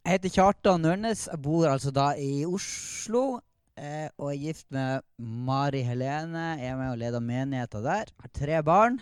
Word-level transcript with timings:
Jeg 0.00 0.16
heter 0.16 0.32
Kjartan 0.32 0.86
Ørnes. 0.88 1.26
Jeg 1.28 1.38
bor 1.44 1.66
altså 1.68 1.90
da 1.92 2.14
i 2.16 2.40
Oslo. 2.48 3.40
Eh, 3.76 4.08
og 4.16 4.30
er 4.30 4.38
gift 4.40 4.66
med 4.72 5.04
Mari 5.20 5.82
Helene. 5.84 6.54
Jeg 6.56 6.70
er 6.72 6.78
med 6.78 6.94
og 6.94 7.00
leder 7.02 7.20
menigheten 7.20 7.84
der. 7.84 8.08
Har 8.22 8.30
tre 8.32 8.62
barn. 8.64 8.96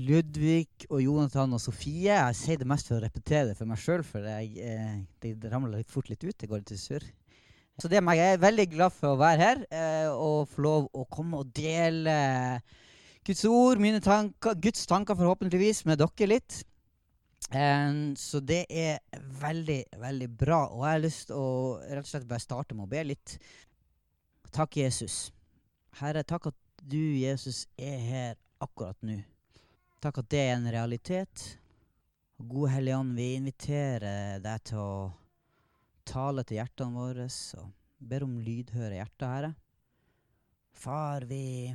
Ludvig 0.00 0.88
og 0.88 1.02
Jonathan 1.04 1.52
og 1.52 1.60
Sofie. 1.60 2.08
Jeg 2.08 2.38
sier 2.40 2.60
det 2.60 2.68
mest 2.68 2.88
for 2.88 2.96
å 2.96 3.04
repetere 3.04 3.50
det 3.50 3.58
for 3.58 3.68
meg 3.68 3.80
sjøl, 3.80 4.04
for 4.04 4.24
jeg, 4.24 4.48
eh, 4.64 4.96
det 5.20 5.52
ramler 5.52 5.82
litt 5.82 5.92
fort 5.92 6.08
litt 6.08 6.24
ut. 6.24 6.36
Det 6.40 6.48
går 6.48 6.64
litt 6.64 6.72
sur. 6.80 7.04
Så 7.76 7.92
det 7.92 8.00
er 8.00 8.04
meg. 8.04 8.16
Jeg 8.16 8.38
er 8.38 8.44
veldig 8.46 8.66
glad 8.72 8.96
for 8.96 9.12
å 9.12 9.20
være 9.20 9.42
her 9.44 9.60
eh, 9.68 10.08
og 10.08 10.48
få 10.54 10.64
lov 10.64 10.88
å 10.96 11.04
komme 11.12 11.42
og 11.44 11.52
dele 11.52 12.16
Guds 13.28 13.44
ord, 13.44 13.76
mine 13.82 14.00
tanker, 14.00 14.56
Guds 14.56 14.88
tanker 14.88 15.20
forhåpentligvis 15.20 15.84
med 15.84 16.00
dere 16.00 16.30
litt. 16.32 16.62
Um, 17.54 18.16
så 18.18 18.40
det 18.42 18.64
er 18.70 18.98
veldig, 19.40 19.82
veldig 20.02 20.28
bra. 20.38 20.64
Og 20.72 20.82
jeg 20.82 20.96
har 20.96 21.04
lyst 21.04 21.28
til 21.30 21.38
å 21.38 21.50
rett 21.84 22.02
og 22.02 22.10
slett 22.10 22.28
bare 22.28 22.42
starte 22.42 22.74
med 22.74 22.88
å 22.88 22.90
be 22.90 23.04
litt. 23.12 23.36
Takk, 24.54 24.78
Jesus. 24.82 25.30
Herre, 26.00 26.24
takk 26.26 26.50
at 26.50 26.58
du, 26.82 27.00
Jesus, 27.18 27.64
er 27.78 27.98
her 28.02 28.34
akkurat 28.62 28.98
nå. 29.06 29.20
Takk 30.02 30.22
at 30.22 30.30
det 30.32 30.42
er 30.42 30.56
en 30.56 30.70
realitet. 30.72 31.46
Gode 32.36 32.74
Hellige 32.74 32.98
Ånd, 33.00 33.16
vi 33.16 33.30
inviterer 33.38 34.42
deg 34.44 34.66
til 34.68 34.82
å 34.82 34.96
tale 36.06 36.44
til 36.46 36.60
hjertene 36.60 36.94
våre 36.94 37.30
og 37.60 37.70
ber 37.98 38.26
om 38.26 38.36
lydhøre 38.44 38.98
hjerter, 38.98 39.32
Herre. 39.32 39.52
Far, 40.76 41.24
vi 41.24 41.72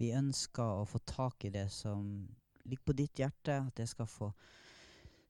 vi 0.00 0.10
ønsker 0.16 0.80
å 0.80 0.86
få 0.88 0.98
tak 1.06 1.44
i 1.46 1.52
det 1.54 1.68
som 1.72 2.06
ligger 2.64 2.84
på 2.84 2.96
ditt 2.96 3.18
hjerte, 3.18 3.58
at 3.60 3.76
det 3.76 3.88
skal 3.90 4.08
få 4.08 4.30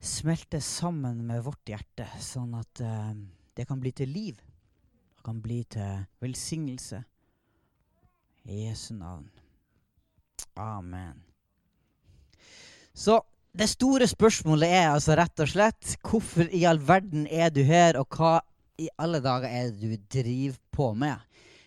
smelte 0.04 0.60
sammen 0.60 1.22
med 1.26 1.42
vårt 1.44 1.68
hjerte, 1.68 2.06
sånn 2.20 2.54
at 2.58 2.82
uh, 2.84 3.12
det 3.56 3.66
kan 3.68 3.80
bli 3.80 3.92
til 3.96 4.10
liv. 4.12 4.40
Det 5.16 5.24
kan 5.24 5.40
bli 5.42 5.62
til 5.70 6.04
velsignelse. 6.22 7.02
I 8.44 8.66
Jesu 8.66 8.92
navn. 8.98 9.30
Amen. 10.60 11.22
Så 12.92 13.22
det 13.56 13.70
store 13.70 14.06
spørsmålet 14.10 14.68
er 14.68 14.88
altså 14.90 15.14
rett 15.16 15.40
og 15.40 15.48
slett 15.48 15.94
hvorfor 16.04 16.50
i 16.52 16.64
all 16.68 16.82
verden 16.82 17.24
er 17.30 17.48
du 17.54 17.62
her, 17.64 17.96
og 17.96 18.18
hva 18.18 18.40
i 18.82 18.90
alle 18.98 19.20
dager 19.22 19.48
er 19.48 19.70
det 19.70 19.94
du 19.94 20.06
driver 20.18 20.58
på 20.74 20.90
med? 20.98 21.22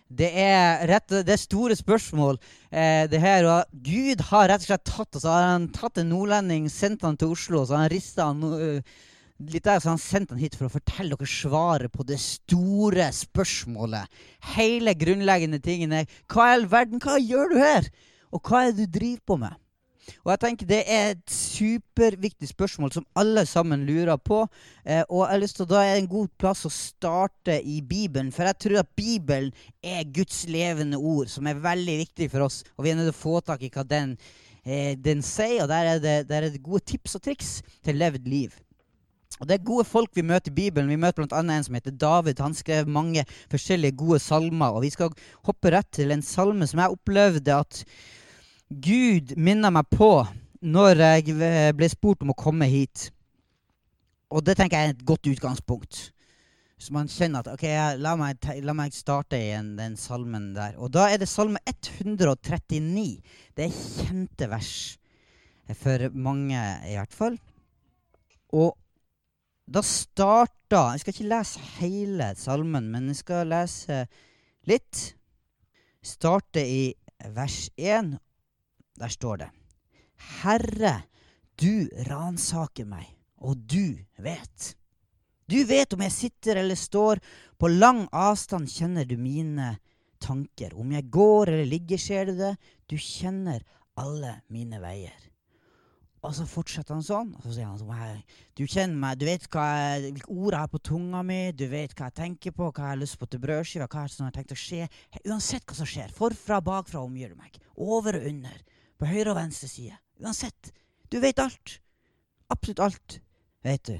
Det 0.08 0.28
er 0.40 0.86
rett, 0.88 1.12
det 1.26 1.34
er 1.34 1.40
store 1.40 1.76
spørsmål. 1.76 2.38
Eh, 2.72 3.04
det 3.12 3.20
her, 3.20 3.44
og 3.44 3.82
Gud 3.84 4.22
har 4.30 4.48
rett 4.48 4.64
og 4.64 4.70
slett 4.70 4.86
tatt 4.88 5.18
oss. 5.20 5.26
Han 5.28 5.68
tatt 5.74 6.00
en 6.00 6.08
nordlending, 6.14 6.70
sendt 6.72 7.04
han 7.04 7.18
til 7.20 7.34
Oslo, 7.34 7.66
så 7.66 7.76
har 7.76 7.84
han 7.84 7.92
rista 7.92 8.30
han 8.30 8.40
uh, 8.40 8.96
litt 9.52 9.66
der, 9.68 9.82
så 9.84 9.92
han 9.92 10.00
sendt 10.00 10.32
han 10.32 10.40
hit 10.40 10.56
for 10.56 10.70
å 10.70 10.72
fortelle 10.72 11.12
dere 11.12 11.28
svaret 11.28 11.92
på 11.92 12.06
det 12.08 12.18
store 12.24 13.10
spørsmålet. 13.12 14.08
Hele 14.56 14.96
grunnleggende 14.96 15.60
tingene. 15.60 16.06
Hva 16.32 16.48
i 16.48 16.56
all 16.56 16.68
verden, 16.72 17.04
hva 17.04 17.20
gjør 17.20 17.52
du 17.52 17.58
her? 17.60 17.92
Og 18.32 18.40
hva 18.48 18.64
er 18.64 18.72
det 18.72 18.88
du 18.88 18.98
driver 18.98 19.24
på 19.28 19.40
med? 19.44 19.60
Og 20.24 20.32
jeg 20.32 20.40
tenker 20.42 20.68
Det 20.70 20.80
er 20.86 21.12
et 21.12 21.32
superviktig 21.32 22.50
spørsmål 22.50 22.92
som 22.94 23.06
alle 23.18 23.44
sammen 23.48 23.86
lurer 23.88 24.16
på. 24.16 24.44
Eh, 24.84 25.02
og 25.08 25.24
jeg 25.24 25.32
har 25.32 25.42
lyst 25.42 25.60
til 25.60 25.70
Da 25.70 25.82
er 25.82 25.94
det 25.94 26.02
en 26.04 26.12
god 26.12 26.28
plass 26.38 26.66
å 26.68 26.72
starte 26.72 27.58
i 27.62 27.80
Bibelen. 27.80 28.32
For 28.32 28.48
jeg 28.48 28.58
tror 28.64 28.82
at 28.82 28.92
Bibelen 28.96 29.52
er 29.82 30.06
Guds 30.14 30.44
levende 30.48 31.00
ord, 31.00 31.28
som 31.32 31.46
er 31.46 31.60
veldig 31.62 31.98
viktig 32.04 32.30
for 32.32 32.48
oss. 32.48 32.62
Og 32.76 32.84
vi 32.84 32.92
er 32.92 32.98
nødt 32.98 33.10
til 33.12 33.16
å 33.16 33.22
få 33.22 33.40
tak 33.44 33.62
i 33.62 33.72
hva 33.74 33.84
den, 33.88 34.16
eh, 34.64 34.94
den 34.96 35.22
sier. 35.22 35.64
Og 35.64 35.68
der 35.68 35.94
er, 35.94 36.00
det, 36.02 36.16
der 36.30 36.42
er, 36.42 36.50
det, 36.50 36.62
gode 36.62 36.84
tips 36.86 37.18
og 37.18 37.28
triks 37.28 37.52
til 37.84 38.00
levd 38.00 38.28
liv. 38.28 38.56
Og 39.38 39.46
Det 39.46 39.54
er 39.54 39.66
gode 39.66 39.84
folk 39.86 40.10
vi 40.16 40.24
møter 40.26 40.50
i 40.50 40.54
Bibelen. 40.54 40.90
Vi 40.90 40.98
møter 40.98 41.22
bl.a. 41.22 41.40
en 41.40 41.64
som 41.64 41.76
heter 41.76 41.94
David. 41.94 42.40
Han 42.42 42.56
skrev 42.58 42.88
mange 42.90 43.22
forskjellige 43.52 43.96
gode 44.00 44.18
salmer. 44.18 44.74
Og 44.74 44.82
Vi 44.82 44.90
skal 44.90 45.12
hoppe 45.46 45.70
rett 45.70 45.90
til 45.94 46.10
en 46.10 46.24
salme 46.26 46.66
som 46.66 46.82
jeg 46.82 46.96
opplevde 46.96 47.54
at 47.54 47.84
Gud 48.68 49.32
minner 49.40 49.72
meg 49.72 49.88
på 49.88 50.12
når 50.60 51.00
jeg 51.00 51.72
ble 51.76 51.88
spurt 51.88 52.20
om 52.24 52.34
å 52.34 52.36
komme 52.36 52.68
hit. 52.68 53.08
Og 54.28 54.44
det 54.44 54.58
tenker 54.58 54.76
jeg 54.76 54.90
er 54.90 54.96
et 54.96 55.06
godt 55.08 55.28
utgangspunkt. 55.30 56.00
Så 56.78 56.92
man 56.94 57.08
kjenner 57.10 57.40
at 57.40 57.48
OK, 57.50 57.64
la 57.98 58.12
meg, 58.20 58.44
la 58.62 58.74
meg 58.76 58.92
starte 58.94 59.38
igjen 59.40 59.72
den 59.78 59.96
salmen 59.98 60.52
der. 60.54 60.76
Og 60.76 60.92
da 60.94 61.08
er 61.08 61.18
det 61.18 61.30
salme 61.30 61.62
139. 61.64 63.06
Det 63.56 63.66
er 63.66 63.80
kjente 64.04 64.50
vers 64.52 64.74
for 65.80 66.04
mange, 66.12 66.60
i 66.88 66.94
hvert 66.98 67.16
fall. 67.16 67.40
Og 68.52 68.76
da 69.68 69.82
starta 69.84 70.94
Jeg 70.94 71.02
skal 71.02 71.12
ikke 71.12 71.28
lese 71.28 71.64
hele 71.80 72.30
salmen, 72.36 72.86
men 72.92 73.10
jeg 73.10 73.22
skal 73.24 73.48
lese 73.48 74.04
litt. 74.68 75.02
Starte 76.04 76.62
i 76.62 76.92
vers 77.34 77.66
1 77.76 78.16
der 78.98 79.12
står 79.12 79.44
det 79.44 79.48
Herre, 80.42 80.94
du 81.58 81.88
ransaker 82.08 82.86
meg, 82.86 83.06
og 83.38 83.58
du 83.70 83.98
vet. 84.18 84.72
Du 85.48 85.58
vet 85.64 85.94
om 85.94 86.02
jeg 86.04 86.14
sitter 86.14 86.60
eller 86.60 86.78
står, 86.78 87.22
på 87.58 87.70
lang 87.70 88.04
avstand 88.12 88.68
kjenner 88.70 89.06
du 89.08 89.16
mine 89.18 89.76
tanker. 90.22 90.74
Om 90.74 90.92
jeg 90.92 91.08
går 91.14 91.54
eller 91.54 91.70
ligger, 91.70 91.98
ser 91.98 92.28
du 92.28 92.36
det. 92.38 92.52
Du 92.90 92.98
kjenner 92.98 93.64
alle 93.98 94.40
mine 94.52 94.80
veier. 94.82 95.16
Og 96.26 96.34
så 96.34 96.44
fortsetter 96.50 96.96
han 96.96 97.04
sånn. 97.06 97.30
Og 97.38 97.44
så 97.46 97.54
sier 97.54 97.68
han 97.68 97.78
sånn 97.78 98.22
Du 98.58 98.64
kjenner 98.66 98.98
meg, 98.98 99.18
du 99.20 99.26
vet 99.28 99.46
hva 99.54 99.66
jeg, 99.78 100.12
hvilke 100.16 100.34
ord 100.34 100.56
jeg 100.56 100.64
har 100.64 100.72
på 100.72 100.82
tunga 100.90 101.22
mi, 101.26 101.40
du 101.54 101.68
vet 101.70 101.94
hva 101.94 102.10
jeg 102.10 102.18
tenker 102.18 102.54
på, 102.54 102.68
hva 102.68 102.88
jeg 102.88 102.94
har 102.96 103.00
lyst 103.00 103.18
på 103.20 103.28
til 103.30 103.42
brødskiva, 103.42 103.86
hva 103.86 104.04
jeg 104.06 104.18
har 104.26 104.34
tenkt 104.34 104.54
å 104.54 104.58
skje. 104.58 104.88
Uansett 105.24 105.64
hva 105.64 105.78
som 105.78 105.88
skjer, 105.88 106.12
forfra, 106.14 106.60
bakfra 106.64 107.04
omgir 107.06 107.32
du 107.32 107.38
meg. 107.38 107.56
Over 107.78 108.18
og 108.20 108.28
under 108.32 108.58
på 108.98 109.08
høyre 109.08 109.32
og 109.32 109.38
venstre 109.38 109.70
side. 109.70 109.96
Uansett. 110.22 110.72
Du 111.10 111.20
vet 111.22 111.38
alt. 111.42 111.78
Absolutt 112.50 112.84
alt 112.84 113.18
vet 113.66 113.84
du. 113.88 113.98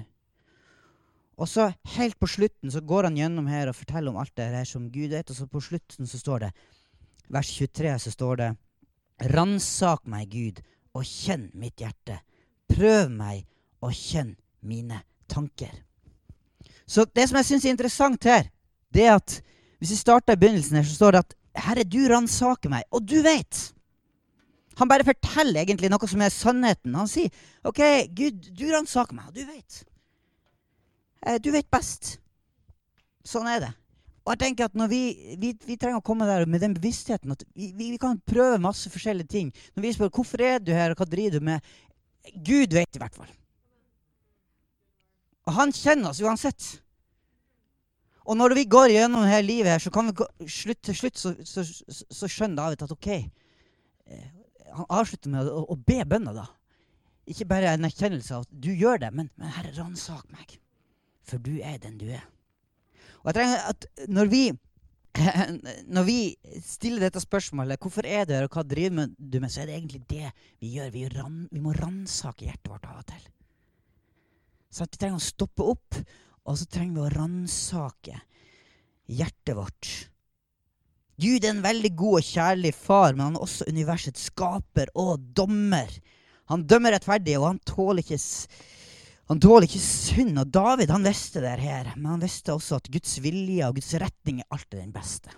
Og 1.38 1.46
så 1.46 1.68
helt 1.94 2.18
på 2.18 2.26
slutten 2.26 2.72
så 2.74 2.82
går 2.82 3.06
han 3.06 3.18
gjennom 3.18 3.46
her 3.46 3.70
og 3.70 3.78
forteller 3.78 4.10
om 4.10 4.18
alt 4.18 4.34
det 4.36 4.48
her 4.50 4.66
som 4.66 4.88
Gud 4.90 5.12
vet. 5.14 5.30
Og 5.30 5.36
så 5.36 5.46
på 5.46 5.62
slutten 5.62 6.08
så 6.10 6.18
står 6.18 6.46
det, 6.46 6.50
vers 7.30 7.50
23, 7.60 7.94
så 8.02 8.14
står 8.14 8.40
det 8.40 8.48
Ransak 9.34 10.06
meg, 10.10 10.30
Gud, 10.30 10.60
og 10.94 11.06
kjenn 11.06 11.48
mitt 11.58 11.78
hjerte. 11.82 12.18
Prøv 12.70 13.10
meg 13.10 13.46
og 13.82 13.94
kjenn 13.94 14.34
mine 14.66 15.02
tanker. 15.30 15.72
Så 16.88 17.04
det 17.14 17.28
som 17.28 17.38
jeg 17.38 17.50
syns 17.50 17.66
er 17.66 17.74
interessant 17.74 18.26
her, 18.26 18.48
det 18.94 19.06
er 19.06 19.18
at 19.18 19.38
hvis 19.78 19.92
vi 19.94 20.00
starter 20.00 20.34
i 20.34 20.40
begynnelsen 20.40 20.80
her, 20.80 20.86
så 20.86 20.96
står 20.96 21.14
det 21.14 21.24
at 21.26 21.34
Herre, 21.58 21.84
du 21.84 22.00
ransaker 22.10 22.70
meg, 22.70 22.86
og 22.94 23.06
du 23.06 23.18
vet. 23.22 23.68
Han 24.78 24.90
bare 24.90 25.06
forteller 25.06 25.64
egentlig 25.64 25.90
noe 25.90 26.08
som 26.10 26.22
er 26.22 26.34
sannheten. 26.34 26.94
Han 26.94 27.10
sier, 27.10 27.32
'OK, 27.66 27.82
Gud, 28.14 28.50
du 28.54 28.68
ransaker 28.70 29.16
meg, 29.16 29.28
og 29.30 29.34
du 29.34 29.44
vet.' 29.44 29.84
Eh, 31.26 31.38
du 31.42 31.50
vet 31.50 31.66
best. 31.70 32.18
Sånn 33.26 33.48
er 33.50 33.60
det. 33.64 33.72
Og 34.22 34.34
jeg 34.34 34.40
tenker 34.42 34.68
at 34.68 34.90
vi, 34.90 35.34
vi, 35.40 35.54
vi 35.66 35.76
trenger 35.80 35.98
å 35.98 36.04
komme 36.04 36.28
der 36.28 36.44
med 36.46 36.60
den 36.60 36.76
bevisstheten 36.76 37.32
at 37.32 37.42
vi, 37.56 37.72
vi, 37.74 37.96
kan 37.98 38.20
prøve 38.28 38.60
masse 38.60 38.90
forskjellige 38.92 39.32
ting. 39.32 39.52
Når 39.74 39.82
vi 39.82 39.92
spør 39.96 40.12
'Hvorfor 40.14 40.42
er 40.44 40.58
du 40.60 40.72
her, 40.72 40.92
og 40.92 41.00
hva 41.00 41.08
driver 41.08 41.38
du 41.38 41.44
med?' 41.44 41.60
Gud 42.44 42.74
vet 42.76 42.94
i 42.94 43.00
hvert 43.00 43.14
fall. 43.14 43.30
Og 45.48 45.54
han 45.56 45.72
kjenner 45.72 46.10
oss 46.10 46.20
uansett. 46.20 46.82
Og 48.28 48.36
når 48.36 48.54
vi 48.54 48.68
går 48.68 48.92
gjennom 48.92 49.24
dette 49.24 49.40
livet, 49.46 49.72
her, 49.72 49.80
så 49.80 49.90
kan 49.90 50.10
vi 50.10 50.18
gå, 50.20 50.26
slutt, 50.44 50.82
til 50.84 50.96
slutt 50.96 51.16
så, 51.16 51.32
så, 51.48 51.64
så, 51.64 52.04
så 52.12 52.28
skjønner 52.28 52.60
David 52.60 52.84
at 52.84 52.92
OK, 52.92 53.08
eh, 53.08 54.26
han 54.74 54.88
avslutter 54.88 55.32
med 55.32 55.50
å, 55.50 55.64
å 55.72 55.76
be 55.88 56.00
bønna, 56.08 56.34
da. 56.36 56.46
Ikke 57.28 57.48
bare 57.48 57.74
en 57.76 57.86
erkjennelse 57.88 58.36
av 58.36 58.46
at 58.46 58.56
du 58.64 58.70
gjør 58.72 59.02
det, 59.02 59.12
men, 59.14 59.28
men 59.36 59.52
Herre, 59.52 59.74
ransak 59.76 60.24
meg. 60.32 60.56
For 61.28 61.42
du 61.42 61.58
er 61.60 61.76
den 61.82 61.98
du 62.00 62.06
er. 62.08 62.24
Og 63.20 63.30
jeg 63.30 63.40
trenger 63.40 63.68
at 63.68 63.88
når 64.08 64.32
vi 64.32 64.42
når 65.94 66.04
vi 66.06 66.18
stiller 66.62 67.06
dette 67.06 67.20
spørsmålet, 67.22 67.80
hvorfor 67.82 68.06
er 68.06 68.26
det 68.28 68.42
og 68.44 68.54
hva 68.54 68.64
driver 68.66 69.08
du 69.18 69.38
med, 69.40 69.50
så 69.50 69.62
er 69.62 69.70
det 69.70 69.78
egentlig 69.78 70.02
det 70.10 70.30
vi 70.62 70.74
gjør. 70.76 70.92
Vi, 70.94 71.04
ran, 71.14 71.40
vi 71.50 71.62
må 71.64 71.74
ransake 71.76 72.46
hjertet 72.46 72.70
vårt 72.70 72.86
av 72.88 73.00
og 73.00 73.08
til. 73.08 73.24
Så 74.70 74.86
vi 74.86 75.00
trenger 75.00 75.18
å 75.18 75.24
stoppe 75.24 75.66
opp, 75.72 75.98
og 76.44 76.58
så 76.60 76.68
trenger 76.70 76.98
vi 76.98 77.04
å 77.04 77.12
ransake 77.16 78.20
hjertet 79.08 79.56
vårt 79.56 79.90
Gud 81.18 81.42
er 81.42 81.50
en 81.50 81.64
veldig 81.64 81.90
god 81.98 82.20
og 82.20 82.26
kjærlig 82.28 82.70
far, 82.78 83.16
men 83.16 83.24
han 83.24 83.38
er 83.38 83.42
også 83.42 83.66
universets 83.66 84.28
skaper 84.30 84.92
og 84.94 85.24
dommer. 85.34 85.90
Han 86.52 86.62
dømmer 86.70 86.94
rettferdig, 86.94 87.34
og 87.40 87.48
han 87.48 87.58
tåler 87.66 88.04
ikke, 88.04 88.20
han 89.32 89.42
tåler 89.42 89.66
ikke 89.66 89.82
synd. 89.82 90.38
Og 90.38 90.54
David 90.54 90.94
han 90.94 91.08
visste 91.08 91.42
det 91.42 91.58
her, 91.58 91.90
men 91.96 92.14
han 92.14 92.22
visste 92.22 92.54
også 92.54 92.78
at 92.78 92.88
Guds 92.94 93.18
vilje 93.24 93.66
og 93.66 93.80
Guds 93.80 93.90
retning 93.98 94.40
er 94.44 94.50
alltid 94.54 94.78
den 94.78 94.94
beste. 94.94 95.34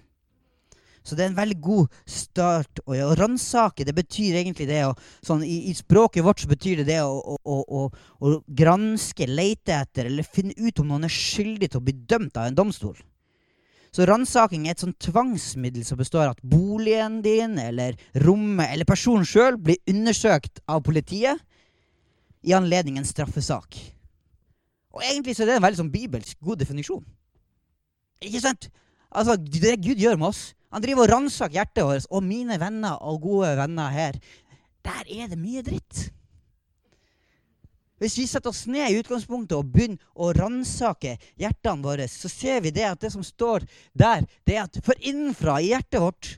Så 1.01 1.17
det 1.17 1.25
er 1.25 1.31
en 1.31 1.39
veldig 1.39 1.57
god 1.65 2.01
start. 2.05 2.83
Å, 2.85 2.97
å 3.09 3.15
ransake 3.17 3.87
det 3.89 3.97
betyr 3.97 4.37
egentlig 4.43 4.69
det 4.69 4.83
å 4.85 4.93
sånn, 5.25 5.47
i, 5.47 5.63
i, 5.71 5.75
språket 5.75 6.27
vårt 6.27 6.45
så 6.45 6.51
betyr 6.51 6.83
det 6.83 6.91
det 6.93 6.99
å, 7.01 7.39
å, 7.41 7.57
å, 7.65 7.87
å 8.21 8.35
granske, 8.45 9.25
lete 9.31 9.81
etter 9.81 10.11
eller 10.11 10.29
finne 10.29 10.53
ut 10.61 10.85
om 10.85 10.93
noen 10.93 11.09
er 11.09 11.15
skyldig 11.15 11.71
til 11.71 11.81
å 11.81 11.87
bli 11.89 11.97
dømt 12.05 12.37
av 12.37 12.51
en 12.51 12.61
domstol. 12.61 13.01
Så 13.91 14.07
ransaking 14.07 14.69
er 14.69 14.77
et 14.77 14.83
sånn 14.83 14.95
tvangsmiddel 15.03 15.83
som 15.87 15.99
består 15.99 16.29
av 16.29 16.37
at 16.37 16.45
boligen 16.47 17.19
din 17.25 17.59
eller 17.59 17.97
rommet 18.23 18.71
eller 18.71 18.87
personen 18.87 19.27
sjøl 19.27 19.59
blir 19.59 19.81
undersøkt 19.91 20.63
av 20.71 20.85
politiet 20.87 21.43
i 22.47 22.55
anledning 22.55 23.01
en 23.01 23.09
straffesak. 23.09 23.75
Og 24.95 25.03
egentlig 25.07 25.35
så 25.37 25.43
er 25.45 25.51
det 25.51 25.59
en 25.59 25.67
veldig 25.67 25.83
sånn 25.83 25.93
bibelsk 25.93 26.39
god 26.43 26.63
definisjon. 26.63 27.03
Ikke 28.23 28.43
sant? 28.43 28.71
Altså, 29.11 29.35
Det 29.37 29.81
Gud 29.83 29.99
gjør 29.99 30.19
med 30.21 30.29
oss 30.29 30.55
Han 30.71 30.83
driver 30.85 31.03
og 31.03 31.11
ransaker 31.11 31.57
hjertet 31.57 31.83
vårt. 31.83 32.07
Og 32.15 32.23
mine 32.23 32.55
venner 32.61 32.95
og 33.03 33.25
gode 33.25 33.57
venner 33.59 33.91
her, 33.91 34.15
der 34.87 35.09
er 35.11 35.27
det 35.27 35.39
mye 35.39 35.65
dritt. 35.67 36.13
Hvis 38.01 38.17
vi 38.19 38.27
setter 38.27 38.51
oss 38.51 38.65
ned 38.71 38.91
i 38.91 39.01
utgangspunktet 39.03 39.59
og 39.59 39.73
begynner 39.75 40.01
å 40.17 40.33
ransake 40.37 41.19
hjertene 41.41 41.85
våre, 41.85 42.09
så 42.09 42.31
ser 42.33 42.63
vi 42.65 42.73
det 42.75 42.87
at 42.89 43.03
det 43.03 43.13
som 43.13 43.25
står 43.25 43.67
der, 43.93 44.25
det 44.49 44.57
er 44.57 44.65
at 44.65 44.81
for 44.85 44.97
innenfra 45.05 45.59
i 45.61 45.75
hjertet 45.75 46.01
vårt 46.01 46.37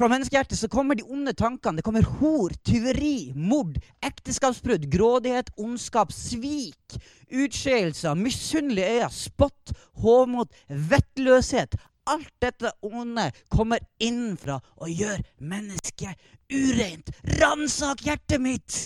fra 0.00 0.08
menneskehjertet 0.08 0.56
så 0.56 0.68
kommer 0.72 0.96
de 0.96 1.04
onde 1.04 1.34
tankene. 1.36 1.76
Det 1.76 1.84
kommer 1.84 2.06
hor, 2.20 2.54
tyveri, 2.64 3.32
mord, 3.36 3.74
ekteskapsbrudd, 4.06 4.86
grådighet, 4.88 5.50
ondskap, 5.60 6.14
svik, 6.16 6.96
utskeielser, 7.28 8.16
misunnelige 8.16 8.94
øyne, 8.94 9.10
spott, 9.12 9.74
hovmot, 10.00 10.56
vettløshet. 10.68 11.76
Alt 12.08 12.32
dette 12.40 12.72
onde 12.80 13.26
kommer 13.52 13.84
innenfra 14.00 14.56
og 14.80 14.88
gjør 14.88 15.20
mennesket 15.52 16.16
ureint. 16.48 17.12
Ransak 17.42 18.06
hjertet 18.08 18.40
mitt! 18.40 18.80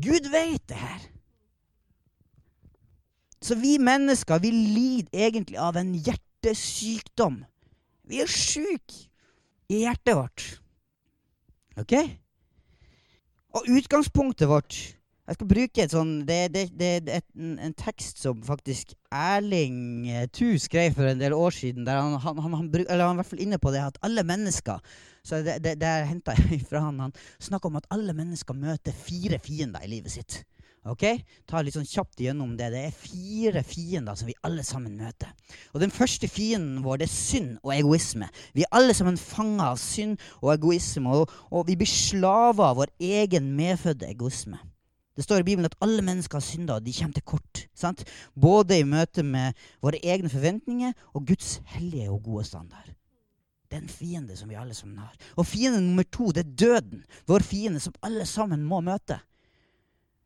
Gud 0.00 0.30
vet 0.32 0.62
det 0.68 0.78
her. 0.80 1.02
Så 3.40 3.56
vi 3.56 3.78
mennesker 3.80 4.40
vi 4.42 4.50
lider 4.52 5.26
egentlig 5.26 5.58
av 5.60 5.76
en 5.80 5.94
hjertesykdom. 5.96 7.40
Vi 8.08 8.20
er 8.20 8.30
sjuke 8.30 9.06
i 9.70 9.82
hjertet 9.84 10.16
vårt. 10.18 10.46
OK? 11.80 11.94
Og 13.56 13.68
utgangspunktet 13.70 14.48
vårt 14.50 14.76
Jeg 15.30 15.36
skal 15.38 15.50
bruke 15.52 15.82
et 15.84 15.92
sånn 15.94 16.08
Det, 16.26 16.38
det, 16.50 16.64
det 16.74 16.88
er 16.98 17.20
en, 17.38 17.52
en, 17.62 17.74
tekst 17.78 18.18
som 18.18 18.40
faktisk 18.42 18.96
Erling 19.14 20.08
eh, 20.10 20.24
Thu 20.34 20.56
skrev 20.58 20.96
for 20.96 21.06
en 21.06 21.22
del 21.22 21.36
år 21.36 21.54
siden. 21.54 21.86
der 21.86 22.00
han, 22.02 22.16
han, 22.18 22.40
han, 22.42 22.56
han, 22.58 22.70
eller 22.80 23.04
han 23.04 23.14
er 23.14 23.20
i 23.20 23.22
hvert 23.22 23.30
fall 23.30 23.44
inne 23.46 23.60
på 23.62 23.70
det 23.70 23.84
at 23.84 24.00
alle 24.06 24.26
mennesker 24.26 24.82
så 25.22 25.42
det, 25.44 25.58
det, 25.62 25.76
det 25.80 25.86
er 25.88 26.08
henta 26.08 26.34
fra 26.70 26.80
han. 26.86 27.00
Han 27.04 27.12
snakker 27.38 27.70
om 27.70 27.76
at 27.78 27.88
alle 27.92 28.14
mennesker 28.16 28.56
møter 28.56 28.96
fire 28.96 29.38
fiender 29.42 29.84
i 29.84 29.90
livet 29.92 30.14
sitt. 30.14 30.40
Ok? 30.88 31.04
Ta 31.44 31.60
litt 31.60 31.76
sånn 31.76 31.88
kjapt 31.88 32.22
igjennom 32.22 32.54
det. 32.56 32.70
Det 32.72 32.86
er 32.88 32.96
fire 32.96 33.62
fiender 33.66 34.16
som 34.16 34.30
vi 34.30 34.36
alle 34.48 34.64
sammen 34.64 34.96
møter. 34.96 35.28
Og 35.74 35.84
Den 35.84 35.92
første 35.92 36.28
fienden 36.30 36.80
vår 36.86 37.02
det 37.02 37.10
er 37.10 37.12
synd 37.12 37.52
og 37.60 37.74
egoisme. 37.76 38.30
Vi 38.56 38.64
er 38.64 38.72
alle 38.80 38.96
sammen 38.96 39.20
fanga 39.20 39.74
av 39.74 39.80
synd 39.82 40.16
og 40.40 40.54
egoisme. 40.56 41.12
Og, 41.12 41.36
og 41.52 41.68
vi 41.68 41.76
blir 41.80 41.90
slaver 41.90 42.72
av 42.72 42.80
vår 42.80 42.94
egen 43.12 43.52
medfødte 43.60 44.08
egoisme. 44.08 44.60
Det 45.16 45.24
står 45.26 45.42
i 45.42 45.48
Bibelen 45.48 45.68
at 45.68 45.76
alle 45.82 46.02
mennesker 46.06 46.38
har 46.38 46.44
synda, 46.44 46.78
og 46.78 46.86
de 46.86 46.94
kommer 46.94 47.16
til 47.16 47.26
kort. 47.26 47.66
Sant? 47.74 48.04
Både 48.34 48.78
i 48.78 48.86
møte 48.86 49.24
med 49.26 49.58
våre 49.82 50.00
egne 50.02 50.30
forventninger 50.30 50.94
og 51.12 51.26
Guds 51.28 51.58
hellige 51.74 52.10
og 52.10 52.22
gode 52.24 52.46
standard. 52.48 52.92
Det 53.70 53.78
er 53.78 53.82
en 53.84 53.92
fiende 53.92 54.36
som 54.36 54.50
vi 54.50 54.58
alle 54.58 54.74
sammen 54.74 54.98
har. 54.98 55.14
Og 55.38 55.46
fiende 55.46 55.80
nummer 55.80 56.02
to 56.02 56.32
det 56.34 56.44
er 56.46 56.54
døden. 56.58 57.04
Vår 57.26 57.44
fiende 57.46 57.80
som 57.80 57.94
alle 58.02 58.26
sammen 58.26 58.64
må 58.66 58.80
møte. 58.82 59.20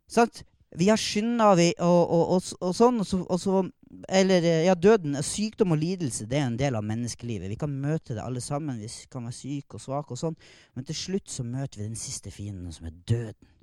Sant? 0.09 0.45
Vi 0.75 0.89
har 0.89 0.99
synda 0.99 1.53
og, 1.53 1.61
og, 1.79 2.13
og, 2.35 2.43
og, 2.61 2.73
sånn. 2.75 3.03
Og 3.05 3.41
så, 3.41 3.61
eller 4.09 4.47
ja, 4.65 4.75
døden, 4.75 5.17
sykdom 5.23 5.77
og 5.77 5.83
lidelse, 5.83 6.27
det 6.31 6.41
er 6.41 6.49
en 6.49 6.59
del 6.59 6.79
av 6.79 6.87
menneskelivet. 6.89 7.53
Vi 7.53 7.59
kan 7.61 7.77
møte 7.85 8.17
det 8.17 8.25
alle 8.25 8.41
sammen. 8.43 8.81
Vi 8.81 8.89
kan 9.13 9.29
være 9.29 9.37
syke 9.37 9.79
og 9.79 9.85
svake 9.85 10.17
og 10.17 10.23
sånn. 10.23 10.39
Men 10.75 10.89
til 10.89 10.99
slutt 10.99 11.31
så 11.31 11.47
møter 11.47 11.83
vi 11.83 11.91
den 11.91 12.01
siste 12.01 12.33
fienden, 12.35 12.73
som 12.75 12.89
er 12.89 12.97
døden. 13.07 13.54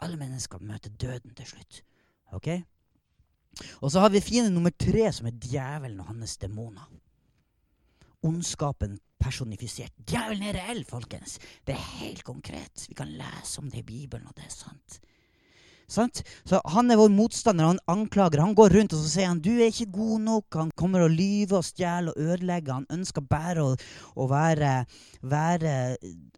Alle 0.00 0.20
mennesker 0.20 0.62
møter 0.62 0.90
døden 0.90 1.34
til 1.36 1.46
slutt. 1.54 1.82
Ok? 2.36 2.48
Og 3.80 3.90
så 3.90 4.02
har 4.02 4.12
vi 4.12 4.20
fiende 4.20 4.52
nummer 4.52 4.70
tre, 4.70 5.08
som 5.12 5.28
er 5.30 5.38
djevelen 5.40 6.00
og 6.00 6.10
hans 6.10 6.36
demoner 6.36 6.90
ondskapen 8.26 8.98
personifisert. 9.22 9.94
Djevelen 10.06 10.48
er 10.50 10.58
reell, 10.60 10.84
folkens. 10.88 11.38
Det 11.66 11.74
er 11.74 11.90
helt 12.00 12.24
konkret. 12.26 12.86
Vi 12.88 12.96
kan 12.98 13.12
lese 13.12 13.60
om 13.62 13.70
det 13.70 13.84
i 13.84 13.86
Bibelen, 13.86 14.26
og 14.28 14.36
det 14.36 14.46
er 14.48 14.54
sant. 14.54 14.98
Sant? 15.88 16.22
Så 16.44 16.58
Han 16.74 16.90
er 16.90 16.98
vår 16.98 17.12
motstander, 17.14 17.66
han 17.66 17.78
anklager. 17.86 18.42
Han 18.42 18.56
går 18.58 18.74
rundt 18.74 18.92
og 18.92 19.02
så 19.04 19.10
sier 19.10 19.28
han, 19.30 19.40
du 19.40 19.52
er 19.54 19.70
ikke 19.70 19.92
god 19.94 20.20
nok. 20.20 20.46
Han 20.58 20.72
kommer 20.74 21.04
og 21.06 21.14
lyver 21.14 21.60
og 21.60 21.64
stjeler 21.64 22.10
og 22.10 22.22
ødelegger. 22.22 22.80
Han 22.80 22.88
ønsker 22.90 23.22
bare 23.22 23.62
å, 23.62 23.76
å 24.16 24.26
være, 24.30 24.72
være 25.22 25.74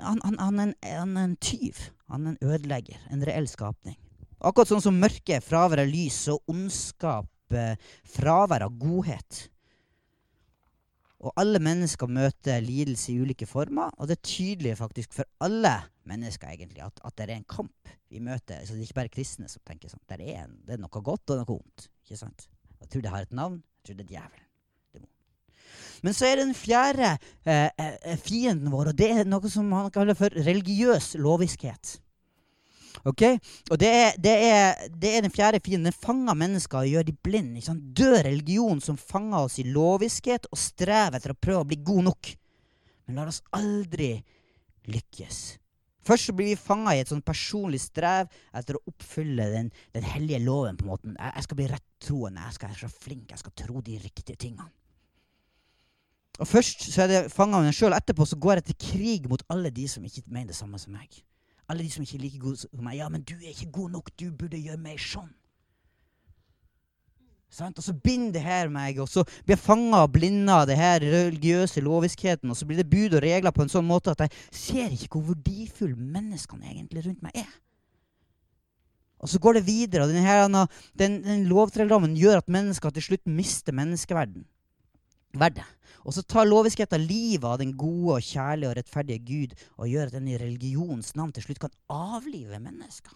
han, 0.00 0.20
han, 0.24 0.36
han, 0.36 0.58
er 0.60 0.68
en, 0.68 0.74
han, 0.84 1.16
er 1.16 1.30
en, 1.30 1.38
tyv. 1.40 1.80
Han 2.12 2.26
er 2.26 2.34
en 2.34 2.50
ødelegger. 2.50 3.00
En 3.12 3.24
reell 3.24 3.48
skapning. 3.50 3.98
Akkurat 4.38 4.70
sånn 4.70 4.84
som 4.84 4.98
mørket 5.02 5.44
fravær 5.44 5.82
av 5.82 5.90
lys, 5.90 6.20
og 6.32 6.50
ondskap, 6.50 7.28
eh, 7.50 7.74
fravær 8.06 8.66
av 8.68 8.76
godhet. 8.78 9.48
Og 11.18 11.32
alle 11.34 11.58
mennesker 11.58 12.06
møter 12.06 12.60
lidelse 12.62 13.10
i 13.10 13.18
ulike 13.18 13.46
former, 13.50 13.90
og 13.98 14.06
det 14.06 14.18
er 14.18 14.28
tydelig 14.30 14.76
faktisk 14.78 15.16
for 15.16 15.26
alle 15.42 15.74
mennesker 16.06 16.52
egentlig 16.52 16.84
at, 16.84 17.00
at 17.02 17.16
det 17.18 17.26
er 17.26 17.34
en 17.34 17.48
kamp 17.50 17.90
vi 18.08 18.22
møter. 18.22 18.62
Så 18.62 18.76
det 18.76 18.84
er 18.84 18.86
ikke 18.86 19.00
bare 19.00 19.16
kristne 19.16 19.50
som 19.50 19.64
tenker 19.66 19.90
sånn. 19.90 20.04
Det 20.06 20.20
er, 20.20 20.44
en, 20.44 20.54
det 20.64 20.76
er 20.76 20.84
noe 20.84 21.02
godt 21.02 21.34
og 21.34 21.40
noe 21.40 21.50
vondt. 21.50 21.88
ikke 22.06 22.20
sant? 22.22 22.46
Jeg 22.78 22.92
tror 22.92 23.02
det 23.02 23.12
har 23.12 23.26
et 23.26 23.34
navn. 23.34 23.58
Jeg 23.80 23.90
tror 23.90 23.98
det 23.98 24.06
er 24.06 24.14
djevelen. 24.14 24.47
Men 26.02 26.16
så 26.16 26.28
er 26.28 26.38
det 26.38 26.48
den 26.48 26.58
fjerde 26.58 27.14
eh, 27.44 27.68
eh, 27.68 28.18
fienden 28.22 28.72
vår, 28.72 28.92
og 28.92 28.98
det 28.98 29.10
er 29.14 29.28
noe 29.28 29.50
som 29.52 29.70
han 29.76 29.90
kaller 29.94 30.18
for 30.18 30.32
religiøs 30.46 31.14
loviskhet. 31.20 31.98
Ok? 33.06 33.22
Og 33.70 33.78
det 33.80 33.88
er, 33.88 34.16
det, 34.18 34.34
er, 34.48 34.88
det 34.90 35.12
er, 35.14 35.22
den 35.22 35.34
fjerde 35.34 35.60
fienden. 35.64 35.90
Den 35.90 36.00
fanger 36.02 36.38
mennesker 36.38 36.80
og 36.80 36.90
gjør 36.90 37.06
de 37.06 37.14
blinde. 37.24 37.62
Død 38.00 38.18
religion 38.26 38.82
som 38.84 38.98
fanger 38.98 39.44
oss 39.44 39.58
i 39.62 39.68
loviskhet 39.68 40.48
og 40.50 40.60
strever 40.60 41.18
etter 41.18 41.34
å 41.34 41.38
prøve 41.38 41.62
å 41.62 41.68
bli 41.68 41.80
god 41.86 42.08
nok. 42.10 42.32
Men 43.06 43.20
lar 43.20 43.30
oss 43.30 43.42
aldri 43.56 44.16
lykkes. 44.88 45.58
Først 46.08 46.30
så 46.30 46.32
blir 46.32 46.54
vi 46.54 46.60
fanga 46.60 46.94
i 46.96 47.02
et 47.02 47.10
sånn 47.10 47.24
personlig 47.24 47.82
strev 47.84 48.30
etter 48.56 48.78
å 48.78 48.84
oppfylle 48.88 49.44
den, 49.52 49.66
den 49.92 50.06
hellige 50.08 50.40
loven. 50.40 50.78
på 50.78 50.86
en 50.86 50.92
måte. 50.92 51.12
Jeg, 51.12 51.44
skal 51.44 51.58
bli 51.58 51.68
rettroende, 51.68 52.46
jeg 52.46 52.56
skal 52.56 52.72
være 52.72 52.80
så 52.80 53.02
flink, 53.04 53.30
jeg 53.32 53.42
skal 53.42 53.56
tro 53.60 53.82
de 53.84 53.98
riktige 54.00 54.40
tingene. 54.40 54.70
Og 56.38 56.46
Først 56.46 56.84
så 56.92 57.02
er 57.02 57.10
det 57.10 57.22
fanga 57.34 57.58
meg 57.62 57.74
sjøl, 57.74 57.96
etterpå 57.96 58.26
så 58.28 58.38
går 58.38 58.60
jeg 58.60 58.68
til 58.68 58.78
krig 58.84 59.26
mot 59.30 59.42
alle 59.50 59.72
de 59.74 59.88
som 59.90 60.04
ikke 60.06 60.22
mener 60.26 60.52
det 60.52 60.58
samme 60.58 60.78
som 60.78 60.94
meg. 60.94 61.10
Alle 61.68 61.82
de 61.82 61.90
som 61.90 62.04
ikke 62.04 62.16
er 62.16 62.22
like 62.22 62.38
gode 62.40 62.62
som 62.62 62.84
meg. 62.84 63.00
Ja, 63.00 63.08
men 63.10 63.24
du 63.26 63.34
er 63.34 63.50
ikke 63.50 63.72
god 63.74 63.96
nok. 63.98 64.12
Du 64.14 64.30
burde 64.30 64.60
gjøre 64.60 64.80
mer 64.80 65.00
sånn. 65.02 65.28
Sant? 67.50 67.80
Og 67.80 67.84
så 67.84 67.94
binder 67.96 68.36
det 68.36 68.42
her 68.44 68.68
meg, 68.70 69.00
og 69.00 69.08
så 69.08 69.24
blir 69.24 69.56
jeg 69.56 69.64
fanga 69.64 70.02
og 70.04 70.12
blinda 70.14 70.60
av 70.62 70.66
det 70.68 70.76
her 70.78 71.00
religiøse 71.02 71.82
loviskheten. 71.82 72.52
Og 72.52 72.56
så 72.56 72.68
blir 72.68 72.82
det 72.82 72.90
bud 72.92 73.16
og 73.16 73.24
regler 73.24 73.54
på 73.56 73.64
en 73.64 73.72
sånn 73.72 73.88
måte 73.88 74.12
at 74.12 74.26
jeg 74.26 74.34
ser 74.54 74.92
ikke 74.94 75.16
hvor 75.16 75.32
verdifulle 75.32 75.96
menneskene 75.96 76.70
egentlig 76.70 77.06
rundt 77.08 77.24
meg 77.24 77.40
er. 77.40 77.50
Og 79.18 79.32
så 79.32 79.40
går 79.42 79.58
det 79.58 79.64
videre, 79.66 80.04
og 80.06 80.14
denne, 80.14 80.66
den, 80.94 81.18
den 81.24 81.48
lovtrelldommen 81.50 82.14
gjør 82.16 82.38
at 82.38 82.52
mennesker 82.52 82.94
til 82.94 83.08
slutt 83.08 83.24
mister 83.26 83.74
menneskeverden 83.74 84.44
verdet. 85.34 85.66
Og 86.08 86.14
så 86.16 86.24
tar 86.24 86.48
loviskheten 86.48 87.02
livet 87.04 87.44
av 87.44 87.58
den 87.60 87.74
gode 87.76 88.14
og 88.16 88.24
kjærlige 88.24 88.70
og 88.70 88.76
rettferdige 88.78 89.24
Gud 89.28 89.56
og 89.76 89.90
gjør 89.90 90.08
at 90.08 90.14
den 90.16 90.30
i 90.32 90.38
religionens 90.40 91.12
navn 91.18 91.34
til 91.36 91.44
slutt 91.44 91.60
kan 91.66 91.74
avlive 91.92 92.56
mennesker. 92.64 93.12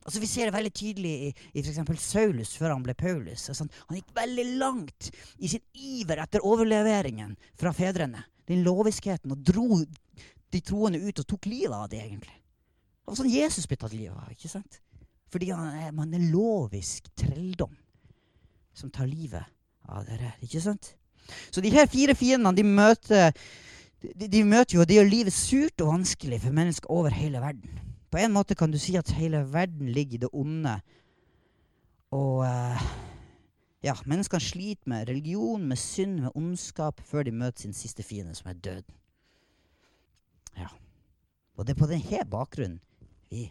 Altså 0.00 0.22
Vi 0.22 0.26
ser 0.26 0.48
det 0.48 0.56
veldig 0.56 0.72
tydelig 0.74 1.12
i, 1.28 1.30
i 1.54 1.62
f.eks. 1.62 2.02
Saulus 2.02 2.56
før 2.58 2.74
han 2.74 2.82
ble 2.82 2.96
Paulus. 2.98 3.46
Altså, 3.52 3.68
han 3.86 3.98
gikk 4.00 4.10
veldig 4.16 4.46
langt 4.58 5.10
i 5.38 5.50
sin 5.52 5.62
iver 5.76 6.24
etter 6.24 6.42
overleveringen 6.42 7.36
fra 7.60 7.70
fedrene. 7.76 8.24
Den 8.50 8.64
loviskheten, 8.66 9.30
og 9.30 9.44
dro 9.46 9.84
de 10.50 10.60
troende 10.66 10.98
ut 11.04 11.22
og 11.22 11.28
tok 11.30 11.46
livet 11.46 11.76
av 11.76 11.86
det, 11.92 12.00
egentlig. 12.02 12.34
Det 12.34 13.12
var 13.12 13.20
sånn 13.20 13.30
Jesus 13.30 13.68
ble 13.70 13.78
tatt 13.78 13.94
livet 13.94 14.16
av. 14.16 14.32
ikke 14.34 14.50
sant? 14.50 14.80
Fordi 15.30 15.52
han 15.54 15.84
er, 15.84 15.92
man 15.94 16.16
er 16.16 16.26
lovisk 16.32 17.12
trelldom 17.14 17.76
som 18.74 18.90
tar 18.90 19.06
livet 19.06 19.46
av 19.86 20.08
dere. 20.08 20.32
Ikke 20.42 20.62
sant? 20.64 20.96
Så 21.50 21.62
de 21.64 21.72
her 21.74 21.88
fire 21.90 22.14
fiendene 22.18 22.56
de 22.56 22.64
møter, 22.66 23.36
de, 24.02 24.28
de 24.28 24.42
møter 24.44 24.78
jo, 24.78 24.86
det 24.88 24.96
gjør 24.98 25.12
livet 25.12 25.36
surt 25.36 25.84
og 25.84 25.94
vanskelig 25.94 26.40
for 26.44 26.56
mennesker 26.56 26.90
over 26.90 27.14
hele 27.14 27.42
verden. 27.42 27.78
På 28.10 28.18
en 28.18 28.34
måte 28.34 28.56
kan 28.58 28.72
du 28.72 28.78
si 28.80 28.96
at 28.98 29.12
hele 29.14 29.44
verden 29.52 29.92
ligger 29.94 30.18
i 30.18 30.24
det 30.24 30.32
onde. 30.34 30.80
Og 32.10 32.42
uh, 32.42 32.90
Ja, 33.80 33.94
menneskene 34.04 34.44
sliter 34.44 34.88
med 34.92 35.08
religion, 35.08 35.62
med 35.64 35.78
synd, 35.80 36.18
med 36.20 36.34
ondskap, 36.36 37.00
før 37.00 37.24
de 37.24 37.32
møter 37.32 37.64
sin 37.64 37.72
siste 37.72 38.04
fiende, 38.04 38.34
som 38.36 38.50
er 38.50 38.58
døden. 38.60 38.96
Ja. 40.56 40.68
Og 41.56 41.66
det 41.66 41.72
er 41.72 41.80
på 41.80 41.88
denne 41.88 42.26
bakgrunnen 42.28 42.80
vi 43.30 43.46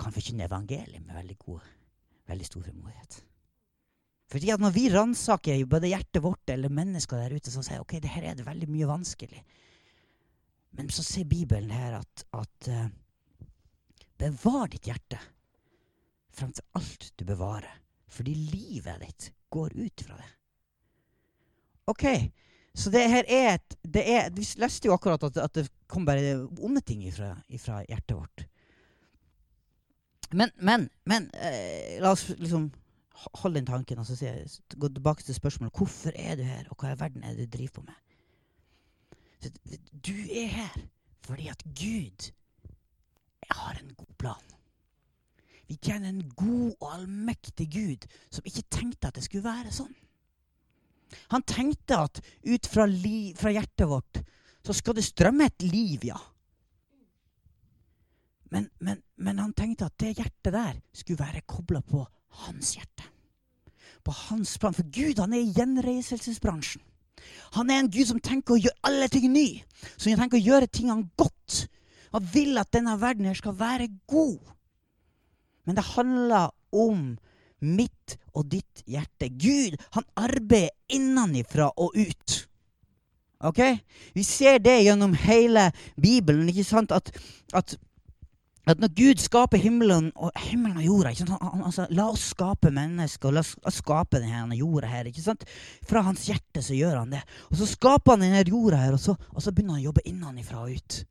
kan 0.00 0.14
forkynne 0.14 0.46
evangeliet 0.48 1.04
med 1.04 1.14
veldig 1.14 1.36
god, 1.38 1.60
veldig 2.26 2.46
stor 2.46 2.62
frimodighet. 2.62 3.20
Fordi 4.32 4.48
at 4.54 4.62
når 4.62 4.72
vi 4.72 4.86
ransaker 4.88 5.64
både 5.68 5.90
hjertet 5.90 6.22
vårt 6.24 6.48
eller 6.54 6.72
mennesker 6.72 7.20
der 7.20 7.34
ute, 7.36 7.52
så 7.52 7.60
sier 7.64 7.82
ok, 7.82 7.98
det 8.00 8.12
her 8.14 8.30
er 8.30 8.38
det 8.38 8.46
veldig 8.46 8.68
mye 8.72 8.88
vanskelig. 8.88 9.42
Men 10.78 10.88
så 10.88 11.04
sier 11.04 11.28
Bibelen 11.28 11.72
her 11.74 11.98
at, 11.98 12.24
at 12.32 12.68
uh, 12.72 12.86
bevar 14.22 14.70
ditt 14.72 14.88
hjerte 14.88 15.20
fremfor 16.32 16.64
alt 16.80 17.10
du 17.20 17.26
bevarer, 17.28 17.74
fordi 18.08 18.32
livet 18.54 19.04
ditt 19.04 19.28
går 19.52 19.76
ut 19.76 20.04
fra 20.06 20.16
det. 20.16 20.30
OK, 21.92 22.06
så 22.72 22.92
det 22.94 23.02
her 23.12 23.28
er 23.28 23.48
et 23.58 23.76
det 23.82 24.02
er, 24.08 24.30
Vi 24.32 24.46
leste 24.62 24.88
jo 24.88 24.94
akkurat 24.96 25.28
at, 25.28 25.36
at 25.44 25.58
det 25.58 25.66
kom 25.90 26.06
bare 26.08 26.38
onde 26.56 26.80
ting 26.80 27.02
ifra, 27.04 27.34
ifra 27.52 27.82
hjertet 27.84 28.16
vårt. 28.16 28.46
Men, 30.32 30.48
men, 30.56 30.88
men 31.04 31.28
eh, 31.36 31.98
la 32.00 32.14
oss 32.14 32.30
liksom 32.38 32.70
holde 33.14 33.60
den 33.60 33.68
tanken 33.68 34.00
og 34.00 34.06
så 34.08 34.16
si, 34.16 34.30
gå 34.78 34.88
tilbake 34.88 35.22
til 35.22 35.36
spørsmålet 35.36 35.76
hvorfor 35.76 36.14
er 36.14 36.36
du 36.36 36.42
her, 36.46 36.68
og 36.70 36.80
hva 36.80 36.92
i 36.92 37.00
verden 37.00 37.24
er 37.24 37.36
det 37.36 37.48
du 37.50 37.58
driver 37.58 37.76
på 37.78 37.84
med? 37.88 37.98
Du 40.06 40.14
er 40.14 40.46
her 40.46 40.80
fordi 41.22 41.48
at 41.48 41.62
Gud 41.78 42.32
har 43.50 43.78
en 43.78 43.94
god 43.94 44.14
plan. 44.18 44.48
Vi 45.68 45.78
kjenner 45.78 46.10
en 46.10 46.30
god 46.36 46.74
og 46.80 46.88
allmektig 46.94 47.68
Gud 47.72 48.06
som 48.30 48.46
ikke 48.46 48.64
tenkte 48.70 49.08
at 49.08 49.18
det 49.18 49.24
skulle 49.24 49.46
være 49.46 49.72
sånn. 49.74 49.94
Han 51.32 51.44
tenkte 51.48 51.98
at 52.08 52.20
ut 52.48 52.68
fra, 52.68 52.86
li, 52.88 53.32
fra 53.36 53.52
hjertet 53.52 53.88
vårt 53.88 54.22
så 54.62 54.74
skal 54.76 54.96
det 54.96 55.04
strømme 55.06 55.48
et 55.48 55.64
liv, 55.66 56.04
ja. 56.06 56.18
Men, 58.52 58.68
men, 58.84 59.00
men, 59.16 59.40
han 59.40 59.54
tenkte 59.56 59.88
at 59.88 59.96
det 60.00 60.12
hjertet 60.18 60.52
der 60.52 60.80
skulle 60.92 61.22
være 61.22 61.44
kobla 61.48 61.80
på 61.80 62.02
hans 62.46 62.76
hjerte. 62.76 63.08
På 64.02 64.14
hans 64.28 64.56
plan. 64.58 64.74
For 64.74 64.86
Gud 64.90 65.20
han 65.22 65.34
er 65.34 65.44
i 65.44 65.52
gjenreiselsesbransjen. 65.56 66.82
Han 67.54 67.70
er 67.70 67.82
en 67.82 67.90
Gud 67.92 68.08
som 68.08 68.20
tenker 68.22 68.56
å 68.56 68.62
gjøre 68.62 68.88
alle 68.88 69.08
ting 69.12 69.28
ny. 69.30 69.62
Som 69.96 70.16
tenker 70.18 70.40
å 70.40 70.46
gjøre 70.46 70.70
tingene 70.72 71.10
godt. 71.20 71.66
Han 72.12 72.26
vil 72.32 72.58
at 72.60 72.72
denne 72.74 72.96
verden 73.00 73.28
her 73.28 73.38
skal 73.38 73.56
være 73.58 73.90
god. 74.10 74.40
Men 75.66 75.78
det 75.78 75.90
handler 75.92 76.50
om 76.74 77.12
mitt 77.62 78.16
og 78.34 78.48
ditt 78.50 78.82
hjerte. 78.90 79.30
Gud 79.30 79.78
han 79.94 80.08
arbeider 80.18 80.74
innenfra 80.92 81.70
og 81.76 81.94
ut. 81.94 82.38
Ok? 83.42 83.60
Vi 84.14 84.24
ser 84.26 84.58
det 84.62 84.82
gjennom 84.84 85.14
hele 85.18 85.70
Bibelen. 86.00 86.48
ikke 86.48 86.66
sant? 86.66 86.92
At, 86.92 87.10
at, 87.54 87.76
at 88.74 88.82
når 88.82 88.92
Gud 88.98 89.22
skaper 89.22 89.60
himmelen 89.60 90.10
og, 90.14 90.32
himmelen 90.48 90.80
og 90.80 90.86
jorda 90.86 91.12
han, 91.18 91.32
han, 91.36 91.64
altså, 91.68 91.86
La 91.94 92.08
oss 92.12 92.28
skape 92.32 92.72
mennesker, 92.74 93.30
og 93.30 93.36
la 93.38 93.44
oss 93.44 93.78
skape 93.78 94.20
denne 94.22 94.58
jorda 94.58 94.90
her. 94.90 95.10
Fra 95.88 96.04
hans 96.06 96.26
hjerte 96.28 96.64
så 96.64 96.76
gjør 96.76 97.02
han 97.02 97.14
det. 97.14 97.22
Og 97.50 97.58
så 97.60 97.68
skaper 97.70 98.16
han 98.16 98.26
denne 98.26 98.44
jorda 98.48 98.82
her, 98.84 98.96
og 98.96 99.02
så, 99.02 99.16
og 99.32 99.42
så 99.44 99.54
begynner 99.54 99.78
han 99.78 99.84
å 99.84 99.88
jobbe 99.90 100.06
innenfra 100.08 100.62
og 100.64 100.76
ut. 100.76 101.02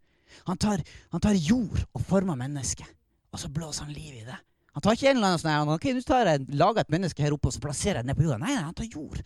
Han 0.48 0.58
tar, 0.62 0.82
han 1.12 1.24
tar 1.24 1.38
jord 1.38 1.84
og 1.92 2.08
former 2.08 2.40
mennesket, 2.40 2.88
og 3.32 3.42
så 3.42 3.52
blåser 3.54 3.88
han 3.88 3.94
liv 3.96 4.22
i 4.22 4.26
det. 4.26 4.40
Han 4.72 4.84
tar 4.84 4.96
ikke 4.96 5.10
en 5.12 5.18
eller 5.20 5.34
annen 5.34 5.42
sånn 5.42 5.74
ok, 5.74 5.90
nå 5.92 6.02
tar 6.08 6.30
jeg, 6.32 6.46
et 6.48 6.94
menneske 6.94 7.24
her 7.24 7.34
oppe 7.36 7.50
og 7.50 7.56
så 7.56 7.64
plasserer 7.64 8.00
jeg 8.00 8.06
det 8.06 8.12
ned 8.14 8.20
på 8.20 8.24
jorda. 8.24 8.40
Nei, 8.40 8.54
nei, 8.56 8.68
han 8.70 8.78
tar 8.78 8.88
jord. 8.88 9.20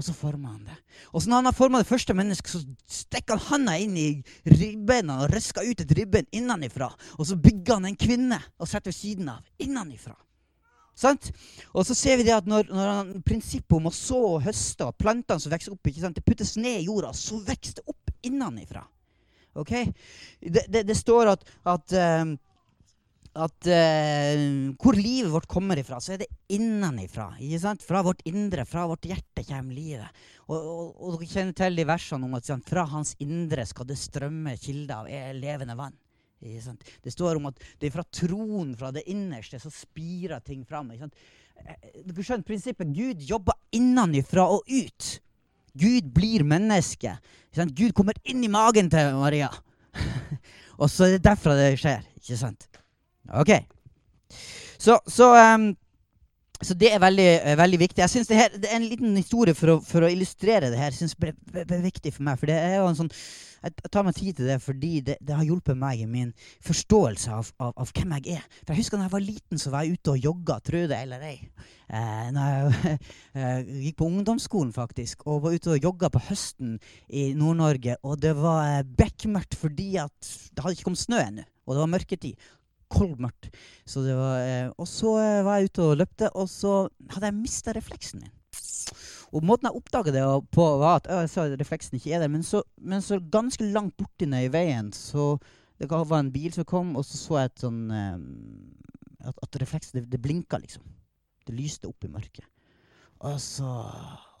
Og 0.00 0.04
så 0.06 0.14
former 0.16 0.54
han 0.54 0.64
det. 0.64 0.78
Og 1.12 1.20
så 1.20 1.28
når 1.28 1.42
han 1.42 1.48
har 1.50 1.56
forma 1.58 1.82
det 1.82 1.90
første 1.90 2.14
mennesket, 2.16 2.54
så 2.54 2.60
stikker 2.88 3.36
han 3.36 3.50
handa 3.50 3.74
inn 3.76 3.98
i 4.00 4.06
ribbeina 4.48 5.18
og 5.20 5.34
røsker 5.34 5.66
ut 5.68 5.82
et 5.84 5.92
ribben 5.98 6.28
innenfra. 6.32 6.88
Og 7.18 7.28
så 7.28 7.36
bygger 7.36 7.76
han 7.76 7.90
en 7.90 7.98
kvinne 8.00 8.38
og 8.56 8.70
setter 8.70 8.88
ved 8.88 8.96
siden 8.96 9.28
av. 9.28 9.44
Innenfra. 9.60 10.16
Sant? 10.96 11.28
Og 11.76 11.84
så 11.84 11.96
ser 11.96 12.16
vi 12.16 12.24
det 12.30 12.32
at 12.32 12.48
når, 12.48 12.72
når 12.72 12.88
han, 12.88 13.12
prinsippet 13.28 13.76
om 13.76 13.90
å 13.90 13.94
så 13.94 14.22
og 14.34 14.46
høste 14.46 14.88
og 14.88 14.96
plantene 14.96 15.40
som 15.40 15.52
vokser 15.52 15.76
opp, 15.76 15.92
ikke 15.92 16.06
sant? 16.06 16.16
det 16.16 16.24
puttes 16.24 16.56
ned 16.56 16.80
i 16.80 16.88
jorda, 16.88 17.12
så 17.16 17.36
vokser 17.44 17.76
det 17.76 17.84
opp 17.92 18.16
innenfra. 18.24 18.86
Ok? 19.60 19.74
Det, 20.40 20.64
det, 20.64 20.86
det 20.88 20.96
står 20.96 21.34
at, 21.34 21.44
at 21.68 21.96
um, 22.24 22.38
at 23.44 23.68
uh, 23.70 24.42
hvor 24.80 24.98
livet 24.98 25.32
vårt 25.32 25.48
kommer 25.50 25.80
ifra, 25.80 25.98
så 26.02 26.14
er 26.14 26.22
det 26.22 26.30
innenifra. 26.52 27.30
Ikke 27.40 27.62
sant? 27.62 27.84
Fra 27.86 28.02
vårt 28.06 28.20
indre, 28.28 28.66
fra 28.68 28.86
vårt 28.90 29.08
hjerte 29.08 29.44
kommer 29.48 29.76
livet. 29.76 30.22
Og, 30.50 30.58
og, 30.58 30.86
og 30.98 31.16
dere 31.16 31.30
kjenner 31.30 31.56
til 31.58 31.80
de 31.80 31.86
versene 31.88 32.28
om 32.28 32.36
at 32.38 32.48
sant, 32.48 32.68
fra 32.68 32.84
hans 32.90 33.14
indre 33.22 33.66
skal 33.68 33.88
det 33.88 33.98
strømme 34.00 34.56
kilder 34.60 35.02
av 35.02 35.34
levende 35.38 35.76
vann. 35.78 35.96
Det 36.40 37.12
står 37.12 37.36
om 37.36 37.50
at 37.50 37.58
det 37.80 37.90
er 37.90 37.94
fra 37.94 38.04
troen, 38.16 38.72
fra 38.78 38.90
det 38.94 39.04
innerste, 39.12 39.60
så 39.60 39.72
spirer 39.72 40.40
ting 40.44 40.64
fram. 40.68 40.90
Eh, 40.94 41.10
dere 42.06 42.24
skjønner 42.24 42.46
prinsippet. 42.48 42.94
Gud 42.96 43.24
jobber 43.28 43.58
innenifra 43.76 44.46
og 44.48 44.64
ut. 44.64 45.10
Gud 45.78 46.08
blir 46.14 46.44
menneske. 46.48 47.18
Gud 47.76 47.92
kommer 47.96 48.16
inn 48.24 48.42
i 48.44 48.50
magen 48.50 48.88
til 48.90 49.12
Maria. 49.20 49.50
og 50.80 50.88
så 50.88 51.06
er 51.06 51.18
det 51.18 51.26
derfra 51.28 51.56
det 51.58 51.74
skjer. 51.82 52.06
ikke 52.16 52.40
sant? 52.40 52.66
OK. 53.30 53.52
Så, 54.80 54.96
så, 55.06 55.30
um, 55.54 55.70
så 56.62 56.74
det 56.74 56.94
er 56.94 57.02
veldig, 57.02 57.28
uh, 57.44 57.54
veldig 57.60 57.80
viktig. 57.84 58.02
Jeg 58.02 58.14
synes 58.14 58.30
det, 58.30 58.40
her, 58.40 58.56
det 58.56 58.70
er 58.70 58.80
en 58.80 58.88
liten 58.88 59.16
historie 59.16 59.54
for 59.54 59.76
å, 59.76 59.78
for 59.84 60.06
å 60.06 60.10
illustrere 60.10 60.72
det 60.72 60.80
her. 60.80 60.96
Synes 60.96 61.14
det 61.20 61.66
er 61.66 61.84
viktig 61.84 62.14
for 62.16 62.26
meg. 62.26 62.40
For 62.40 62.50
det 62.50 62.58
er 62.58 62.80
jo 62.80 62.90
en 62.90 63.00
sånn 63.04 63.14
jeg 63.60 63.90
tar 63.92 64.06
meg 64.06 64.16
tid 64.16 64.38
til 64.38 64.48
det 64.48 64.56
fordi 64.64 64.92
det, 65.04 65.16
det, 65.20 65.34
har 65.36 65.44
hjulpet 65.44 65.76
meg 65.76 66.00
i 66.00 66.08
min 66.08 66.30
forståelse 66.64 67.34
av, 67.34 67.50
av, 67.60 67.74
av, 67.74 67.90
hvem 67.92 68.14
jeg 68.16 68.38
er. 68.38 68.46
For 68.62 68.72
Jeg 68.72 68.80
husker 68.80 68.96
da 68.96 69.06
jeg 69.06 69.14
var 69.14 69.24
liten, 69.24 69.60
så 69.60 69.72
var 69.72 69.84
jeg 69.84 69.98
ute 69.98 70.14
og 70.14 70.28
jogga, 70.28 70.56
tro 70.64 70.80
det 70.88 71.00
eller 71.04 71.26
ei. 71.28 71.36
Eh, 71.90 72.30
når 72.32 72.54
jeg 72.54 72.94
eh, 73.42 73.72
gikk 73.86 73.98
på 74.00 74.08
ungdomsskolen, 74.08 74.72
faktisk, 74.72 75.26
og 75.28 75.44
var 75.44 75.56
ute 75.56 75.74
og 75.74 75.88
jogga 75.90 76.08
på 76.12 76.24
høsten 76.30 76.78
i 77.08 77.30
Nord-Norge. 77.36 77.98
Og 78.06 78.16
det 78.22 78.32
var 78.38 78.62
eh, 78.78 78.86
bekmørkt 79.02 79.58
fordi 79.60 79.92
at 80.00 80.32
det 80.54 80.64
hadde 80.64 80.78
ikke 80.78 80.88
kommet 80.88 81.04
snø 81.04 81.20
ennå, 81.20 81.44
og 81.66 81.76
det 81.76 81.84
var 81.84 81.94
mørketid 81.98 82.50
kolmørkt. 82.90 83.50
Så 83.88 84.02
eh, 84.08 84.68
og 84.76 84.88
så 84.88 85.14
eh, 85.22 85.40
var 85.46 85.58
jeg 85.60 85.70
ute 85.70 85.86
og 85.86 85.96
løpte, 86.00 86.30
og 86.34 86.50
så 86.50 86.74
hadde 87.14 87.30
jeg 87.30 87.38
mista 87.38 87.74
refleksen 87.76 88.24
min. 88.24 88.36
Og 89.30 89.44
Måten 89.46 89.68
jeg 89.68 89.78
oppdaga 89.78 90.12
det 90.14 90.24
på, 90.50 90.64
var 90.80 90.98
at 90.98 91.08
jeg 91.10 91.30
sa 91.30 91.46
refleksen 91.54 91.98
ikke 92.00 92.16
er 92.16 92.24
der. 92.24 92.32
Men 92.32 92.42
så, 92.46 92.64
men 92.82 93.02
så 93.04 93.20
ganske 93.22 93.66
langt 93.70 93.94
borti 94.00 94.26
ned 94.26 94.48
i 94.48 94.52
veien 94.52 94.90
så 94.96 95.36
Det 95.80 95.88
var 95.88 96.18
en 96.18 96.32
bil 96.32 96.52
som 96.52 96.66
kom, 96.68 96.90
og 96.98 97.06
så 97.08 97.16
så 97.16 97.36
jeg 97.38 97.48
et 97.48 97.62
sånn 97.62 97.78
eh, 97.96 98.16
at, 99.30 99.38
at 99.46 99.60
refleksen 99.62 100.00
det, 100.00 100.10
det 100.12 100.20
blinka, 100.20 100.58
liksom. 100.60 100.82
Det 101.46 101.54
lyste 101.56 101.88
opp 101.88 102.04
i 102.04 102.10
mørket. 102.12 102.44
Og 103.24 103.38
så, 103.40 103.70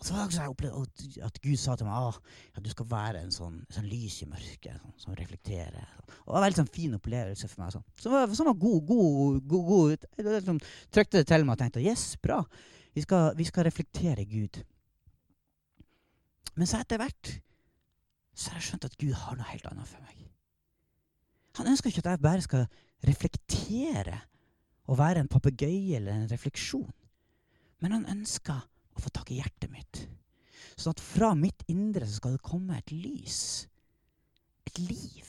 og 0.00 0.06
så 0.06 0.14
var 0.16 0.30
det 0.30 0.38
jeg 0.38 0.48
opplevde 0.48 1.24
at 1.26 1.38
Gud 1.44 1.58
sa 1.60 1.74
til 1.76 1.84
meg 1.84 2.06
ah, 2.08 2.16
at 2.56 2.64
du 2.64 2.70
skal 2.72 2.86
være 2.88 3.20
en 3.20 3.34
sånn, 3.34 3.58
sånn 3.68 3.88
lys 3.90 4.14
i 4.24 4.28
mørket 4.30 4.78
sånn, 4.78 4.94
som 5.02 5.16
reflekterer. 5.18 5.90
Og 6.06 6.06
det 6.06 6.32
var 6.32 6.38
en 6.38 6.44
veldig 6.46 6.60
sånn 6.62 6.70
fin 6.72 6.96
opplevelse 6.96 7.50
for 7.50 7.60
meg. 7.60 7.74
Sånn. 7.74 7.84
Så 8.00 8.08
det 8.08 8.14
var, 8.14 8.32
var 8.48 8.56
god, 8.62 8.78
god, 8.88 9.42
god, 9.50 9.66
god. 9.66 10.06
Jeg 10.16 10.26
liksom, 10.26 10.62
trykte 10.96 11.20
det 11.20 11.28
til 11.28 11.44
meg 11.44 11.52
og 11.52 11.60
tenkte 11.60 11.84
yes, 11.84 12.06
bra. 12.24 12.38
Vi 12.96 13.04
skal, 13.04 13.36
vi 13.36 13.48
skal 13.50 13.68
reflektere 13.68 14.24
Gud. 14.30 14.62
Men 16.56 16.72
så 16.72 16.80
etter 16.80 17.02
hvert 17.04 17.34
så 18.32 18.54
har 18.54 18.62
jeg 18.62 18.70
skjønt 18.70 18.88
at 18.88 18.98
Gud 19.04 19.12
har 19.20 19.36
noe 19.36 19.52
helt 19.52 19.68
annet 19.68 19.92
for 19.92 20.08
meg. 20.08 20.24
Han 21.60 21.68
ønsker 21.74 21.92
ikke 21.92 22.06
at 22.06 22.12
jeg 22.14 22.24
bare 22.24 22.48
skal 22.48 22.66
reflektere 23.04 24.16
og 24.88 24.96
være 24.96 25.20
en 25.20 25.28
papegøye 25.28 26.00
eller 26.00 26.16
en 26.16 26.30
refleksjon. 26.32 26.88
Men 27.84 27.98
han 27.98 28.08
ønsker 28.16 28.64
å 29.00 29.06
få 29.08 29.12
tak 29.14 29.32
i 29.32 29.40
hjertet 29.40 29.72
mitt. 29.72 30.04
Sånn 30.76 30.94
at 30.94 31.02
fra 31.02 31.34
mitt 31.36 31.64
indre 31.72 32.06
så 32.08 32.20
skal 32.20 32.36
det 32.36 32.46
komme 32.46 32.78
et 32.78 32.92
lys. 32.94 33.40
Et 34.70 34.80
liv. 34.84 35.26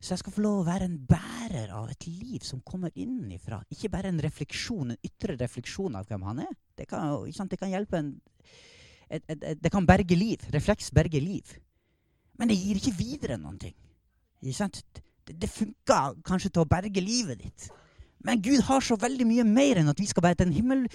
Så 0.00 0.12
jeg 0.12 0.22
skal 0.22 0.34
få 0.36 0.42
lov 0.44 0.60
å 0.60 0.66
være 0.68 0.86
en 0.86 0.98
bærer 1.08 1.72
av 1.74 1.88
et 1.90 2.06
liv 2.06 2.44
som 2.46 2.60
kommer 2.66 2.92
innenfra. 2.94 3.62
Ikke 3.72 3.90
bare 3.90 4.12
en 4.12 4.20
refleksjon, 4.22 4.92
en 4.92 5.06
ytre 5.06 5.38
refleksjon 5.40 5.96
av 5.98 6.06
hvem 6.08 6.26
han 6.28 6.44
er. 6.44 6.52
Det 6.76 6.86
kan, 6.90 7.24
det 7.26 7.58
kan 7.60 7.72
hjelpe 7.72 8.02
en 8.02 8.12
et, 9.06 9.22
et, 9.30 9.38
et, 9.38 9.58
Det 9.62 9.70
kan 9.70 9.86
berge 9.86 10.16
liv. 10.18 10.42
Refleks 10.50 10.90
berger 10.94 11.22
liv. 11.22 11.56
Men 12.38 12.50
det 12.50 12.58
gir 12.58 12.78
ikke 12.78 12.94
videre 12.98 13.38
noen 13.40 13.58
ting. 13.58 13.74
Det, 14.42 15.34
det 15.34 15.50
funker 15.50 16.18
kanskje 16.26 16.50
til 16.52 16.64
å 16.64 16.70
berge 16.70 17.02
livet 17.02 17.40
ditt. 17.40 17.68
Men 18.24 18.42
Gud 18.42 18.62
har 18.66 18.84
så 18.84 18.96
veldig 19.00 19.26
mye 19.28 19.44
mer 19.46 19.80
enn 19.80 19.90
at 19.92 20.00
vi 20.00 20.06
skal 20.08 20.24
bare 20.24 20.38
til 20.40 20.54
himmel. 20.54 20.86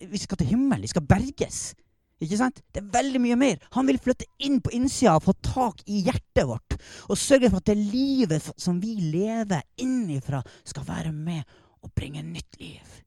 Vi 0.00 0.20
skal 0.22 0.40
til 0.40 0.54
himmelen. 0.54 0.84
Vi 0.86 0.92
skal 0.94 1.04
berges. 1.06 1.74
Ikke 2.22 2.38
sant? 2.40 2.62
Det 2.72 2.80
er 2.80 2.92
veldig 2.94 3.20
mye 3.20 3.36
mer. 3.36 3.58
Han 3.76 3.88
vil 3.90 4.00
flytte 4.00 4.28
inn 4.46 4.62
på 4.64 4.72
innsida 4.76 5.18
og 5.18 5.26
få 5.26 5.34
tak 5.44 5.82
i 5.84 6.00
hjertet 6.06 6.46
vårt. 6.48 6.78
Og 7.12 7.20
sørge 7.20 7.50
for 7.52 7.60
at 7.60 7.68
det 7.68 7.76
livet 7.76 8.46
som 8.56 8.80
vi 8.80 8.94
lever 9.12 9.66
innifra, 9.84 10.40
skal 10.64 10.86
være 10.88 11.12
med 11.12 11.44
og 11.84 11.92
bringe 11.94 12.24
nytt 12.24 12.60
liv. 12.60 13.02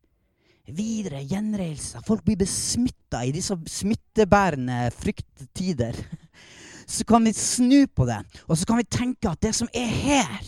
videre 0.70 1.24
gjenreiselser. 1.26 2.04
Folk 2.06 2.22
blir 2.22 2.38
besmitta 2.38 3.24
i 3.26 3.32
disse 3.34 3.56
smittebærende 3.66 4.92
frykttider. 4.94 5.98
Så 6.90 7.06
kan 7.10 7.26
vi 7.26 7.34
snu 7.34 7.88
på 7.90 8.06
det, 8.06 8.20
og 8.48 8.58
så 8.58 8.66
kan 8.66 8.80
vi 8.80 8.84
tenke 8.90 9.30
at 9.30 9.42
det 9.46 9.52
som 9.54 9.68
er 9.78 9.86
her, 9.86 10.48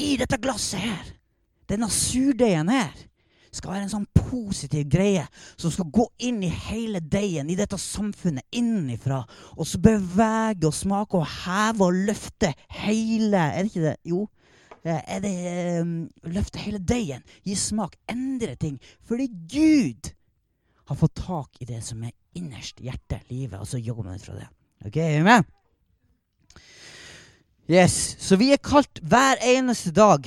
i 0.00 0.16
dette 0.20 0.38
glasset 0.40 0.82
her, 0.82 1.14
denne 1.70 1.90
surdeigen 1.92 2.72
her, 2.72 3.06
skal 3.50 3.72
være 3.74 3.86
en 3.88 3.90
sånn 3.90 4.06
positiv 4.14 4.84
greie 4.90 5.24
som 5.58 5.72
skal 5.74 5.88
gå 5.90 6.04
inn 6.28 6.38
i 6.46 6.50
hele 6.70 7.00
deigen, 7.02 7.50
i 7.50 7.58
dette 7.58 7.78
samfunnet, 7.82 8.46
innenfra. 8.54 9.24
Og 9.58 9.66
så 9.66 9.80
bevege 9.82 10.68
og 10.68 10.76
smake 10.76 11.18
og 11.18 11.26
heve 11.44 11.88
og 11.88 11.98
løfte 12.06 12.52
hele 12.84 13.42
Er 13.50 13.64
det 13.64 13.72
ikke 13.72 13.88
det? 13.88 13.96
Jo. 14.06 14.28
Eh, 14.84 15.02
er 15.16 15.20
det 15.24 15.34
um, 15.82 15.96
Løfte 16.30 16.62
hele 16.62 16.78
deigen. 16.78 17.26
Gi 17.44 17.58
smak. 17.58 17.98
Endre 18.10 18.54
ting. 18.54 18.78
Fordi 19.02 19.26
Gud 19.50 20.12
har 20.90 20.98
fått 20.98 21.18
tak 21.18 21.60
i 21.60 21.68
det 21.68 21.82
som 21.86 22.02
er 22.06 22.14
innerst 22.38 22.80
hjertet, 22.82 23.26
livet, 23.30 23.58
og 23.58 23.66
så 23.66 23.82
jobber 23.82 24.06
man 24.06 24.18
ut 24.18 24.26
fra 24.26 24.38
det. 24.38 24.46
Ok, 24.86 24.96
er 25.02 25.18
vi 25.18 25.26
med? 25.26 25.50
Yes, 27.70 28.16
Så 28.18 28.34
vi 28.34 28.48
er 28.50 28.58
kalt 28.58 28.98
hver 29.06 29.38
eneste 29.46 29.92
dag 29.94 30.24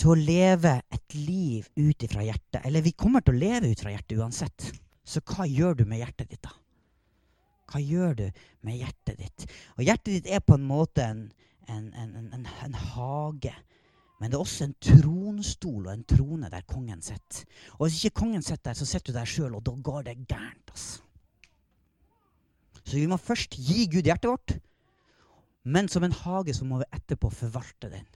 til 0.00 0.08
å 0.08 0.14
leve 0.16 0.78
et 0.88 1.16
liv 1.18 1.66
ut 1.76 2.06
ifra 2.06 2.24
hjertet. 2.24 2.62
Eller 2.64 2.80
vi 2.80 2.94
kommer 2.96 3.20
til 3.20 3.36
å 3.36 3.42
leve 3.42 3.68
ut 3.68 3.82
fra 3.84 3.92
hjertet 3.92 4.16
uansett. 4.16 4.70
Så 5.04 5.20
hva 5.20 5.44
gjør 5.44 5.82
du 5.82 5.84
med 5.84 6.00
hjertet 6.00 6.32
ditt, 6.32 6.40
da? 6.40 6.54
Hva 7.68 7.82
gjør 7.84 8.16
du 8.22 8.24
med 8.64 8.80
hjertet 8.80 9.20
ditt? 9.20 9.46
Og 9.76 9.84
hjertet 9.84 10.14
ditt 10.14 10.32
er 10.32 10.40
på 10.40 10.56
en 10.56 10.64
måte 10.64 11.04
en, 11.04 11.22
en, 11.68 11.92
en, 11.92 12.34
en 12.40 12.82
hage. 12.94 13.52
Men 14.16 14.32
det 14.32 14.40
er 14.40 14.48
også 14.48 14.70
en 14.70 14.76
tronstol 14.80 15.82
og 15.82 15.92
en 15.92 16.08
trone 16.08 16.48
der 16.48 16.64
kongen 16.64 17.04
sitter. 17.04 17.44
Og 17.76 17.90
hvis 17.90 18.00
ikke 18.00 18.22
kongen 18.24 18.46
sitter 18.46 18.70
der, 18.70 18.80
så 18.80 18.88
sitter 18.88 19.12
du 19.12 19.20
der 19.20 19.28
sjøl, 19.28 19.58
og 19.60 19.66
da 19.68 19.76
går 19.76 20.08
det 20.08 20.22
gærent. 20.24 20.72
altså. 20.72 21.02
Så 22.80 22.96
vi 22.96 23.08
må 23.12 23.20
først 23.20 23.60
gi 23.60 23.90
Gud 23.92 24.08
hjertet 24.08 24.32
vårt. 24.32 24.62
Men 25.64 25.88
som 25.88 26.04
en 26.04 26.12
hage 26.12 26.54
så 26.54 26.66
må 26.68 26.80
vi 26.82 26.90
etterpå 26.92 27.30
forvalte 27.32 27.90
den 27.92 28.08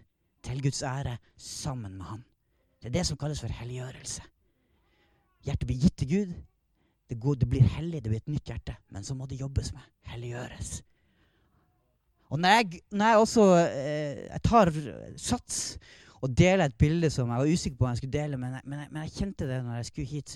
til 0.45 0.61
Guds 0.63 0.83
ære 0.83 1.17
sammen 1.37 1.97
med 1.97 2.07
Han. 2.07 2.25
Det 2.79 2.91
er 2.91 2.99
det 2.99 3.07
som 3.07 3.19
kalles 3.19 3.41
for 3.41 3.53
helliggjørelse. 3.53 4.23
Hjertet 5.47 5.67
blir 5.67 5.81
gitt 5.81 5.97
til 5.99 6.11
Gud. 6.13 6.35
Det, 7.09 7.17
går, 7.21 7.39
det 7.41 7.49
blir 7.49 7.65
hellig, 7.79 8.03
det 8.05 8.13
blir 8.13 8.21
et 8.21 8.31
nytt 8.31 8.53
hjerte. 8.53 8.77
Men 8.93 9.05
så 9.05 9.17
må 9.17 9.27
det 9.27 9.41
jobbes 9.41 9.73
med. 9.73 9.83
Helliggjøres. 10.13 10.83
Og 12.29 12.41
når 12.41 12.49
jeg, 12.49 12.81
når 12.93 13.07
jeg 13.07 13.19
også 13.19 13.45
eh, 13.57 14.19
jeg 14.29 14.43
tar 14.45 14.71
sats 15.17 15.79
og 16.21 16.35
deler 16.37 16.69
et 16.69 16.79
bilde 16.79 17.11
som 17.11 17.31
jeg 17.31 17.41
var 17.41 17.53
usikker 17.53 17.79
på 17.79 17.87
om 17.87 17.95
jeg 17.95 18.03
skulle 18.03 18.19
dele, 18.19 18.37
men 18.37 18.59
jeg, 18.59 18.63
men 18.65 18.83
jeg, 18.83 18.89
men 18.93 19.03
jeg 19.03 19.15
kjente 19.17 19.49
det 19.49 19.61
når 19.65 19.79
jeg 19.79 19.87
skulle 19.89 20.11
hit 20.11 20.35